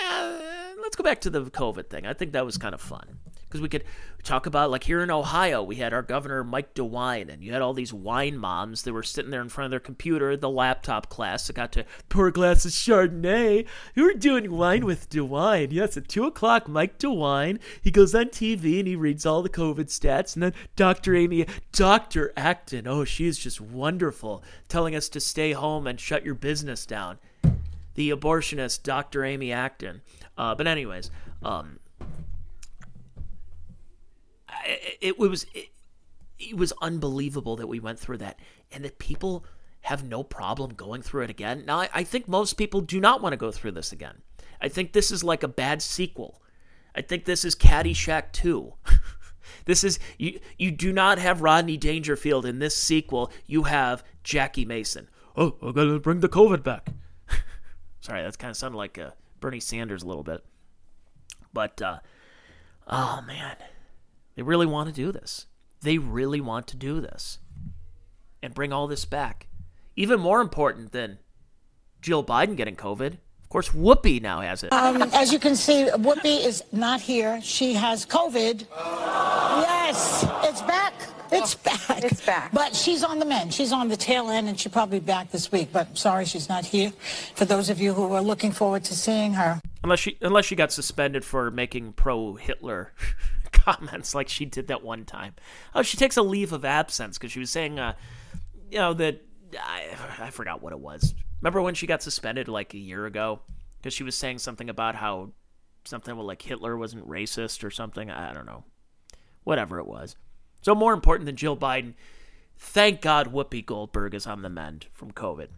eh, 0.00 0.74
let's 0.80 0.96
go 0.96 1.02
back 1.04 1.20
to 1.22 1.30
the 1.30 1.42
COVID 1.42 1.90
thing. 1.90 2.06
I 2.06 2.14
think 2.14 2.32
that 2.32 2.46
was 2.46 2.56
kind 2.56 2.74
of 2.74 2.80
fun 2.80 3.18
because 3.52 3.60
we 3.60 3.68
could 3.68 3.84
talk 4.22 4.46
about 4.46 4.70
like 4.70 4.84
here 4.84 5.02
in 5.02 5.10
Ohio, 5.10 5.62
we 5.62 5.76
had 5.76 5.92
our 5.92 6.00
governor 6.00 6.42
Mike 6.42 6.72
DeWine, 6.74 7.30
and 7.30 7.44
you 7.44 7.52
had 7.52 7.60
all 7.60 7.74
these 7.74 7.92
wine 7.92 8.38
moms 8.38 8.82
that 8.82 8.94
were 8.94 9.02
sitting 9.02 9.30
there 9.30 9.42
in 9.42 9.50
front 9.50 9.66
of 9.66 9.70
their 9.70 9.80
computer, 9.80 10.36
the 10.38 10.48
laptop 10.48 11.10
class 11.10 11.46
that 11.46 11.56
got 11.56 11.70
to 11.72 11.84
pour 12.08 12.28
a 12.28 12.32
glass 12.32 12.64
of 12.64 12.70
Chardonnay. 12.70 13.66
You 13.94 14.04
were 14.04 14.14
doing 14.14 14.50
wine 14.50 14.86
with 14.86 15.10
DeWine. 15.10 15.68
Yes, 15.70 15.98
at 15.98 16.08
two 16.08 16.24
o'clock, 16.24 16.66
Mike 16.66 16.98
DeWine. 16.98 17.60
He 17.82 17.90
goes 17.90 18.14
on 18.14 18.26
TV 18.26 18.78
and 18.78 18.88
he 18.88 18.96
reads 18.96 19.26
all 19.26 19.42
the 19.42 19.50
COVID 19.50 19.86
stats, 19.86 20.34
and 20.34 20.42
then 20.42 20.54
Dr. 20.74 21.14
Amy, 21.14 21.46
Dr. 21.72 22.32
Acton. 22.36 22.86
Oh, 22.88 23.04
she's 23.04 23.36
just 23.36 23.60
wonderful, 23.60 24.42
telling 24.68 24.96
us 24.96 25.10
to 25.10 25.20
stay 25.20 25.52
home 25.52 25.86
and 25.86 26.00
shut 26.00 26.24
your 26.24 26.34
business 26.34 26.86
down. 26.86 27.18
The 27.94 28.10
abortionist, 28.10 28.82
Dr. 28.84 29.22
Amy 29.22 29.52
Acton. 29.52 30.00
Uh, 30.38 30.54
but 30.54 30.66
anyways, 30.66 31.10
um, 31.42 31.78
it, 35.00 35.18
was 35.18 35.46
it, 35.54 35.68
it 36.38 36.56
was 36.56 36.72
unbelievable 36.82 37.56
that 37.56 37.66
we 37.66 37.80
went 37.80 37.98
through 37.98 38.18
that 38.18 38.38
and 38.70 38.84
that 38.84 38.98
people 38.98 39.44
have 39.82 40.04
no 40.04 40.22
problem 40.22 40.74
going 40.74 41.02
through 41.02 41.22
it 41.22 41.30
again. 41.30 41.64
Now, 41.66 41.80
I, 41.80 41.88
I 41.92 42.04
think 42.04 42.28
most 42.28 42.54
people 42.54 42.80
do 42.80 43.00
not 43.00 43.20
want 43.20 43.32
to 43.32 43.36
go 43.36 43.50
through 43.50 43.72
this 43.72 43.92
again. 43.92 44.22
I 44.60 44.68
think 44.68 44.92
this 44.92 45.10
is 45.10 45.24
like 45.24 45.42
a 45.42 45.48
bad 45.48 45.82
sequel. 45.82 46.40
I 46.94 47.02
think 47.02 47.24
this 47.24 47.44
is 47.44 47.56
Caddyshack 47.56 48.32
2. 48.32 48.74
this 49.64 49.82
is 49.82 49.98
you 50.18 50.38
you 50.56 50.70
do 50.70 50.92
not 50.92 51.18
have 51.18 51.42
Rodney 51.42 51.76
Dangerfield 51.76 52.46
in 52.46 52.58
this 52.60 52.76
sequel. 52.76 53.32
You 53.46 53.64
have 53.64 54.04
Jackie 54.22 54.64
Mason. 54.64 55.08
Oh, 55.36 55.56
I 55.62 55.72
gotta 55.72 55.98
bring 55.98 56.20
the 56.20 56.28
COVID 56.28 56.62
back. 56.62 56.90
Sorry, 58.00 58.22
that's 58.22 58.36
kind 58.36 58.50
of 58.50 58.56
sounded 58.56 58.76
like 58.78 58.98
uh, 58.98 59.10
Bernie 59.40 59.60
Sanders 59.60 60.02
a 60.02 60.06
little 60.06 60.22
bit. 60.22 60.44
But 61.52 61.82
uh, 61.82 61.98
oh 62.86 63.22
man, 63.26 63.56
they 64.34 64.42
really 64.42 64.66
want 64.66 64.88
to 64.88 64.94
do 64.94 65.12
this. 65.12 65.46
They 65.82 65.98
really 65.98 66.40
want 66.40 66.66
to 66.68 66.76
do 66.76 67.00
this 67.00 67.38
and 68.42 68.54
bring 68.54 68.72
all 68.72 68.86
this 68.86 69.04
back. 69.04 69.48
Even 69.96 70.20
more 70.20 70.40
important 70.40 70.92
than 70.92 71.18
Jill 72.00 72.24
Biden 72.24 72.56
getting 72.56 72.76
COVID. 72.76 73.18
Of 73.42 73.48
course, 73.48 73.68
Whoopi 73.70 74.22
now 74.22 74.40
has 74.40 74.62
it. 74.62 74.72
Um, 74.72 75.02
as 75.12 75.32
you 75.32 75.38
can 75.38 75.54
see, 75.56 75.84
Whoopi 75.92 76.44
is 76.44 76.64
not 76.72 77.00
here. 77.00 77.40
She 77.42 77.74
has 77.74 78.06
COVID. 78.06 78.66
Yes, 78.70 80.26
it's 80.44 80.62
back. 80.62 80.94
It's 81.30 81.54
back. 81.54 82.04
It's 82.04 82.24
back. 82.24 82.52
But 82.52 82.74
she's 82.74 83.02
on 83.02 83.18
the 83.18 83.24
mend. 83.24 83.52
She's 83.52 83.72
on 83.72 83.88
the 83.88 83.96
tail 83.96 84.30
end, 84.30 84.48
and 84.48 84.58
she'll 84.58 84.72
probably 84.72 85.00
be 85.00 85.06
back 85.06 85.30
this 85.30 85.50
week. 85.52 85.68
But 85.72 85.96
sorry, 85.96 86.24
she's 86.24 86.48
not 86.48 86.64
here. 86.64 86.92
For 87.34 87.44
those 87.44 87.70
of 87.70 87.80
you 87.80 87.92
who 87.92 88.12
are 88.12 88.22
looking 88.22 88.52
forward 88.52 88.84
to 88.84 88.94
seeing 88.94 89.34
her. 89.34 89.60
Unless 89.82 90.00
she, 90.00 90.18
unless 90.20 90.44
she 90.46 90.56
got 90.56 90.72
suspended 90.72 91.24
for 91.24 91.50
making 91.50 91.92
pro 91.92 92.34
Hitler 92.34 92.92
comments 93.64 94.14
like 94.14 94.28
she 94.28 94.44
did 94.44 94.68
that 94.68 94.82
one 94.82 95.04
time. 95.04 95.34
Oh, 95.74 95.82
she 95.82 95.96
takes 95.96 96.16
a 96.16 96.22
leave 96.22 96.52
of 96.52 96.64
absence 96.64 97.18
because 97.18 97.32
she 97.32 97.40
was 97.40 97.50
saying, 97.50 97.78
uh, 97.78 97.94
you 98.70 98.78
know, 98.78 98.92
that 98.94 99.22
I, 99.58 99.88
I 100.18 100.30
forgot 100.30 100.62
what 100.62 100.72
it 100.72 100.80
was. 100.80 101.14
Remember 101.40 101.60
when 101.60 101.74
she 101.74 101.86
got 101.86 102.02
suspended 102.02 102.48
like 102.48 102.74
a 102.74 102.78
year 102.78 103.06
ago 103.06 103.40
because 103.78 103.94
she 103.94 104.04
was 104.04 104.16
saying 104.16 104.38
something 104.38 104.70
about 104.70 104.94
how 104.94 105.32
something 105.84 106.16
like 106.16 106.42
Hitler 106.42 106.76
wasn't 106.76 107.08
racist 107.08 107.64
or 107.64 107.70
something. 107.70 108.10
I 108.10 108.32
don't 108.32 108.46
know. 108.46 108.64
Whatever 109.44 109.78
it 109.78 109.86
was. 109.86 110.16
So 110.60 110.74
more 110.74 110.92
important 110.92 111.26
than 111.26 111.36
Jill 111.36 111.56
Biden, 111.56 111.94
thank 112.56 113.00
God 113.00 113.32
Whoopi 113.32 113.64
Goldberg 113.66 114.14
is 114.14 114.26
on 114.26 114.42
the 114.42 114.48
mend 114.48 114.86
from 114.92 115.10
COVID. 115.10 115.48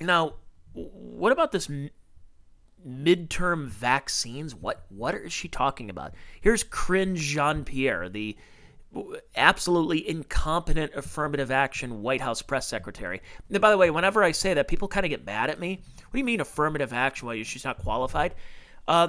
Now, 0.00 0.34
what 0.72 1.32
about 1.32 1.52
this 1.52 1.68
midterm 2.86 3.66
vaccines? 3.66 4.54
What 4.54 4.84
what 4.88 5.14
is 5.14 5.32
she 5.32 5.48
talking 5.48 5.90
about? 5.90 6.14
Here's 6.40 6.64
Karine 6.64 7.16
Jean 7.16 7.64
Pierre, 7.64 8.08
the 8.08 8.36
absolutely 9.36 10.06
incompetent 10.08 10.92
affirmative 10.94 11.50
action 11.50 12.02
White 12.02 12.20
House 12.20 12.42
press 12.42 12.66
secretary. 12.66 13.22
And 13.48 13.60
by 13.60 13.70
the 13.70 13.78
way, 13.78 13.90
whenever 13.90 14.22
I 14.22 14.32
say 14.32 14.54
that, 14.54 14.68
people 14.68 14.88
kind 14.88 15.06
of 15.06 15.10
get 15.10 15.24
mad 15.24 15.50
at 15.50 15.58
me. 15.58 15.80
What 15.96 16.12
do 16.12 16.18
you 16.18 16.24
mean 16.24 16.40
affirmative 16.40 16.92
action? 16.92 17.26
Well, 17.28 17.42
she's 17.42 17.64
not 17.64 17.78
qualified. 17.78 18.34
Uh, 18.86 19.08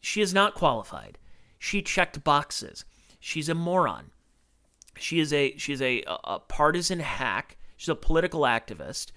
she 0.00 0.20
is 0.20 0.34
not 0.34 0.54
qualified. 0.54 1.18
She 1.58 1.82
checked 1.82 2.24
boxes. 2.24 2.84
She's 3.20 3.48
a 3.48 3.54
moron. 3.54 4.10
She 4.98 5.20
is 5.20 5.32
a 5.32 5.56
she 5.56 5.72
is 5.72 5.82
a, 5.82 6.02
a 6.06 6.40
partisan 6.40 7.00
hack. 7.00 7.56
She's 7.76 7.88
a 7.88 7.94
political 7.94 8.42
activist, 8.42 9.12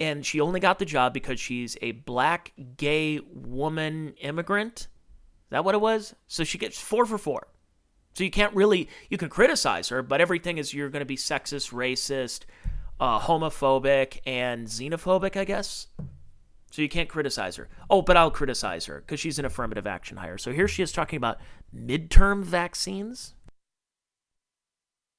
and 0.00 0.24
she 0.24 0.40
only 0.40 0.58
got 0.58 0.78
the 0.78 0.84
job 0.84 1.12
because 1.12 1.38
she's 1.38 1.76
a 1.82 1.92
black 1.92 2.52
gay 2.78 3.20
woman 3.32 4.14
immigrant. 4.20 4.80
Is 4.80 5.50
that 5.50 5.64
what 5.64 5.74
it 5.74 5.80
was? 5.80 6.14
So 6.26 6.42
she 6.42 6.58
gets 6.58 6.80
four 6.80 7.04
for 7.04 7.18
four. 7.18 7.48
So 8.14 8.24
you 8.24 8.30
can't 8.30 8.54
really 8.54 8.88
you 9.10 9.18
can 9.18 9.28
criticize 9.28 9.90
her, 9.90 10.02
but 10.02 10.20
everything 10.20 10.58
is 10.58 10.74
you're 10.74 10.88
going 10.88 11.00
to 11.00 11.06
be 11.06 11.16
sexist, 11.16 11.72
racist, 11.72 12.40
uh, 12.98 13.20
homophobic, 13.20 14.20
and 14.26 14.66
xenophobic, 14.66 15.36
I 15.36 15.44
guess. 15.44 15.86
So 16.70 16.82
you 16.82 16.88
can't 16.88 17.08
criticize 17.08 17.56
her. 17.56 17.68
Oh, 17.88 18.00
but 18.00 18.16
I'll 18.16 18.30
criticize 18.30 18.86
her 18.86 19.00
because 19.00 19.20
she's 19.20 19.38
an 19.38 19.44
affirmative 19.44 19.86
action 19.86 20.16
hire. 20.16 20.38
So 20.38 20.52
here 20.52 20.68
she 20.68 20.82
is 20.82 20.92
talking 20.92 21.16
about 21.16 21.38
midterm 21.76 22.42
vaccines. 22.42 23.34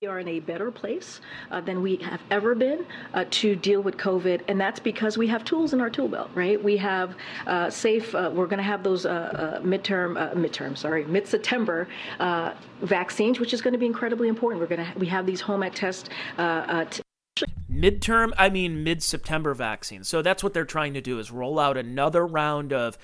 We 0.02 0.08
are 0.08 0.18
in 0.18 0.30
a 0.30 0.40
better 0.40 0.72
place 0.72 1.22
uh, 1.52 1.62
than 1.62 1.84
we 1.84 1.98
have 1.98 2.22
ever 2.32 2.56
been 2.56 2.88
uh, 3.14 3.26
to 3.30 3.56
deal 3.56 3.82
with 3.82 3.98
COVID, 3.98 4.42
and 4.48 4.60
that's 4.60 4.80
because 4.80 5.16
we 5.16 5.28
have 5.28 5.46
tools 5.46 5.74
in 5.74 5.80
our 5.80 5.92
tool 5.92 6.08
belt, 6.08 6.32
right? 6.34 6.62
We 6.62 6.76
have 6.78 7.16
uh, 7.46 7.70
safe. 7.70 8.16
Uh, 8.16 8.32
we're 8.34 8.48
going 8.48 8.58
to 8.58 8.64
have 8.64 8.82
those 8.82 9.06
uh, 9.06 9.10
uh, 9.10 9.62
midterm, 9.62 10.16
midterm, 10.34 10.76
sorry, 10.76 11.06
mid-September 11.06 11.88
vaccines, 12.82 13.40
which 13.40 13.54
is 13.54 13.62
going 13.62 13.74
to 13.74 13.78
be 13.78 13.86
incredibly 13.86 14.28
important. 14.28 14.60
We're 14.60 14.76
going 14.76 14.92
to 14.92 14.98
we 14.98 15.06
have 15.06 15.28
these 15.28 15.40
home 15.40 15.62
ec 15.62 15.76
tests. 15.76 16.10
T- 16.40 17.46
midterm, 17.72 18.32
I 18.40 18.50
mean 18.50 18.84
mid-September 18.84 19.54
vaccines. 19.54 20.08
So 20.08 20.24
that's 20.24 20.44
what 20.44 20.56
they're 20.56 20.66
trying 20.66 20.96
to 20.96 21.02
do 21.02 21.20
is 21.20 21.30
roll 21.30 21.60
out 21.60 21.78
another 21.78 22.26
round 22.26 22.74
of 22.74 22.98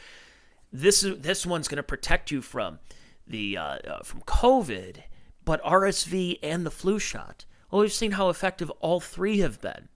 this. 0.74 1.02
This 1.02 1.46
one's 1.46 1.68
going 1.68 1.78
to 1.78 1.84
protect 1.84 2.32
you 2.32 2.42
from 2.42 2.80
the 3.28 3.60
from 4.04 4.22
COVID 4.22 5.04
but 5.48 5.64
RSV 5.64 6.40
and 6.44 6.66
the 6.66 6.72
flu 6.72 7.00
shot. 7.00 7.46
Well, 7.72 7.80
we've 7.80 7.94
seen 7.94 8.12
how 8.12 8.28
effective 8.28 8.70
all 8.82 9.00
three 9.00 9.40
have 9.40 9.62
been. 9.62 9.88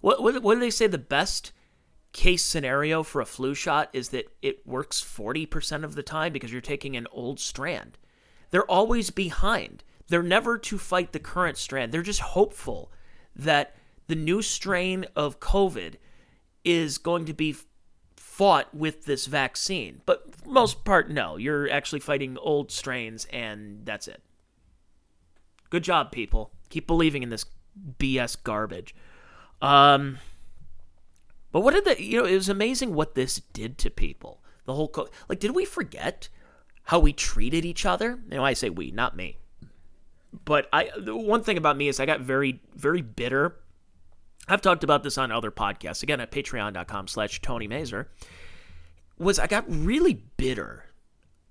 What, 0.00 0.22
what, 0.22 0.42
what 0.42 0.54
do 0.54 0.60
they 0.60 0.70
say 0.70 0.86
the 0.86 0.96
best 0.96 1.52
case 2.14 2.42
scenario 2.42 3.02
for 3.02 3.20
a 3.20 3.26
flu 3.26 3.52
shot 3.54 3.90
is 3.92 4.08
that 4.08 4.34
it 4.40 4.66
works 4.66 5.02
40% 5.02 5.84
of 5.84 5.94
the 5.94 6.02
time 6.02 6.32
because 6.32 6.50
you're 6.50 6.62
taking 6.62 6.96
an 6.96 7.06
old 7.12 7.38
strand. 7.38 7.98
They're 8.48 8.64
always 8.64 9.10
behind. 9.10 9.84
They're 10.08 10.22
never 10.22 10.56
to 10.56 10.78
fight 10.78 11.12
the 11.12 11.18
current 11.18 11.58
strand. 11.58 11.92
They're 11.92 12.00
just 12.00 12.20
hopeful 12.20 12.90
that 13.36 13.76
the 14.06 14.14
new 14.14 14.40
strain 14.40 15.04
of 15.14 15.38
COVID 15.38 15.96
is 16.64 16.96
going 16.96 17.26
to 17.26 17.34
be 17.34 17.56
fought 18.16 18.74
with 18.74 19.04
this 19.04 19.26
vaccine. 19.26 20.00
But 20.06 20.46
most 20.46 20.82
part, 20.82 21.10
no. 21.10 21.36
You're 21.36 21.70
actually 21.70 22.00
fighting 22.00 22.38
old 22.38 22.72
strains, 22.72 23.26
and 23.26 23.84
that's 23.84 24.08
it. 24.08 24.22
Good 25.70 25.84
job, 25.84 26.12
people. 26.12 26.50
Keep 26.68 26.86
believing 26.86 27.22
in 27.22 27.30
this 27.30 27.46
BS 27.98 28.36
garbage. 28.42 28.94
Um, 29.62 30.18
but 31.52 31.60
what 31.60 31.74
did 31.74 31.84
the 31.84 32.02
you 32.02 32.18
know? 32.18 32.26
It 32.26 32.34
was 32.34 32.48
amazing 32.48 32.94
what 32.94 33.14
this 33.14 33.40
did 33.52 33.78
to 33.78 33.90
people. 33.90 34.42
The 34.66 34.74
whole 34.74 34.88
co- 34.88 35.08
like, 35.28 35.40
did 35.40 35.54
we 35.54 35.64
forget 35.64 36.28
how 36.84 36.98
we 36.98 37.12
treated 37.12 37.64
each 37.64 37.86
other? 37.86 38.18
You 38.30 38.36
know, 38.36 38.44
I 38.44 38.52
say 38.52 38.70
we, 38.70 38.90
not 38.90 39.16
me. 39.16 39.38
But 40.44 40.68
I 40.72 40.90
the 40.96 41.16
one 41.16 41.42
thing 41.42 41.56
about 41.56 41.76
me 41.76 41.88
is 41.88 41.98
I 42.00 42.06
got 42.06 42.20
very 42.20 42.60
very 42.74 43.02
bitter. 43.02 43.56
I've 44.48 44.62
talked 44.62 44.84
about 44.84 45.02
this 45.02 45.18
on 45.18 45.30
other 45.30 45.50
podcasts. 45.50 46.02
Again, 46.02 46.20
at 46.20 46.30
patreon.com 46.30 47.08
slash 47.08 47.40
Tony 47.40 47.68
Mazur. 47.68 48.08
Was 49.18 49.38
I 49.38 49.46
got 49.46 49.64
really 49.68 50.22
bitter 50.36 50.86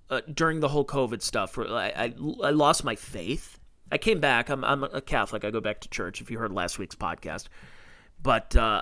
uh, 0.09 0.21
during 0.33 0.59
the 0.59 0.69
whole 0.69 0.85
COVID 0.85 1.21
stuff. 1.21 1.55
Where 1.55 1.67
I, 1.67 1.89
I, 1.89 2.13
I 2.43 2.49
lost 2.49 2.83
my 2.83 2.95
faith. 2.95 3.58
I 3.91 3.97
came 3.97 4.19
back. 4.19 4.49
I'm, 4.49 4.63
I'm 4.63 4.83
a 4.83 5.01
Catholic. 5.01 5.43
I 5.43 5.51
go 5.51 5.61
back 5.61 5.81
to 5.81 5.89
church, 5.89 6.21
if 6.21 6.29
you 6.29 6.37
heard 6.37 6.51
last 6.51 6.77
week's 6.77 6.95
podcast. 6.95 7.47
But 8.21 8.55
uh, 8.55 8.81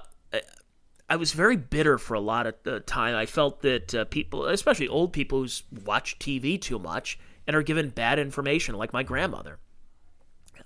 I 1.09 1.15
was 1.15 1.31
very 1.31 1.55
bitter 1.55 1.97
for 1.97 2.15
a 2.15 2.19
lot 2.19 2.47
of 2.47 2.55
the 2.63 2.81
time. 2.81 3.15
I 3.15 3.25
felt 3.25 3.61
that 3.61 3.95
uh, 3.95 4.05
people, 4.05 4.45
especially 4.45 4.87
old 4.87 5.13
people 5.13 5.43
who 5.43 5.49
watch 5.85 6.19
TV 6.19 6.59
too 6.59 6.79
much 6.79 7.17
and 7.45 7.55
are 7.55 7.63
given 7.63 7.89
bad 7.89 8.19
information, 8.19 8.75
like 8.75 8.91
my 8.91 9.03
grandmother. 9.03 9.59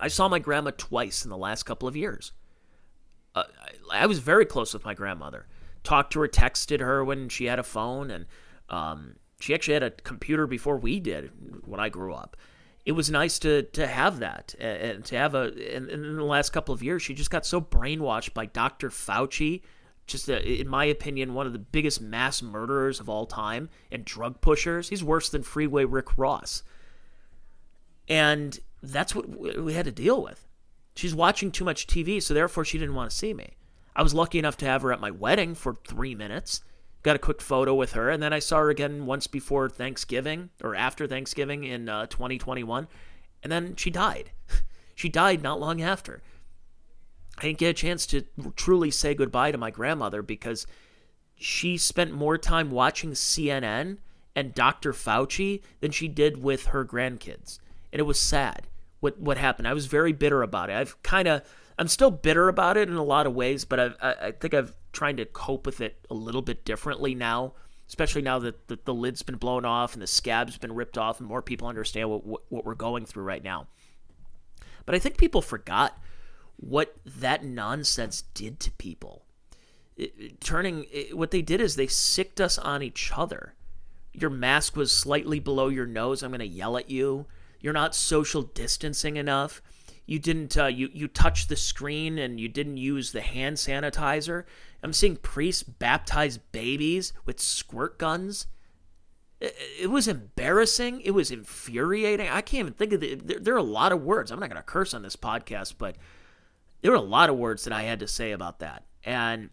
I 0.00 0.08
saw 0.08 0.28
my 0.28 0.40
grandma 0.40 0.72
twice 0.76 1.24
in 1.24 1.30
the 1.30 1.36
last 1.36 1.62
couple 1.62 1.86
of 1.86 1.96
years. 1.96 2.32
Uh, 3.36 3.44
I, 3.92 4.02
I, 4.02 4.06
was 4.06 4.18
very 4.18 4.44
close 4.44 4.74
with 4.74 4.84
my 4.84 4.94
grandmother. 4.94 5.46
Talked 5.84 6.12
to 6.14 6.20
her, 6.20 6.28
texted 6.28 6.80
her 6.80 7.04
when 7.04 7.28
she 7.28 7.44
had 7.44 7.60
a 7.60 7.62
phone, 7.62 8.10
and 8.10 8.26
um, 8.68 9.14
she 9.38 9.54
actually 9.54 9.74
had 9.74 9.82
a 9.84 9.90
computer 9.90 10.46
before 10.46 10.76
we 10.76 10.98
did 10.98 11.30
when 11.64 11.78
I 11.78 11.88
grew 11.88 12.14
up. 12.14 12.36
It 12.84 12.92
was 12.92 13.10
nice 13.10 13.38
to 13.40 13.62
to 13.62 13.86
have 13.86 14.18
that 14.18 14.54
and 14.58 15.04
to 15.04 15.16
have 15.16 15.34
a. 15.34 15.52
And, 15.74 15.88
in 15.88 16.16
the 16.16 16.24
last 16.24 16.50
couple 16.50 16.74
of 16.74 16.82
years, 16.82 17.02
she 17.02 17.14
just 17.14 17.30
got 17.30 17.46
so 17.46 17.60
brainwashed 17.60 18.34
by 18.34 18.46
Dr. 18.46 18.90
Fauci 18.90 19.62
just 20.06 20.28
a, 20.28 20.60
in 20.60 20.68
my 20.68 20.84
opinion, 20.84 21.34
one 21.34 21.46
of 21.46 21.52
the 21.52 21.58
biggest 21.58 22.00
mass 22.00 22.42
murderers 22.42 23.00
of 23.00 23.08
all 23.08 23.26
time 23.26 23.68
and 23.90 24.04
drug 24.04 24.40
pushers. 24.40 24.88
He's 24.88 25.04
worse 25.04 25.28
than 25.28 25.42
Freeway 25.42 25.84
Rick 25.84 26.18
Ross. 26.18 26.62
And 28.08 28.58
that's 28.82 29.14
what 29.14 29.28
we 29.28 29.74
had 29.74 29.84
to 29.84 29.92
deal 29.92 30.22
with. 30.22 30.46
She's 30.94 31.14
watching 31.14 31.50
too 31.50 31.64
much 31.64 31.86
TV, 31.86 32.22
so 32.22 32.34
therefore 32.34 32.64
she 32.64 32.78
didn't 32.78 32.94
want 32.94 33.10
to 33.10 33.16
see 33.16 33.32
me. 33.32 33.56
I 33.94 34.02
was 34.02 34.14
lucky 34.14 34.38
enough 34.38 34.56
to 34.58 34.66
have 34.66 34.82
her 34.82 34.92
at 34.92 35.00
my 35.00 35.10
wedding 35.10 35.54
for 35.54 35.74
three 35.74 36.14
minutes. 36.14 36.62
Got 37.02 37.16
a 37.16 37.20
quick 37.20 37.40
photo 37.40 37.74
with 37.74 37.92
her, 37.92 38.10
and 38.10 38.22
then 38.22 38.32
I 38.32 38.38
saw 38.38 38.58
her 38.58 38.70
again 38.70 39.06
once 39.06 39.26
before 39.26 39.68
Thanksgiving 39.68 40.50
or 40.62 40.74
after 40.74 41.06
Thanksgiving 41.06 41.64
in 41.64 41.88
uh, 41.88 42.06
2021, 42.06 42.86
and 43.42 43.50
then 43.50 43.74
she 43.76 43.90
died. 43.90 44.30
she 44.94 45.08
died 45.08 45.42
not 45.42 45.60
long 45.60 45.82
after. 45.82 46.22
I 47.38 47.42
didn't 47.42 47.58
get 47.58 47.70
a 47.70 47.74
chance 47.74 48.06
to 48.06 48.24
truly 48.54 48.90
say 48.90 49.14
goodbye 49.14 49.50
to 49.50 49.58
my 49.58 49.70
grandmother 49.70 50.22
because 50.22 50.66
she 51.34 51.76
spent 51.76 52.12
more 52.12 52.38
time 52.38 52.70
watching 52.70 53.12
CNN 53.12 53.98
and 54.36 54.54
Dr. 54.54 54.92
Fauci 54.92 55.60
than 55.80 55.90
she 55.90 56.08
did 56.08 56.42
with 56.42 56.66
her 56.66 56.84
grandkids. 56.84 57.58
And 57.92 57.98
it 57.98 58.04
was 58.04 58.20
sad 58.20 58.68
what 59.02 59.18
what 59.20 59.36
happened. 59.36 59.66
I 59.66 59.74
was 59.74 59.86
very 59.86 60.12
bitter 60.12 60.42
about 60.42 60.70
it. 60.70 60.74
I've 60.74 61.02
kind 61.02 61.26
of 61.26 61.42
I'm 61.78 61.88
still 61.88 62.10
bitter 62.10 62.48
about 62.48 62.76
it 62.76 62.88
in 62.88 62.96
a 62.96 63.02
lot 63.02 63.26
of 63.26 63.34
ways, 63.34 63.64
but 63.64 63.80
I've, 63.80 63.96
I, 64.00 64.12
I 64.12 64.32
think 64.32 64.54
I've 64.54 64.74
trying 64.92 65.16
to 65.16 65.24
cope 65.24 65.66
with 65.66 65.80
it 65.80 66.06
a 66.10 66.14
little 66.14 66.42
bit 66.42 66.64
differently 66.64 67.14
now, 67.14 67.54
especially 67.88 68.22
now 68.22 68.38
that 68.38 68.68
the, 68.68 68.78
the 68.84 68.94
lid's 68.94 69.22
been 69.22 69.36
blown 69.36 69.64
off 69.64 69.94
and 69.94 70.02
the 70.02 70.06
scab's 70.06 70.58
been 70.58 70.74
ripped 70.74 70.98
off 70.98 71.18
and 71.18 71.28
more 71.28 71.42
people 71.42 71.66
understand 71.66 72.10
what, 72.10 72.26
what, 72.26 72.42
what 72.50 72.64
we're 72.64 72.74
going 72.74 73.04
through 73.04 73.24
right 73.24 73.42
now. 73.42 73.66
But 74.84 74.94
I 74.94 74.98
think 74.98 75.16
people 75.16 75.42
forgot 75.42 75.98
what 76.56 76.94
that 77.04 77.44
nonsense 77.44 78.22
did 78.34 78.60
to 78.60 78.70
people. 78.72 79.24
It, 79.96 80.40
turning 80.40 80.86
it, 80.92 81.16
what 81.16 81.30
they 81.30 81.42
did 81.42 81.60
is 81.60 81.76
they 81.76 81.86
sicked 81.86 82.40
us 82.40 82.58
on 82.58 82.82
each 82.82 83.12
other. 83.14 83.54
Your 84.12 84.30
mask 84.30 84.76
was 84.76 84.92
slightly 84.92 85.40
below 85.40 85.68
your 85.68 85.86
nose. 85.86 86.22
I'm 86.22 86.30
going 86.30 86.40
to 86.40 86.46
yell 86.46 86.76
at 86.76 86.90
you. 86.90 87.26
You're 87.60 87.72
not 87.72 87.94
social 87.94 88.42
distancing 88.42 89.16
enough. 89.16 89.62
You 90.06 90.18
didn't. 90.18 90.56
Uh, 90.56 90.66
you 90.66 90.90
you 90.92 91.08
touched 91.08 91.48
the 91.48 91.56
screen 91.56 92.18
and 92.18 92.40
you 92.40 92.48
didn't 92.48 92.76
use 92.76 93.12
the 93.12 93.20
hand 93.20 93.56
sanitizer. 93.56 94.44
I'm 94.82 94.92
seeing 94.92 95.16
priests 95.16 95.62
baptize 95.62 96.38
babies 96.38 97.12
with 97.24 97.40
squirt 97.40 97.98
guns. 97.98 98.46
It, 99.40 99.54
it 99.82 99.86
was 99.90 100.08
embarrassing. 100.08 101.02
It 101.02 101.12
was 101.12 101.30
infuriating. 101.30 102.28
I 102.28 102.40
can't 102.40 102.60
even 102.60 102.72
think 102.72 102.92
of 102.92 103.00
the. 103.00 103.14
There, 103.14 103.38
there 103.38 103.54
are 103.54 103.58
a 103.58 103.62
lot 103.62 103.92
of 103.92 104.02
words. 104.02 104.30
I'm 104.30 104.40
not 104.40 104.50
going 104.50 104.56
to 104.56 104.62
curse 104.62 104.92
on 104.92 105.02
this 105.02 105.16
podcast, 105.16 105.74
but 105.78 105.96
there 106.80 106.90
were 106.90 106.96
a 106.96 107.00
lot 107.00 107.30
of 107.30 107.36
words 107.36 107.64
that 107.64 107.72
I 107.72 107.82
had 107.82 108.00
to 108.00 108.08
say 108.08 108.32
about 108.32 108.58
that, 108.58 108.84
and 109.04 109.50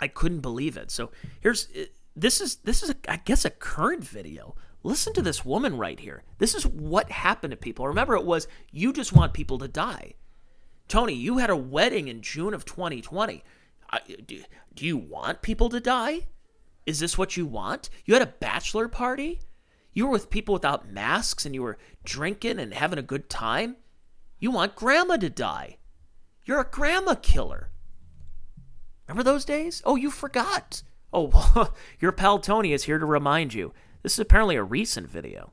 I 0.00 0.08
couldn't 0.08 0.40
believe 0.40 0.76
it. 0.76 0.90
So 0.90 1.12
here's 1.40 1.68
this 2.16 2.40
is 2.40 2.56
this 2.56 2.82
is 2.82 2.90
a, 2.90 2.96
I 3.08 3.16
guess 3.18 3.44
a 3.44 3.50
current 3.50 4.02
video. 4.02 4.56
Listen 4.86 5.12
to 5.14 5.22
this 5.22 5.44
woman 5.44 5.76
right 5.76 5.98
here. 5.98 6.22
This 6.38 6.54
is 6.54 6.64
what 6.64 7.10
happened 7.10 7.50
to 7.50 7.56
people. 7.56 7.88
Remember, 7.88 8.14
it 8.14 8.24
was 8.24 8.46
you 8.70 8.92
just 8.92 9.12
want 9.12 9.34
people 9.34 9.58
to 9.58 9.66
die. 9.66 10.14
Tony, 10.86 11.12
you 11.12 11.38
had 11.38 11.50
a 11.50 11.56
wedding 11.56 12.06
in 12.06 12.22
June 12.22 12.54
of 12.54 12.64
2020. 12.64 13.42
do, 14.24 14.44
do 14.74 14.86
you 14.86 14.96
want 14.96 15.42
people 15.42 15.68
to 15.70 15.80
die? 15.80 16.28
Is 16.86 17.00
this 17.00 17.18
what 17.18 17.36
you 17.36 17.46
want? 17.46 17.90
You 18.04 18.14
had 18.14 18.22
a 18.22 18.34
bachelor 18.38 18.86
party? 18.86 19.40
You 19.92 20.06
were 20.06 20.12
with 20.12 20.30
people 20.30 20.52
without 20.52 20.88
masks 20.88 21.44
and 21.44 21.52
you 21.52 21.64
were 21.64 21.78
drinking 22.04 22.60
and 22.60 22.72
having 22.72 23.00
a 23.00 23.02
good 23.02 23.28
time? 23.28 23.74
You 24.38 24.52
want 24.52 24.76
grandma 24.76 25.16
to 25.16 25.28
die. 25.28 25.78
You're 26.44 26.60
a 26.60 26.70
grandma 26.70 27.16
killer. 27.16 27.70
Remember 29.08 29.24
those 29.24 29.44
days? 29.44 29.82
Oh, 29.84 29.96
you 29.96 30.12
forgot. 30.12 30.84
Oh, 31.12 31.72
your 31.98 32.12
pal 32.12 32.38
Tony 32.38 32.72
is 32.72 32.84
here 32.84 33.00
to 33.00 33.06
remind 33.06 33.52
you. 33.52 33.72
This 34.06 34.12
is 34.12 34.20
apparently 34.20 34.54
a 34.54 34.62
recent 34.62 35.10
video. 35.10 35.50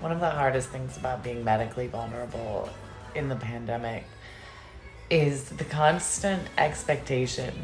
One 0.00 0.12
of 0.12 0.20
the 0.20 0.28
hardest 0.28 0.68
things 0.68 0.98
about 0.98 1.24
being 1.24 1.42
medically 1.42 1.86
vulnerable 1.86 2.68
in 3.14 3.30
the 3.30 3.36
pandemic 3.36 4.04
is 5.08 5.44
the 5.44 5.64
constant 5.64 6.46
expectation 6.58 7.54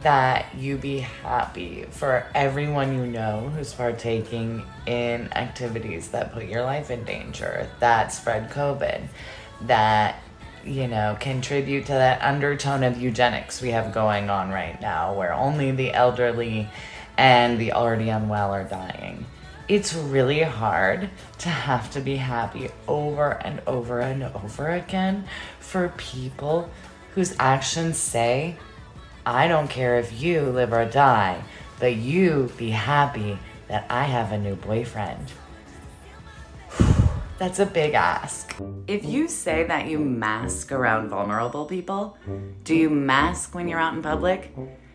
that 0.00 0.46
you 0.54 0.78
be 0.78 1.00
happy 1.00 1.84
for 1.90 2.26
everyone 2.34 2.94
you 2.94 3.04
know 3.04 3.52
who's 3.54 3.74
partaking 3.74 4.62
in 4.86 5.30
activities 5.34 6.08
that 6.12 6.32
put 6.32 6.46
your 6.46 6.62
life 6.62 6.90
in 6.90 7.04
danger, 7.04 7.68
that 7.80 8.14
spread 8.14 8.50
COVID, 8.50 9.08
that 9.66 10.22
you 10.64 10.88
know, 10.88 11.18
contribute 11.20 11.84
to 11.84 11.92
that 11.92 12.22
undertone 12.22 12.82
of 12.82 12.96
eugenics 12.96 13.60
we 13.60 13.72
have 13.72 13.92
going 13.92 14.30
on 14.30 14.48
right 14.48 14.80
now, 14.80 15.12
where 15.12 15.34
only 15.34 15.70
the 15.70 15.92
elderly 15.92 16.66
and 17.16 17.58
the 17.58 17.72
already 17.72 18.08
unwell 18.08 18.52
are 18.52 18.64
dying. 18.64 19.26
It's 19.66 19.94
really 19.94 20.42
hard 20.42 21.08
to 21.38 21.48
have 21.48 21.90
to 21.92 22.00
be 22.00 22.16
happy 22.16 22.70
over 22.86 23.30
and 23.30 23.62
over 23.66 24.00
and 24.00 24.24
over 24.24 24.68
again 24.70 25.24
for 25.58 25.88
people 25.96 26.68
whose 27.14 27.34
actions 27.38 27.96
say, 27.96 28.56
I 29.24 29.48
don't 29.48 29.68
care 29.68 29.98
if 29.98 30.20
you 30.20 30.42
live 30.42 30.72
or 30.72 30.84
die, 30.84 31.42
but 31.80 31.96
you 31.96 32.52
be 32.58 32.70
happy 32.70 33.38
that 33.68 33.86
I 33.88 34.04
have 34.04 34.32
a 34.32 34.38
new 34.38 34.54
boyfriend. 34.56 35.32
That's 37.38 37.58
a 37.58 37.66
big 37.66 37.94
ask. 37.94 38.54
If 38.86 39.04
you 39.04 39.28
say 39.28 39.64
that 39.64 39.86
you 39.86 39.98
mask 39.98 40.72
around 40.72 41.08
vulnerable 41.08 41.64
people, 41.64 42.18
do 42.64 42.74
you 42.74 42.90
mask 42.90 43.54
when 43.54 43.66
you're 43.66 43.80
out 43.80 43.94
in 43.94 44.02
public? 44.02 44.54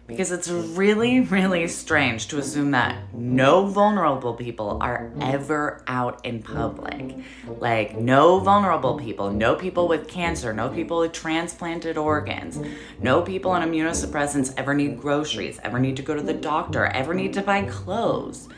Because 0.09 0.31
it's 0.31 0.49
really, 0.49 1.19
really 1.19 1.67
strange 1.67 2.29
to 2.29 2.39
assume 2.39 2.71
that 2.71 2.97
no 3.13 3.67
vulnerable 3.67 4.33
people 4.33 4.79
are 4.81 5.11
ever 5.21 5.83
out 5.85 6.25
in 6.25 6.41
public. 6.41 7.15
Like, 7.47 7.95
no 7.95 8.39
vulnerable 8.39 8.97
people, 8.97 9.29
no 9.29 9.53
people 9.53 9.87
with 9.87 10.07
cancer, 10.07 10.51
no 10.51 10.67
people 10.67 10.97
with 10.99 11.13
transplanted 11.13 11.95
organs, 11.95 12.59
no 12.99 13.21
people 13.21 13.51
on 13.51 13.61
immunosuppressants 13.61 14.51
ever 14.57 14.73
need 14.73 14.99
groceries, 14.99 15.59
ever 15.63 15.77
need 15.77 15.95
to 15.97 16.01
go 16.01 16.15
to 16.15 16.23
the 16.23 16.33
doctor, 16.33 16.87
ever 16.87 17.13
need 17.13 17.33
to 17.35 17.41
buy 17.43 17.61
clothes. 17.61 18.49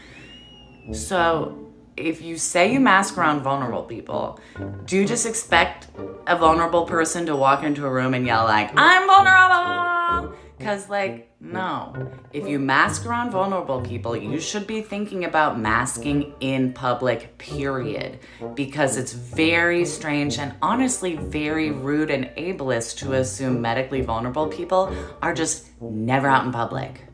So, 0.94 1.68
if 1.98 2.22
you 2.22 2.38
say 2.38 2.72
you 2.72 2.80
mask 2.80 3.18
around 3.18 3.42
vulnerable 3.42 3.84
people, 3.84 4.40
do 4.86 4.96
you 4.96 5.06
just 5.06 5.26
expect 5.26 5.88
a 6.26 6.38
vulnerable 6.38 6.86
person 6.86 7.26
to 7.26 7.36
walk 7.36 7.64
into 7.64 7.86
a 7.86 7.92
room 7.92 8.14
and 8.14 8.26
yell 8.26 8.46
like, 8.46 8.72
"I'm 8.76 9.06
vulnerable"? 9.06 10.34
Cuz 10.60 10.90
like, 10.90 11.31
no. 11.42 12.12
If 12.32 12.48
you 12.48 12.60
mask 12.60 13.06
around 13.06 13.32
vulnerable 13.32 13.82
people, 13.82 14.16
you 14.16 14.40
should 14.40 14.68
be 14.68 14.82
thinking 14.82 15.26
about 15.26 15.60
masking 15.60 16.34
in 16.40 16.72
public, 16.72 17.38
period. 17.40 18.20
Because 18.54 18.96
it's 18.96 19.12
very 19.12 19.84
strange 19.86 20.38
and 20.38 20.54
honestly 20.62 21.16
very 21.16 21.72
rude 21.72 22.12
and 22.12 22.26
ableist 22.38 22.98
to 23.00 23.14
assume 23.14 23.60
medically 23.60 24.02
vulnerable 24.02 24.48
people 24.48 24.96
are 25.22 25.34
just 25.34 25.68
never 25.82 26.28
out 26.28 26.46
in 26.46 26.52
public. 26.52 27.08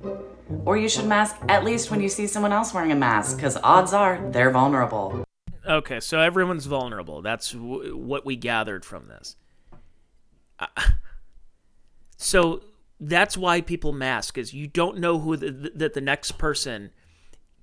Or 0.65 0.75
you 0.77 0.89
should 0.89 1.05
mask 1.05 1.37
at 1.47 1.63
least 1.63 1.89
when 1.89 2.01
you 2.01 2.09
see 2.09 2.27
someone 2.27 2.51
else 2.51 2.73
wearing 2.73 2.91
a 2.91 2.95
mask, 2.95 3.37
because 3.37 3.57
odds 3.63 3.93
are 3.93 4.19
they're 4.31 4.51
vulnerable. 4.51 5.23
Okay, 5.65 5.99
so 5.99 6.19
everyone's 6.19 6.65
vulnerable. 6.65 7.21
That's 7.21 7.51
w- 7.51 7.95
what 7.95 8.25
we 8.25 8.35
gathered 8.35 8.85
from 8.85 9.07
this. 9.07 9.35
Uh, 10.59 10.67
so 12.17 12.61
that's 12.99 13.37
why 13.37 13.61
people 13.61 13.93
mask 13.93 14.37
is 14.37 14.53
you 14.53 14.67
don't 14.67 14.97
know 14.97 15.19
who 15.19 15.37
that 15.37 15.93
the 15.93 16.01
next 16.01 16.37
person 16.37 16.91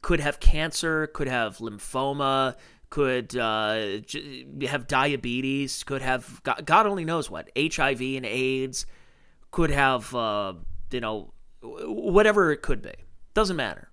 could 0.02 0.20
have 0.20 0.38
cancer, 0.38 1.06
could 1.08 1.28
have 1.28 1.58
lymphoma, 1.58 2.56
could 2.90 3.36
uh, 3.36 3.98
have 4.68 4.86
diabetes, 4.86 5.82
could 5.82 6.02
have 6.02 6.42
God, 6.42 6.64
God 6.64 6.86
only 6.86 7.04
knows 7.04 7.30
what 7.30 7.50
HIV 7.58 8.00
and 8.00 8.26
AIDS, 8.26 8.86
could 9.50 9.70
have 9.70 10.14
uh, 10.14 10.54
you 10.90 11.00
know 11.00 11.32
whatever 11.62 12.52
it 12.52 12.62
could 12.62 12.82
be. 12.82 12.92
Doesn't 13.32 13.56
matter. 13.56 13.88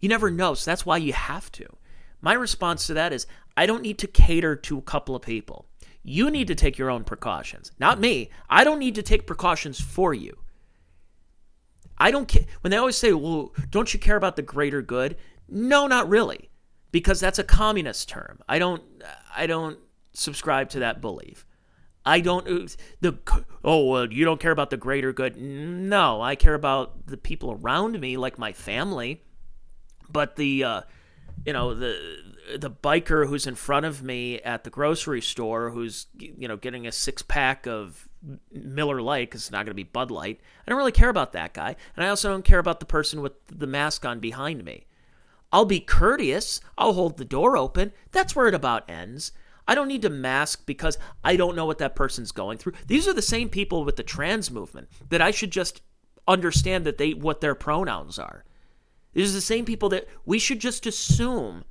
You 0.00 0.08
never 0.08 0.30
know, 0.30 0.54
so 0.54 0.70
that's 0.70 0.86
why 0.86 0.98
you 0.98 1.12
have 1.12 1.50
to. 1.52 1.66
My 2.20 2.34
response 2.34 2.86
to 2.86 2.94
that 2.94 3.12
is 3.12 3.26
I 3.56 3.66
don't 3.66 3.82
need 3.82 3.98
to 3.98 4.06
cater 4.06 4.54
to 4.56 4.78
a 4.78 4.82
couple 4.82 5.16
of 5.16 5.22
people. 5.22 5.66
You 6.02 6.30
need 6.30 6.48
to 6.48 6.54
take 6.54 6.76
your 6.76 6.90
own 6.90 7.02
precautions, 7.04 7.72
not 7.78 7.98
me. 7.98 8.30
I 8.48 8.62
don't 8.62 8.78
need 8.78 8.94
to 8.96 9.02
take 9.02 9.26
precautions 9.26 9.80
for 9.80 10.12
you. 10.12 10.36
I 11.98 12.10
don't 12.10 12.28
care. 12.28 12.44
When 12.60 12.70
they 12.70 12.76
always 12.76 12.96
say, 12.96 13.12
well, 13.12 13.52
don't 13.70 13.92
you 13.92 14.00
care 14.00 14.16
about 14.16 14.36
the 14.36 14.42
greater 14.42 14.82
good? 14.82 15.16
No, 15.48 15.86
not 15.86 16.08
really. 16.08 16.50
Because 16.90 17.20
that's 17.20 17.38
a 17.38 17.44
communist 17.44 18.08
term. 18.08 18.40
I 18.48 18.58
don't, 18.58 18.82
I 19.36 19.46
don't 19.46 19.78
subscribe 20.12 20.68
to 20.70 20.80
that 20.80 21.00
belief. 21.00 21.46
I 22.06 22.20
don't, 22.20 22.46
uh, 22.46 22.68
the, 23.00 23.18
oh, 23.64 23.86
well, 23.86 24.12
you 24.12 24.24
don't 24.24 24.40
care 24.40 24.52
about 24.52 24.70
the 24.70 24.76
greater 24.76 25.12
good. 25.12 25.36
No, 25.36 26.20
I 26.20 26.36
care 26.36 26.54
about 26.54 27.06
the 27.06 27.16
people 27.16 27.52
around 27.52 27.98
me, 27.98 28.16
like 28.16 28.38
my 28.38 28.52
family. 28.52 29.22
But 30.10 30.36
the, 30.36 30.64
uh, 30.64 30.80
you 31.46 31.52
know, 31.52 31.74
the, 31.74 31.98
the 32.58 32.70
biker 32.70 33.26
who's 33.26 33.46
in 33.46 33.54
front 33.54 33.86
of 33.86 34.02
me 34.02 34.40
at 34.40 34.64
the 34.64 34.70
grocery 34.70 35.20
store 35.20 35.70
who's 35.70 36.06
you 36.18 36.48
know 36.48 36.56
getting 36.56 36.86
a 36.86 36.92
six 36.92 37.22
pack 37.22 37.66
of 37.66 38.08
Miller 38.52 39.00
Lite 39.02 39.28
because 39.28 39.42
it's 39.42 39.50
not 39.50 39.58
going 39.58 39.72
to 39.72 39.74
be 39.74 39.84
Bud 39.84 40.10
Light. 40.10 40.40
I 40.66 40.70
don't 40.70 40.78
really 40.78 40.92
care 40.92 41.08
about 41.08 41.32
that 41.32 41.54
guy, 41.54 41.76
and 41.96 42.04
I 42.04 42.08
also 42.08 42.30
don't 42.30 42.44
care 42.44 42.58
about 42.58 42.80
the 42.80 42.86
person 42.86 43.20
with 43.20 43.32
the 43.46 43.66
mask 43.66 44.04
on 44.04 44.20
behind 44.20 44.64
me. 44.64 44.86
I'll 45.52 45.64
be 45.64 45.80
courteous. 45.80 46.60
I'll 46.76 46.94
hold 46.94 47.16
the 47.16 47.24
door 47.24 47.56
open. 47.56 47.92
That's 48.12 48.34
where 48.34 48.48
it 48.48 48.54
about 48.54 48.90
ends. 48.90 49.32
I 49.66 49.74
don't 49.74 49.88
need 49.88 50.02
to 50.02 50.10
mask 50.10 50.66
because 50.66 50.98
I 51.22 51.36
don't 51.36 51.56
know 51.56 51.64
what 51.64 51.78
that 51.78 51.96
person's 51.96 52.32
going 52.32 52.58
through. 52.58 52.74
These 52.86 53.08
are 53.08 53.14
the 53.14 53.22
same 53.22 53.48
people 53.48 53.84
with 53.84 53.96
the 53.96 54.02
trans 54.02 54.50
movement 54.50 54.88
that 55.08 55.22
I 55.22 55.30
should 55.30 55.50
just 55.50 55.80
understand 56.26 56.84
that 56.86 56.98
they 56.98 57.14
what 57.14 57.40
their 57.40 57.54
pronouns 57.54 58.18
are. 58.18 58.44
These 59.12 59.30
are 59.30 59.34
the 59.34 59.40
same 59.40 59.64
people 59.64 59.88
that 59.90 60.08
we 60.26 60.38
should 60.38 60.58
just 60.58 60.86
assume 60.86 61.64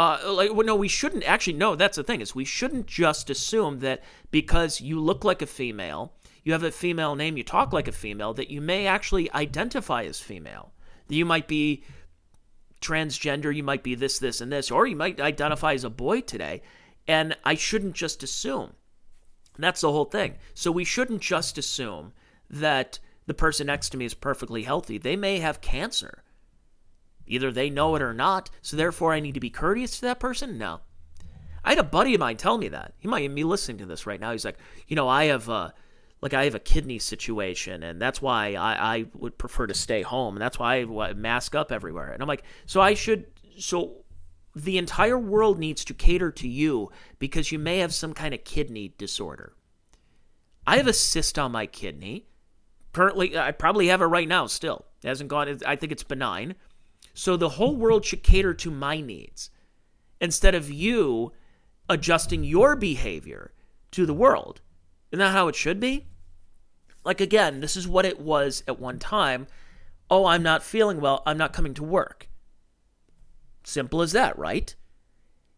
uh, 0.00 0.32
like 0.32 0.54
well, 0.54 0.66
no, 0.66 0.74
we 0.74 0.88
shouldn't 0.88 1.24
actually. 1.24 1.52
No, 1.52 1.76
that's 1.76 1.96
the 1.96 2.02
thing 2.02 2.22
is 2.22 2.34
we 2.34 2.46
shouldn't 2.46 2.86
just 2.86 3.28
assume 3.28 3.80
that 3.80 4.02
because 4.30 4.80
you 4.80 4.98
look 4.98 5.24
like 5.24 5.42
a 5.42 5.46
female, 5.46 6.14
you 6.42 6.54
have 6.54 6.62
a 6.62 6.70
female 6.70 7.14
name, 7.14 7.36
you 7.36 7.44
talk 7.44 7.74
like 7.74 7.86
a 7.86 7.92
female, 7.92 8.32
that 8.32 8.50
you 8.50 8.62
may 8.62 8.86
actually 8.86 9.30
identify 9.32 10.04
as 10.04 10.18
female. 10.18 10.72
That 11.08 11.16
you 11.16 11.26
might 11.26 11.46
be 11.46 11.84
transgender, 12.80 13.54
you 13.54 13.62
might 13.62 13.82
be 13.82 13.94
this, 13.94 14.18
this, 14.18 14.40
and 14.40 14.50
this, 14.50 14.70
or 14.70 14.86
you 14.86 14.96
might 14.96 15.20
identify 15.20 15.74
as 15.74 15.84
a 15.84 15.90
boy 15.90 16.22
today. 16.22 16.62
And 17.06 17.36
I 17.44 17.54
shouldn't 17.54 17.94
just 17.94 18.22
assume. 18.22 18.72
That's 19.58 19.82
the 19.82 19.92
whole 19.92 20.06
thing. 20.06 20.36
So 20.54 20.72
we 20.72 20.84
shouldn't 20.84 21.20
just 21.20 21.58
assume 21.58 22.14
that 22.48 23.00
the 23.26 23.34
person 23.34 23.66
next 23.66 23.90
to 23.90 23.98
me 23.98 24.06
is 24.06 24.14
perfectly 24.14 24.62
healthy. 24.62 24.96
They 24.96 25.16
may 25.16 25.40
have 25.40 25.60
cancer. 25.60 26.22
Either 27.30 27.50
they 27.50 27.70
know 27.70 27.94
it 27.94 28.02
or 28.02 28.12
not, 28.12 28.50
so 28.60 28.76
therefore 28.76 29.12
I 29.12 29.20
need 29.20 29.34
to 29.34 29.40
be 29.40 29.50
courteous 29.50 29.96
to 29.96 30.00
that 30.02 30.20
person? 30.20 30.58
No. 30.58 30.80
I 31.64 31.70
had 31.70 31.78
a 31.78 31.84
buddy 31.84 32.14
of 32.14 32.20
mine 32.20 32.36
tell 32.36 32.58
me 32.58 32.68
that. 32.68 32.94
He 32.98 33.06
might 33.06 33.22
even 33.22 33.36
be 33.36 33.44
listening 33.44 33.78
to 33.78 33.86
this 33.86 34.04
right 34.06 34.20
now. 34.20 34.32
He's 34.32 34.44
like, 34.44 34.58
you 34.88 34.96
know, 34.96 35.08
I 35.08 35.24
have 35.26 35.48
a, 35.48 35.72
like 36.20 36.34
I 36.34 36.44
have 36.44 36.54
a 36.54 36.60
kidney 36.60 36.98
situation, 36.98 37.82
and 37.82 38.00
that's 38.00 38.20
why 38.20 38.54
I, 38.54 38.96
I 38.96 39.04
would 39.14 39.38
prefer 39.38 39.66
to 39.66 39.74
stay 39.74 40.02
home, 40.02 40.34
and 40.34 40.42
that's 40.42 40.58
why 40.58 40.80
I 40.80 41.12
mask 41.12 41.54
up 41.54 41.70
everywhere. 41.70 42.12
And 42.12 42.20
I'm 42.20 42.28
like, 42.28 42.42
so 42.66 42.80
I 42.80 42.94
should, 42.94 43.26
so 43.58 44.04
the 44.56 44.78
entire 44.78 45.18
world 45.18 45.58
needs 45.58 45.84
to 45.84 45.94
cater 45.94 46.32
to 46.32 46.48
you 46.48 46.90
because 47.18 47.52
you 47.52 47.58
may 47.58 47.78
have 47.78 47.94
some 47.94 48.12
kind 48.12 48.34
of 48.34 48.42
kidney 48.44 48.94
disorder. 48.98 49.54
I 50.66 50.78
have 50.78 50.88
a 50.88 50.92
cyst 50.92 51.38
on 51.38 51.52
my 51.52 51.66
kidney. 51.66 52.26
Currently, 52.92 53.38
I 53.38 53.52
probably 53.52 53.86
have 53.88 54.02
it 54.02 54.06
right 54.06 54.26
now 54.26 54.46
still. 54.46 54.86
It 55.02 55.08
hasn't 55.08 55.30
gone, 55.30 55.60
I 55.64 55.76
think 55.76 55.92
it's 55.92 56.02
benign. 56.02 56.56
So 57.14 57.36
the 57.36 57.50
whole 57.50 57.76
world 57.76 58.04
should 58.04 58.22
cater 58.22 58.54
to 58.54 58.70
my 58.70 59.00
needs 59.00 59.50
instead 60.20 60.54
of 60.54 60.70
you 60.70 61.32
adjusting 61.88 62.44
your 62.44 62.76
behavior 62.76 63.52
to 63.90 64.06
the 64.06 64.14
world. 64.14 64.60
Isn't 65.10 65.18
that 65.18 65.32
how 65.32 65.48
it 65.48 65.56
should 65.56 65.80
be? 65.80 66.06
Like, 67.04 67.20
again, 67.20 67.60
this 67.60 67.76
is 67.76 67.88
what 67.88 68.04
it 68.04 68.20
was 68.20 68.62
at 68.68 68.78
one 68.78 68.98
time. 68.98 69.46
Oh, 70.10 70.26
I'm 70.26 70.42
not 70.42 70.62
feeling 70.62 71.00
well. 71.00 71.22
I'm 71.26 71.38
not 71.38 71.52
coming 71.52 71.74
to 71.74 71.82
work. 71.82 72.28
Simple 73.64 74.02
as 74.02 74.12
that, 74.12 74.38
right? 74.38 74.74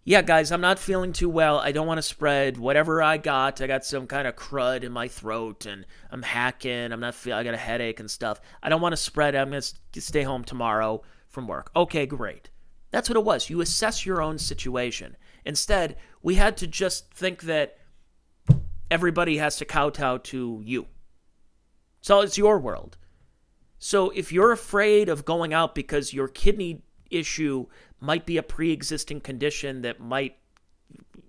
Yeah, 0.04 0.22
guys, 0.22 0.50
I'm 0.50 0.60
not 0.60 0.80
feeling 0.80 1.12
too 1.12 1.28
well. 1.28 1.58
I 1.58 1.70
don't 1.70 1.86
want 1.86 1.98
to 1.98 2.02
spread 2.02 2.56
whatever 2.56 3.00
I 3.00 3.18
got. 3.18 3.60
I 3.60 3.68
got 3.68 3.84
some 3.84 4.08
kind 4.08 4.26
of 4.26 4.34
crud 4.34 4.82
in 4.82 4.90
my 4.90 5.06
throat 5.06 5.64
and 5.66 5.86
I'm 6.10 6.22
hacking. 6.22 6.92
I'm 6.92 6.98
not 7.00 7.14
feel 7.14 7.36
I 7.36 7.44
got 7.44 7.54
a 7.54 7.58
headache 7.58 8.00
and 8.00 8.10
stuff. 8.10 8.40
I 8.62 8.68
don't 8.68 8.80
want 8.80 8.94
to 8.94 8.96
spread. 8.96 9.36
I'm 9.36 9.50
going 9.50 9.62
to 9.92 10.00
stay 10.00 10.22
home 10.22 10.42
tomorrow 10.42 11.02
from 11.32 11.48
work. 11.48 11.70
Okay, 11.74 12.06
great. 12.06 12.50
That's 12.92 13.08
what 13.08 13.16
it 13.16 13.24
was. 13.24 13.50
You 13.50 13.60
assess 13.60 14.06
your 14.06 14.22
own 14.22 14.38
situation. 14.38 15.16
Instead, 15.44 15.96
we 16.22 16.36
had 16.36 16.56
to 16.58 16.66
just 16.66 17.12
think 17.12 17.42
that 17.42 17.78
everybody 18.90 19.38
has 19.38 19.56
to 19.56 19.64
kowtow 19.64 20.18
to 20.18 20.60
you. 20.64 20.86
So 22.02 22.20
it's 22.20 22.36
your 22.36 22.58
world. 22.58 22.98
So 23.78 24.10
if 24.10 24.30
you're 24.30 24.52
afraid 24.52 25.08
of 25.08 25.24
going 25.24 25.54
out 25.54 25.74
because 25.74 26.12
your 26.12 26.28
kidney 26.28 26.82
issue 27.10 27.66
might 27.98 28.26
be 28.26 28.36
a 28.36 28.42
pre-existing 28.42 29.22
condition 29.22 29.82
that 29.82 29.98
might 29.98 30.36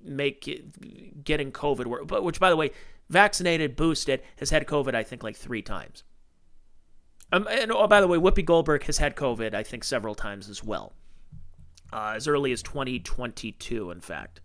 make 0.04 0.48
it, 0.48 1.24
getting 1.24 1.52
COVID, 1.52 2.22
which 2.22 2.40
by 2.40 2.50
the 2.50 2.58
way, 2.58 2.72
vaccinated, 3.10 3.76
boosted, 3.76 4.22
has 4.38 4.50
had 4.50 4.68
COVID 4.68 4.94
I 4.94 5.04
think 5.04 5.24
like 5.24 5.38
three 5.38 5.62
times. 5.62 6.04
Um, 7.34 7.48
and 7.50 7.72
oh, 7.72 7.88
by 7.88 8.00
the 8.00 8.08
way, 8.08 8.20
Whoopi 8.20 8.46
Goldberg 8.46 8.84
has 8.84 9.00
had 9.00 9.16
COVID, 9.16 9.56
I 9.56 9.64
think, 9.64 9.84
several 9.84 10.14
times 10.14 10.50
as 10.50 10.64
well. 10.64 10.94
Uh, 11.92 12.14
as 12.16 12.28
early 12.28 12.52
as 12.52 12.62
2022, 12.62 13.90
in 13.90 14.02
fact, 14.02 14.40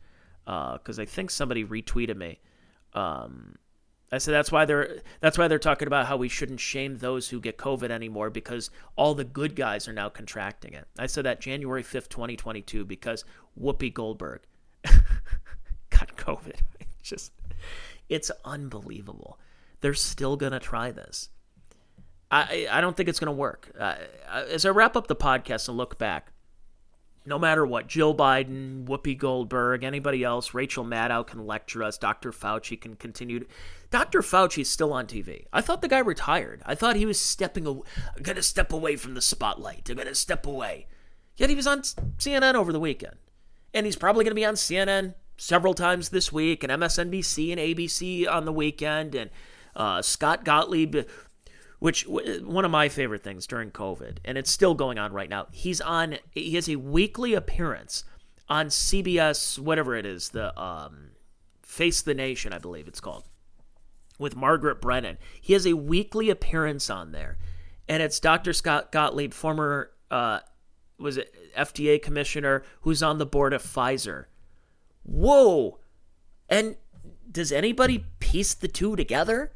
because 0.44 0.98
uh, 0.98 1.02
I 1.02 1.04
think 1.04 1.30
somebody 1.30 1.64
retweeted 1.64 2.16
me. 2.16 2.40
Um, 2.94 3.56
I 4.10 4.16
said 4.16 4.32
that's 4.32 4.50
why 4.50 4.64
they're 4.64 5.02
that's 5.20 5.36
why 5.36 5.48
they're 5.48 5.58
talking 5.58 5.86
about 5.86 6.06
how 6.06 6.16
we 6.16 6.30
shouldn't 6.30 6.60
shame 6.60 6.96
those 6.96 7.28
who 7.28 7.40
get 7.40 7.58
COVID 7.58 7.90
anymore 7.90 8.30
because 8.30 8.70
all 8.96 9.14
the 9.14 9.24
good 9.24 9.54
guys 9.54 9.86
are 9.86 9.92
now 9.92 10.08
contracting 10.08 10.72
it. 10.72 10.86
I 10.98 11.06
said 11.06 11.26
that 11.26 11.42
January 11.42 11.82
5th, 11.82 12.08
2022, 12.08 12.86
because 12.86 13.24
Whoopi 13.60 13.92
Goldberg 13.92 14.40
got 15.90 16.16
COVID. 16.16 16.60
It's 16.80 16.90
just 17.02 17.32
it's 18.08 18.30
unbelievable. 18.46 19.38
They're 19.82 19.92
still 19.92 20.36
gonna 20.36 20.60
try 20.60 20.90
this. 20.90 21.28
I, 22.30 22.68
I 22.70 22.80
don't 22.80 22.96
think 22.96 23.08
it's 23.08 23.18
going 23.18 23.26
to 23.26 23.32
work. 23.32 23.70
Uh, 23.78 23.94
as 24.28 24.66
I 24.66 24.70
wrap 24.70 24.96
up 24.96 25.06
the 25.06 25.16
podcast 25.16 25.68
and 25.68 25.76
look 25.76 25.98
back, 25.98 26.32
no 27.24 27.38
matter 27.38 27.66
what, 27.66 27.86
Jill 27.86 28.14
Biden, 28.14 28.84
Whoopi 28.86 29.16
Goldberg, 29.16 29.84
anybody 29.84 30.24
else, 30.24 30.54
Rachel 30.54 30.84
Maddow 30.84 31.26
can 31.26 31.46
lecture 31.46 31.82
us, 31.82 31.98
Dr. 31.98 32.32
Fauci 32.32 32.80
can 32.80 32.96
continue. 32.96 33.46
Dr. 33.90 34.20
Fauci 34.20 34.62
is 34.62 34.70
still 34.70 34.92
on 34.92 35.06
TV. 35.06 35.44
I 35.52 35.60
thought 35.60 35.82
the 35.82 35.88
guy 35.88 35.98
retired. 35.98 36.62
I 36.64 36.74
thought 36.74 36.96
he 36.96 37.06
was 37.06 37.20
stepping 37.20 37.66
away. 37.66 37.82
Going 38.22 38.36
to 38.36 38.42
step 38.42 38.72
away 38.72 38.96
from 38.96 39.14
the 39.14 39.22
spotlight. 39.22 39.88
I'm 39.90 39.96
going 39.96 40.08
to 40.08 40.14
step 40.14 40.46
away. 40.46 40.86
Yet 41.36 41.50
he 41.50 41.56
was 41.56 41.66
on 41.66 41.82
CNN 41.82 42.54
over 42.54 42.72
the 42.72 42.80
weekend. 42.80 43.16
And 43.74 43.86
he's 43.86 43.96
probably 43.96 44.24
going 44.24 44.32
to 44.32 44.34
be 44.34 44.46
on 44.46 44.54
CNN 44.54 45.14
several 45.36 45.74
times 45.74 46.08
this 46.08 46.32
week, 46.32 46.64
and 46.64 46.72
MSNBC 46.72 47.52
and 47.52 47.60
ABC 47.60 48.28
on 48.28 48.44
the 48.44 48.52
weekend, 48.52 49.14
and 49.14 49.30
uh, 49.76 50.02
Scott 50.02 50.44
Gottlieb 50.44 50.96
which 51.78 52.06
one 52.06 52.64
of 52.64 52.70
my 52.70 52.88
favorite 52.88 53.22
things 53.22 53.46
during 53.46 53.70
COVID, 53.70 54.18
and 54.24 54.36
it's 54.36 54.50
still 54.50 54.74
going 54.74 54.98
on 54.98 55.12
right 55.12 55.28
now. 55.28 55.46
He's 55.52 55.80
on. 55.80 56.18
He 56.32 56.54
has 56.54 56.68
a 56.68 56.76
weekly 56.76 57.34
appearance 57.34 58.04
on 58.48 58.66
CBS, 58.66 59.58
whatever 59.58 59.94
it 59.94 60.06
is, 60.06 60.30
the 60.30 60.58
um, 60.60 61.10
Face 61.62 62.02
the 62.02 62.14
Nation, 62.14 62.52
I 62.52 62.58
believe 62.58 62.88
it's 62.88 63.00
called, 63.00 63.24
with 64.18 64.34
Margaret 64.34 64.80
Brennan. 64.80 65.18
He 65.40 65.52
has 65.52 65.66
a 65.66 65.74
weekly 65.74 66.30
appearance 66.30 66.90
on 66.90 67.12
there, 67.12 67.38
and 67.88 68.02
it's 68.02 68.18
Dr. 68.18 68.52
Scott 68.52 68.90
Gottlieb, 68.90 69.32
former 69.32 69.90
uh, 70.10 70.40
was 70.98 71.16
it 71.16 71.32
FDA 71.56 72.02
commissioner, 72.02 72.64
who's 72.80 73.02
on 73.02 73.18
the 73.18 73.26
board 73.26 73.52
of 73.52 73.62
Pfizer. 73.62 74.24
Whoa! 75.04 75.78
And 76.48 76.76
does 77.30 77.52
anybody 77.52 78.04
piece 78.18 78.54
the 78.54 78.68
two 78.68 78.96
together? 78.96 79.52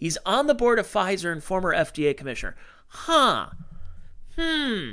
He's 0.00 0.16
on 0.24 0.46
the 0.46 0.54
board 0.54 0.78
of 0.78 0.86
Pfizer 0.86 1.30
and 1.30 1.44
former 1.44 1.74
FDA 1.74 2.16
commissioner. 2.16 2.56
Huh. 2.88 3.50
Hmm. 4.34 4.92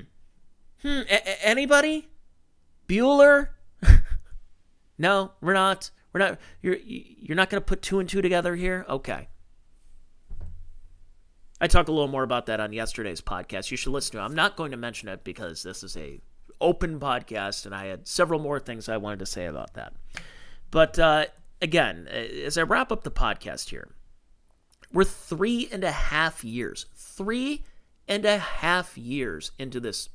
Hmm. 0.81 1.01
A- 1.09 1.47
anybody? 1.47 2.09
Bueller? 2.89 3.47
no, 4.97 5.31
we're 5.39 5.53
not. 5.53 5.91
We're 6.11 6.19
not 6.19 6.39
you're 6.61 6.75
you're 6.83 7.37
not 7.37 7.49
going 7.49 7.61
to 7.61 7.65
put 7.65 7.81
two 7.81 7.99
and 7.99 8.09
two 8.09 8.21
together 8.21 8.55
here? 8.55 8.85
Okay. 8.89 9.29
I 11.61 11.67
talk 11.67 11.87
a 11.87 11.91
little 11.91 12.09
more 12.09 12.23
about 12.23 12.47
that 12.47 12.59
on 12.59 12.73
yesterday's 12.73 13.21
podcast. 13.21 13.71
You 13.71 13.77
should 13.77 13.93
listen 13.93 14.11
to 14.11 14.17
it. 14.19 14.25
I'm 14.25 14.35
not 14.35 14.57
going 14.57 14.71
to 14.71 14.77
mention 14.77 15.07
it 15.07 15.23
because 15.23 15.63
this 15.63 15.83
is 15.83 15.95
a 15.95 16.19
open 16.59 16.99
podcast 16.99 17.65
and 17.65 17.73
I 17.73 17.85
had 17.85 18.07
several 18.07 18.41
more 18.41 18.59
things 18.59 18.89
I 18.89 18.97
wanted 18.97 19.19
to 19.19 19.25
say 19.25 19.45
about 19.45 19.73
that. 19.75 19.93
But 20.69 20.99
uh, 20.99 21.25
again, 21.61 22.07
as 22.07 22.57
I 22.57 22.63
wrap 22.63 22.91
up 22.91 23.03
the 23.03 23.11
podcast 23.11 23.69
here, 23.69 23.87
we're 24.93 25.03
three 25.03 25.67
and 25.71 25.83
a 25.83 25.91
half 25.91 26.43
years, 26.43 26.85
three 26.95 27.63
and 28.07 28.25
a 28.25 28.37
half 28.37 28.97
years 28.97 29.51
into 29.59 29.79
this 29.79 30.09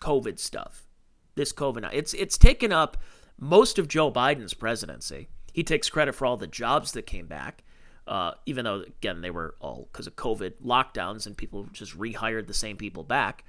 COVID 0.00 0.38
stuff. 0.38 0.86
This 1.34 1.52
COVID, 1.52 1.88
it's 1.92 2.14
it's 2.14 2.36
taken 2.36 2.72
up 2.72 2.96
most 3.38 3.78
of 3.78 3.88
Joe 3.88 4.10
Biden's 4.10 4.54
presidency. 4.54 5.28
He 5.52 5.62
takes 5.62 5.90
credit 5.90 6.14
for 6.14 6.26
all 6.26 6.36
the 6.36 6.46
jobs 6.46 6.92
that 6.92 7.06
came 7.06 7.26
back, 7.26 7.64
uh, 8.06 8.32
even 8.46 8.64
though 8.64 8.80
again 8.80 9.20
they 9.20 9.30
were 9.30 9.54
all 9.60 9.88
because 9.90 10.06
of 10.06 10.16
COVID 10.16 10.54
lockdowns 10.64 11.26
and 11.26 11.36
people 11.36 11.66
just 11.72 11.98
rehired 11.98 12.46
the 12.46 12.54
same 12.54 12.76
people 12.76 13.02
back. 13.02 13.44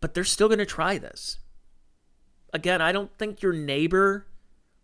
But 0.00 0.14
they're 0.14 0.24
still 0.24 0.48
going 0.48 0.58
to 0.58 0.66
try 0.66 0.98
this. 0.98 1.38
Again, 2.52 2.80
I 2.80 2.92
don't 2.92 3.16
think 3.18 3.42
your 3.42 3.52
neighbor 3.52 4.26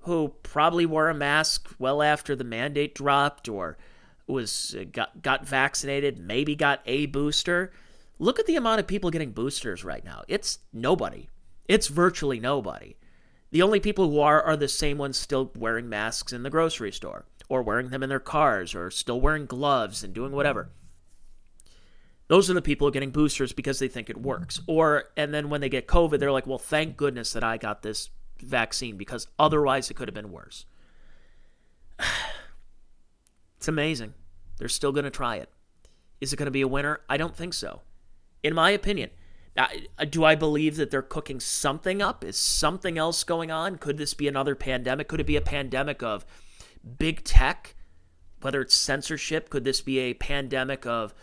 who 0.05 0.35
probably 0.43 0.87
wore 0.87 1.09
a 1.09 1.15
mask 1.15 1.71
well 1.79 2.03
after 2.03 2.37
the 2.37 2.45
mandate 2.45 2.95
dropped 2.95 3.49
or 3.49 3.77
was 4.27 4.75
uh, 4.79 4.85
got 4.91 5.23
got 5.23 5.47
vaccinated, 5.47 6.19
maybe 6.19 6.57
got 6.57 6.81
a 6.87 7.07
booster. 7.07 7.73
Look 8.19 8.39
at 8.39 8.47
the 8.47 8.57
amount 8.57 8.81
of 8.81 8.87
people 8.87 9.11
getting 9.11 9.33
boosters 9.33 9.85
right 9.85 10.05
now. 10.05 10.23
It's 10.29 10.61
nobody. 10.73 11.29
It's 11.67 11.89
virtually 11.89 12.41
nobody. 12.41 12.97
The 13.51 13.63
only 13.63 13.81
people 13.81 14.11
who 14.11 14.21
are 14.21 14.43
are 14.43 14.57
the 14.57 14.69
same 14.69 14.99
ones 14.99 15.17
still 15.17 15.53
wearing 15.57 15.89
masks 15.89 16.33
in 16.33 16.43
the 16.43 16.51
grocery 16.51 16.93
store 16.93 17.27
or 17.49 17.63
wearing 17.63 17.91
them 17.91 18.03
in 18.03 18.09
their 18.09 18.21
cars 18.21 18.75
or 18.75 18.91
still 18.91 19.21
wearing 19.21 19.47
gloves 19.47 20.03
and 20.03 20.15
doing 20.15 20.33
whatever. 20.33 20.71
Those 22.29 22.49
are 22.49 22.55
the 22.55 22.63
people 22.63 22.91
getting 22.91 23.11
boosters 23.11 23.53
because 23.53 23.79
they 23.79 23.89
think 23.89 24.09
it 24.09 24.21
works. 24.21 24.61
Or 24.67 25.05
and 25.17 25.35
then 25.35 25.51
when 25.51 25.61
they 25.61 25.69
get 25.69 25.87
COVID, 25.87 26.19
they're 26.19 26.33
like, 26.33 26.47
"Well, 26.47 26.59
thank 26.59 26.97
goodness 26.97 27.33
that 27.35 27.45
I 27.45 27.59
got 27.59 27.83
this 27.83 28.11
vaccine 28.47 28.97
because 28.97 29.27
otherwise 29.39 29.91
it 29.91 29.95
could 29.95 30.09
have 30.09 30.15
been 30.15 30.33
worse. 30.33 30.67
it's 33.57 33.69
amazing. 33.69 34.15
They're 34.59 34.69
still 34.69 34.93
going 34.93 35.05
to 35.05 35.11
try 35.11 35.37
it. 35.37 35.51
Is 36.21 36.33
it 36.33 36.37
going 36.37 36.47
to 36.47 36.53
be 36.53 36.63
a 36.63 36.69
winner? 36.69 37.01
I 37.09 37.17
don't 37.17 37.37
think 37.37 37.55
so. 37.55 37.83
In 38.43 38.55
my 38.55 38.71
opinion, 38.71 39.11
do 40.11 40.25
I 40.25 40.35
believe 40.35 40.77
that 40.77 40.91
they're 40.91 41.03
cooking 41.03 41.41
something 41.41 42.03
up? 42.03 42.25
Is 42.25 42.37
something 42.37 42.99
else 42.99 43.25
going 43.25 43.51
on? 43.51 43.77
Could 43.77 43.99
this 43.99 44.15
be 44.15 44.29
another 44.29 44.55
pandemic? 44.55 45.09
Could 45.09 45.21
it 45.21 45.27
be 45.27 45.37
a 45.37 45.41
pandemic 45.41 46.03
of 46.03 46.27
big 46.99 47.25
tech? 47.25 47.75
Whether 48.41 48.61
it's 48.61 48.75
censorship, 48.75 49.49
could 49.49 49.65
this 49.65 49.81
be 49.81 49.99
a 50.01 50.15
pandemic 50.15 50.87
of 50.87 51.15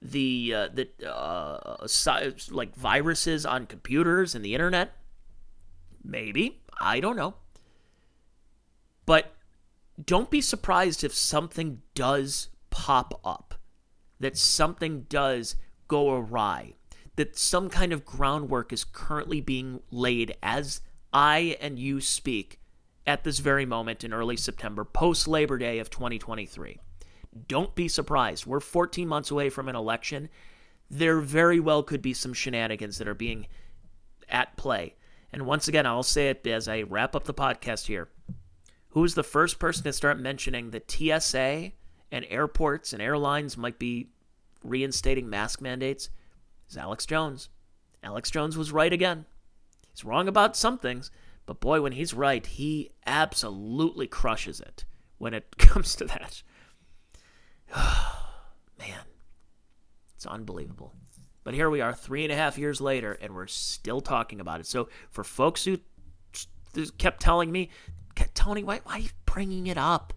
the 0.00 0.54
uh, 0.54 0.68
the 0.68 0.88
uh, 1.04 1.86
like 2.50 2.74
viruses 2.76 3.44
on 3.44 3.66
computers 3.66 4.34
and 4.34 4.44
the 4.44 4.54
internet? 4.54 4.96
Maybe. 6.02 6.60
I 6.80 7.00
don't 7.00 7.16
know. 7.16 7.34
But 9.06 9.34
don't 10.02 10.30
be 10.30 10.40
surprised 10.40 11.04
if 11.04 11.14
something 11.14 11.82
does 11.94 12.48
pop 12.70 13.20
up, 13.24 13.54
that 14.18 14.36
something 14.36 15.02
does 15.08 15.56
go 15.88 16.14
awry, 16.14 16.74
that 17.16 17.36
some 17.36 17.68
kind 17.68 17.92
of 17.92 18.04
groundwork 18.04 18.72
is 18.72 18.84
currently 18.84 19.40
being 19.40 19.80
laid 19.90 20.36
as 20.42 20.80
I 21.12 21.56
and 21.60 21.78
you 21.78 22.00
speak 22.00 22.60
at 23.06 23.24
this 23.24 23.40
very 23.40 23.66
moment 23.66 24.04
in 24.04 24.12
early 24.12 24.36
September, 24.36 24.84
post 24.84 25.26
Labor 25.26 25.58
Day 25.58 25.78
of 25.80 25.90
2023. 25.90 26.78
Don't 27.48 27.74
be 27.74 27.88
surprised. 27.88 28.46
We're 28.46 28.60
14 28.60 29.08
months 29.08 29.30
away 29.30 29.50
from 29.50 29.68
an 29.68 29.76
election. 29.76 30.28
There 30.88 31.20
very 31.20 31.60
well 31.60 31.82
could 31.82 32.02
be 32.02 32.14
some 32.14 32.32
shenanigans 32.32 32.98
that 32.98 33.08
are 33.08 33.14
being 33.14 33.46
at 34.28 34.56
play 34.56 34.94
and 35.32 35.46
once 35.46 35.68
again, 35.68 35.86
I'll 35.86 36.02
say 36.02 36.30
it 36.30 36.46
as 36.46 36.68
I 36.68 36.82
wrap 36.82 37.14
up 37.14 37.24
the 37.24 37.34
podcast 37.34 37.86
here. 37.86 38.08
Who's 38.90 39.14
the 39.14 39.22
first 39.22 39.58
person 39.58 39.84
to 39.84 39.92
start 39.92 40.18
mentioning 40.18 40.70
that 40.70 40.90
TSA 40.90 41.72
and 42.10 42.26
airports 42.28 42.92
and 42.92 43.00
airlines 43.00 43.56
might 43.56 43.78
be 43.78 44.08
reinstating 44.64 45.30
mask 45.30 45.60
mandates? 45.60 46.10
Is 46.68 46.76
Alex 46.76 47.06
Jones. 47.06 47.48
Alex 48.02 48.30
Jones 48.30 48.56
was 48.56 48.72
right 48.72 48.92
again. 48.92 49.26
He's 49.92 50.04
wrong 50.04 50.26
about 50.26 50.56
some 50.56 50.78
things, 50.78 51.10
but 51.46 51.60
boy, 51.60 51.80
when 51.80 51.92
he's 51.92 52.14
right, 52.14 52.44
he 52.44 52.90
absolutely 53.06 54.06
crushes 54.06 54.60
it 54.60 54.84
when 55.18 55.34
it 55.34 55.56
comes 55.58 55.94
to 55.96 56.04
that. 56.06 56.42
Man, 58.78 59.04
it's 60.14 60.26
unbelievable. 60.26 60.94
But 61.50 61.56
here 61.56 61.68
we 61.68 61.80
are, 61.80 61.92
three 61.92 62.22
and 62.22 62.32
a 62.32 62.36
half 62.36 62.58
years 62.58 62.80
later, 62.80 63.18
and 63.20 63.34
we're 63.34 63.48
still 63.48 64.00
talking 64.00 64.38
about 64.38 64.60
it. 64.60 64.66
So 64.66 64.88
for 65.10 65.24
folks 65.24 65.64
who 65.64 65.80
kept 66.96 67.20
telling 67.20 67.50
me, 67.50 67.70
Tony, 68.34 68.62
why, 68.62 68.78
why 68.84 68.92
are 68.92 68.98
you 69.00 69.08
bringing 69.26 69.66
it 69.66 69.76
up? 69.76 70.12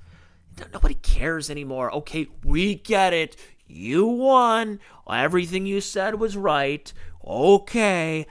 Nobody 0.72 0.94
cares 0.94 1.50
anymore. 1.50 1.92
Okay, 1.92 2.28
we 2.44 2.76
get 2.76 3.14
it. 3.14 3.36
You 3.66 4.06
won. 4.06 4.80
Everything 5.12 5.66
you 5.66 5.82
said 5.82 6.20
was 6.20 6.38
right. 6.38 6.94
Okay. 7.26 8.28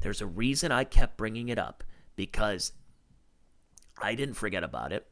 There's 0.00 0.20
a 0.20 0.26
reason 0.26 0.72
I 0.72 0.82
kept 0.82 1.16
bringing 1.16 1.50
it 1.50 1.58
up 1.60 1.84
because 2.16 2.72
I 4.02 4.16
didn't 4.16 4.34
forget 4.34 4.64
about 4.64 4.90
it. 4.90 5.06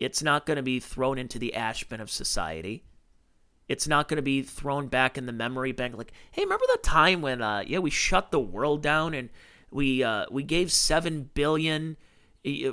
It's 0.00 0.24
not 0.24 0.44
going 0.44 0.56
to 0.56 0.64
be 0.64 0.80
thrown 0.80 1.18
into 1.18 1.38
the 1.38 1.54
ash 1.54 1.84
bin 1.84 2.00
of 2.00 2.10
society. 2.10 2.82
It's 3.68 3.86
not 3.86 4.08
going 4.08 4.16
to 4.16 4.22
be 4.22 4.42
thrown 4.42 4.88
back 4.88 5.18
in 5.18 5.26
the 5.26 5.32
memory 5.32 5.72
bank. 5.72 5.96
Like, 5.96 6.12
hey, 6.30 6.42
remember 6.42 6.64
the 6.72 6.80
time 6.82 7.20
when 7.20 7.42
uh, 7.42 7.64
yeah 7.66 7.78
we 7.78 7.90
shut 7.90 8.30
the 8.30 8.40
world 8.40 8.82
down 8.82 9.14
and 9.14 9.28
we 9.70 10.02
uh, 10.02 10.26
we 10.30 10.42
gave 10.42 10.72
seven 10.72 11.30
billion 11.34 11.96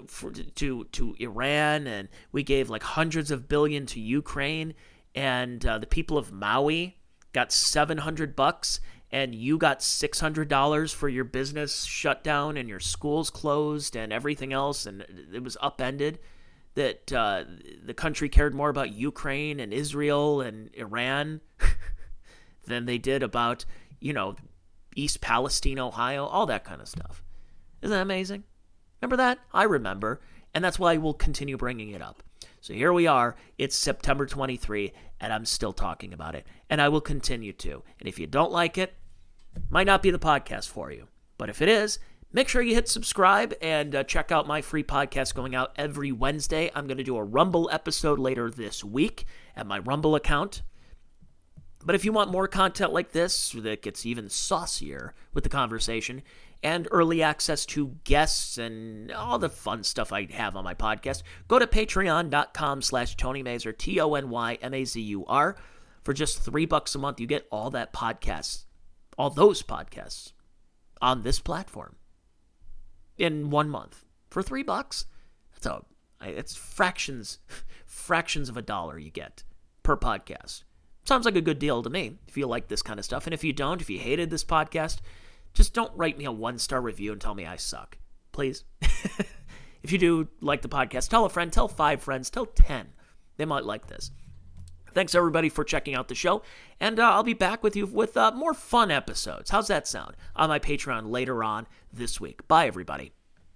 for, 0.08 0.32
to 0.32 0.86
to 0.86 1.16
Iran 1.20 1.88
and 1.88 2.08
we 2.32 2.44
gave 2.44 2.70
like 2.70 2.84
hundreds 2.84 3.32
of 3.32 3.48
billion 3.48 3.86
to 3.88 4.00
Ukraine 4.00 4.74
and 5.14 5.66
uh, 5.66 5.78
the 5.78 5.88
people 5.88 6.18
of 6.18 6.32
Maui 6.32 6.98
got 7.34 7.52
seven 7.52 7.98
hundred 7.98 8.36
bucks 8.36 8.80
and 9.12 9.36
you 9.36 9.58
got 9.58 9.84
six 9.84 10.20
hundred 10.20 10.48
dollars 10.48 10.94
for 10.94 11.10
your 11.10 11.26
business 11.26 11.84
shut 11.84 12.24
down 12.24 12.58
and 12.58 12.70
your 12.70 12.80
schools 12.80 13.30
closed 13.30 13.96
and 13.96 14.14
everything 14.14 14.54
else 14.54 14.86
and 14.86 15.06
it 15.34 15.44
was 15.44 15.58
upended 15.62 16.20
that 16.76 17.12
uh, 17.12 17.44
the 17.84 17.94
country 17.94 18.30
cared 18.30 18.54
more 18.54 18.70
about 18.70 18.94
Ukraine 18.94 19.60
and 19.60 19.74
Israel 19.74 20.42
and 20.42 20.70
Iran 20.76 21.42
than 22.66 22.86
they 22.86 22.98
did 22.98 23.24
about, 23.24 23.66
you 24.00 24.14
know, 24.14 24.36
East 24.96 25.22
Palestine, 25.22 25.80
Ohio, 25.80 26.26
all 26.26 26.46
that 26.46 26.64
kind 26.64 26.82
of 26.82 26.88
stuff. 26.88 27.24
Isn't 27.82 27.96
that 27.96 28.02
amazing? 28.02 28.44
Remember 29.02 29.18
that? 29.18 29.40
I 29.54 29.64
remember. 29.64 30.22
And 30.54 30.64
that's 30.64 30.80
why 30.80 30.98
we'll 30.98 31.14
continue 31.14 31.58
bringing 31.58 31.92
it 31.92 32.02
up. 32.02 32.24
So 32.62 32.74
here 32.74 32.94
we 32.94 33.08
are. 33.08 33.36
It's 33.58 33.76
September 33.76 34.26
23, 34.26 34.92
and 35.20 35.32
I'm 35.32 35.46
still 35.46 35.74
talking 35.74 36.14
about 36.14 36.36
it. 36.36 36.48
And 36.70 36.82
I 36.82 36.90
will 36.90 37.02
continue 37.02 37.54
to. 37.54 37.84
And 38.00 38.10
if 38.10 38.20
you 38.20 38.26
don't 38.26 38.52
like 38.52 38.78
it, 38.78 38.96
might 39.70 39.88
not 39.88 40.02
be 40.02 40.12
the 40.12 40.20
podcast 40.20 40.70
for 40.70 40.92
you. 40.92 41.08
But 41.38 41.50
if 41.50 41.62
it 41.62 41.70
is, 41.70 42.00
Make 42.36 42.50
sure 42.50 42.62
you 42.62 42.76
hit 42.76 42.90
subscribe 42.90 43.54
and 43.62 43.96
uh, 43.96 44.04
check 44.04 44.30
out 44.30 44.46
my 44.46 44.62
free 44.62 44.84
podcast 44.84 45.36
going 45.36 45.56
out 45.56 45.72
every 45.78 46.12
Wednesday. 46.12 46.70
I'm 46.76 46.86
going 46.86 46.98
to 46.98 47.04
do 47.04 47.16
a 47.16 47.24
Rumble 47.24 47.70
episode 47.72 48.20
later 48.20 48.52
this 48.52 48.84
week 48.84 49.24
at 49.56 49.66
my 49.66 49.80
Rumble 49.80 50.16
account. 50.16 50.62
But 51.86 51.96
if 51.96 52.04
you 52.04 52.12
want 52.12 52.34
more 52.34 52.50
content 52.50 52.92
like 52.92 53.14
this 53.14 53.52
that 53.52 53.82
gets 53.82 54.06
even 54.06 54.28
saucier 54.28 55.14
with 55.34 55.46
the 55.46 55.50
conversation 55.50 56.24
and 56.62 56.90
early 56.92 57.24
access 57.24 57.66
to 57.68 57.96
guests 58.04 58.58
and 58.58 59.14
all 59.14 59.40
the 59.40 59.48
fun 59.48 59.86
stuff 59.86 60.12
I 60.12 60.26
have 60.34 60.58
on 60.58 60.66
my 60.66 60.74
podcast, 60.74 61.24
go 61.48 61.58
to 61.58 61.66
patreon.com 61.66 62.82
slash 62.82 63.16
Tony 63.16 63.44
Mazur, 63.44 63.72
T-O-N-Y-M-A-Z-U-R. 63.72 65.56
For 66.04 66.14
just 66.14 66.42
three 66.42 66.66
bucks 66.66 66.96
a 66.96 67.00
month, 67.00 67.22
you 67.22 67.28
get 67.28 67.48
all 67.50 67.70
that 67.70 67.94
podcasts, 67.94 68.66
all 69.18 69.30
those 69.30 69.64
podcasts 69.64 70.34
on 71.02 71.22
this 71.22 71.40
platform 71.40 71.96
in 73.18 73.50
one 73.50 73.70
month 73.70 74.06
for 74.30 74.42
three 74.42 74.64
bucks. 74.64 75.06
That's 75.54 75.66
a 75.66 75.84
it's 76.22 76.56
fractions 76.56 77.40
fractions 77.86 78.50
of 78.50 78.58
a 78.58 78.62
dollar 78.62 78.98
you 78.98 79.12
get 79.12 79.44
per 79.84 79.96
podcast. 79.96 80.64
Sounds 81.06 81.26
like 81.26 81.36
a 81.36 81.42
good 81.42 81.60
deal 81.60 81.84
to 81.84 81.90
me 81.90 82.18
if 82.28 82.36
you 82.36 82.48
like 82.48 82.68
this 82.68 82.82
kind 82.82 83.00
of 83.00 83.06
stuff. 83.06 83.28
And 83.28 83.34
if 83.34 83.44
you 83.44 83.54
don't, 83.54 83.82
if 83.82 83.90
you 83.90 84.00
hated 84.00 84.30
this 84.30 84.44
podcast, 84.44 85.00
just 85.54 85.74
don't 85.74 85.96
write 85.96 86.18
me 86.18 86.26
a 86.26 86.32
one 86.32 86.58
star 86.58 86.82
review 86.82 87.12
and 87.12 87.22
tell 87.22 87.36
me 87.36 87.46
I 87.46 87.58
suck. 87.58 87.98
Please. 88.32 88.64
if 88.82 89.92
you 89.92 89.98
do 89.98 90.28
like 90.42 90.62
the 90.62 90.68
podcast, 90.68 91.10
tell 91.10 91.26
a 91.26 91.30
friend, 91.30 91.54
tell 91.54 91.68
five 91.68 92.02
friends, 92.02 92.30
tell 92.30 92.46
10. 92.46 92.88
They 93.38 93.46
might 93.46 93.66
like 93.66 93.88
this. 93.88 94.12
Thanks 94.96 95.14
everybody 95.14 95.50
for 95.50 95.66
checking 95.66 95.94
out 95.94 96.08
the 96.08 96.16
show, 96.16 96.42
and 96.80 97.00
uh, 97.00 97.12
I'll 97.12 97.24
be 97.24 97.34
back 97.34 97.64
with 97.64 97.76
you 97.76 97.86
with 97.86 98.16
uh, 98.16 98.32
more 98.32 98.54
fun 98.54 98.90
episodes. 98.90 99.52
How's 99.52 99.68
that 99.68 99.88
sound? 99.88 100.16
On 100.38 100.48
my 100.48 100.58
Patreon 100.58 101.12
later 101.12 101.44
on 101.44 101.68
this 101.92 102.22
week. 102.22 102.48
Bye, 102.48 102.66
everybody. 102.66 103.12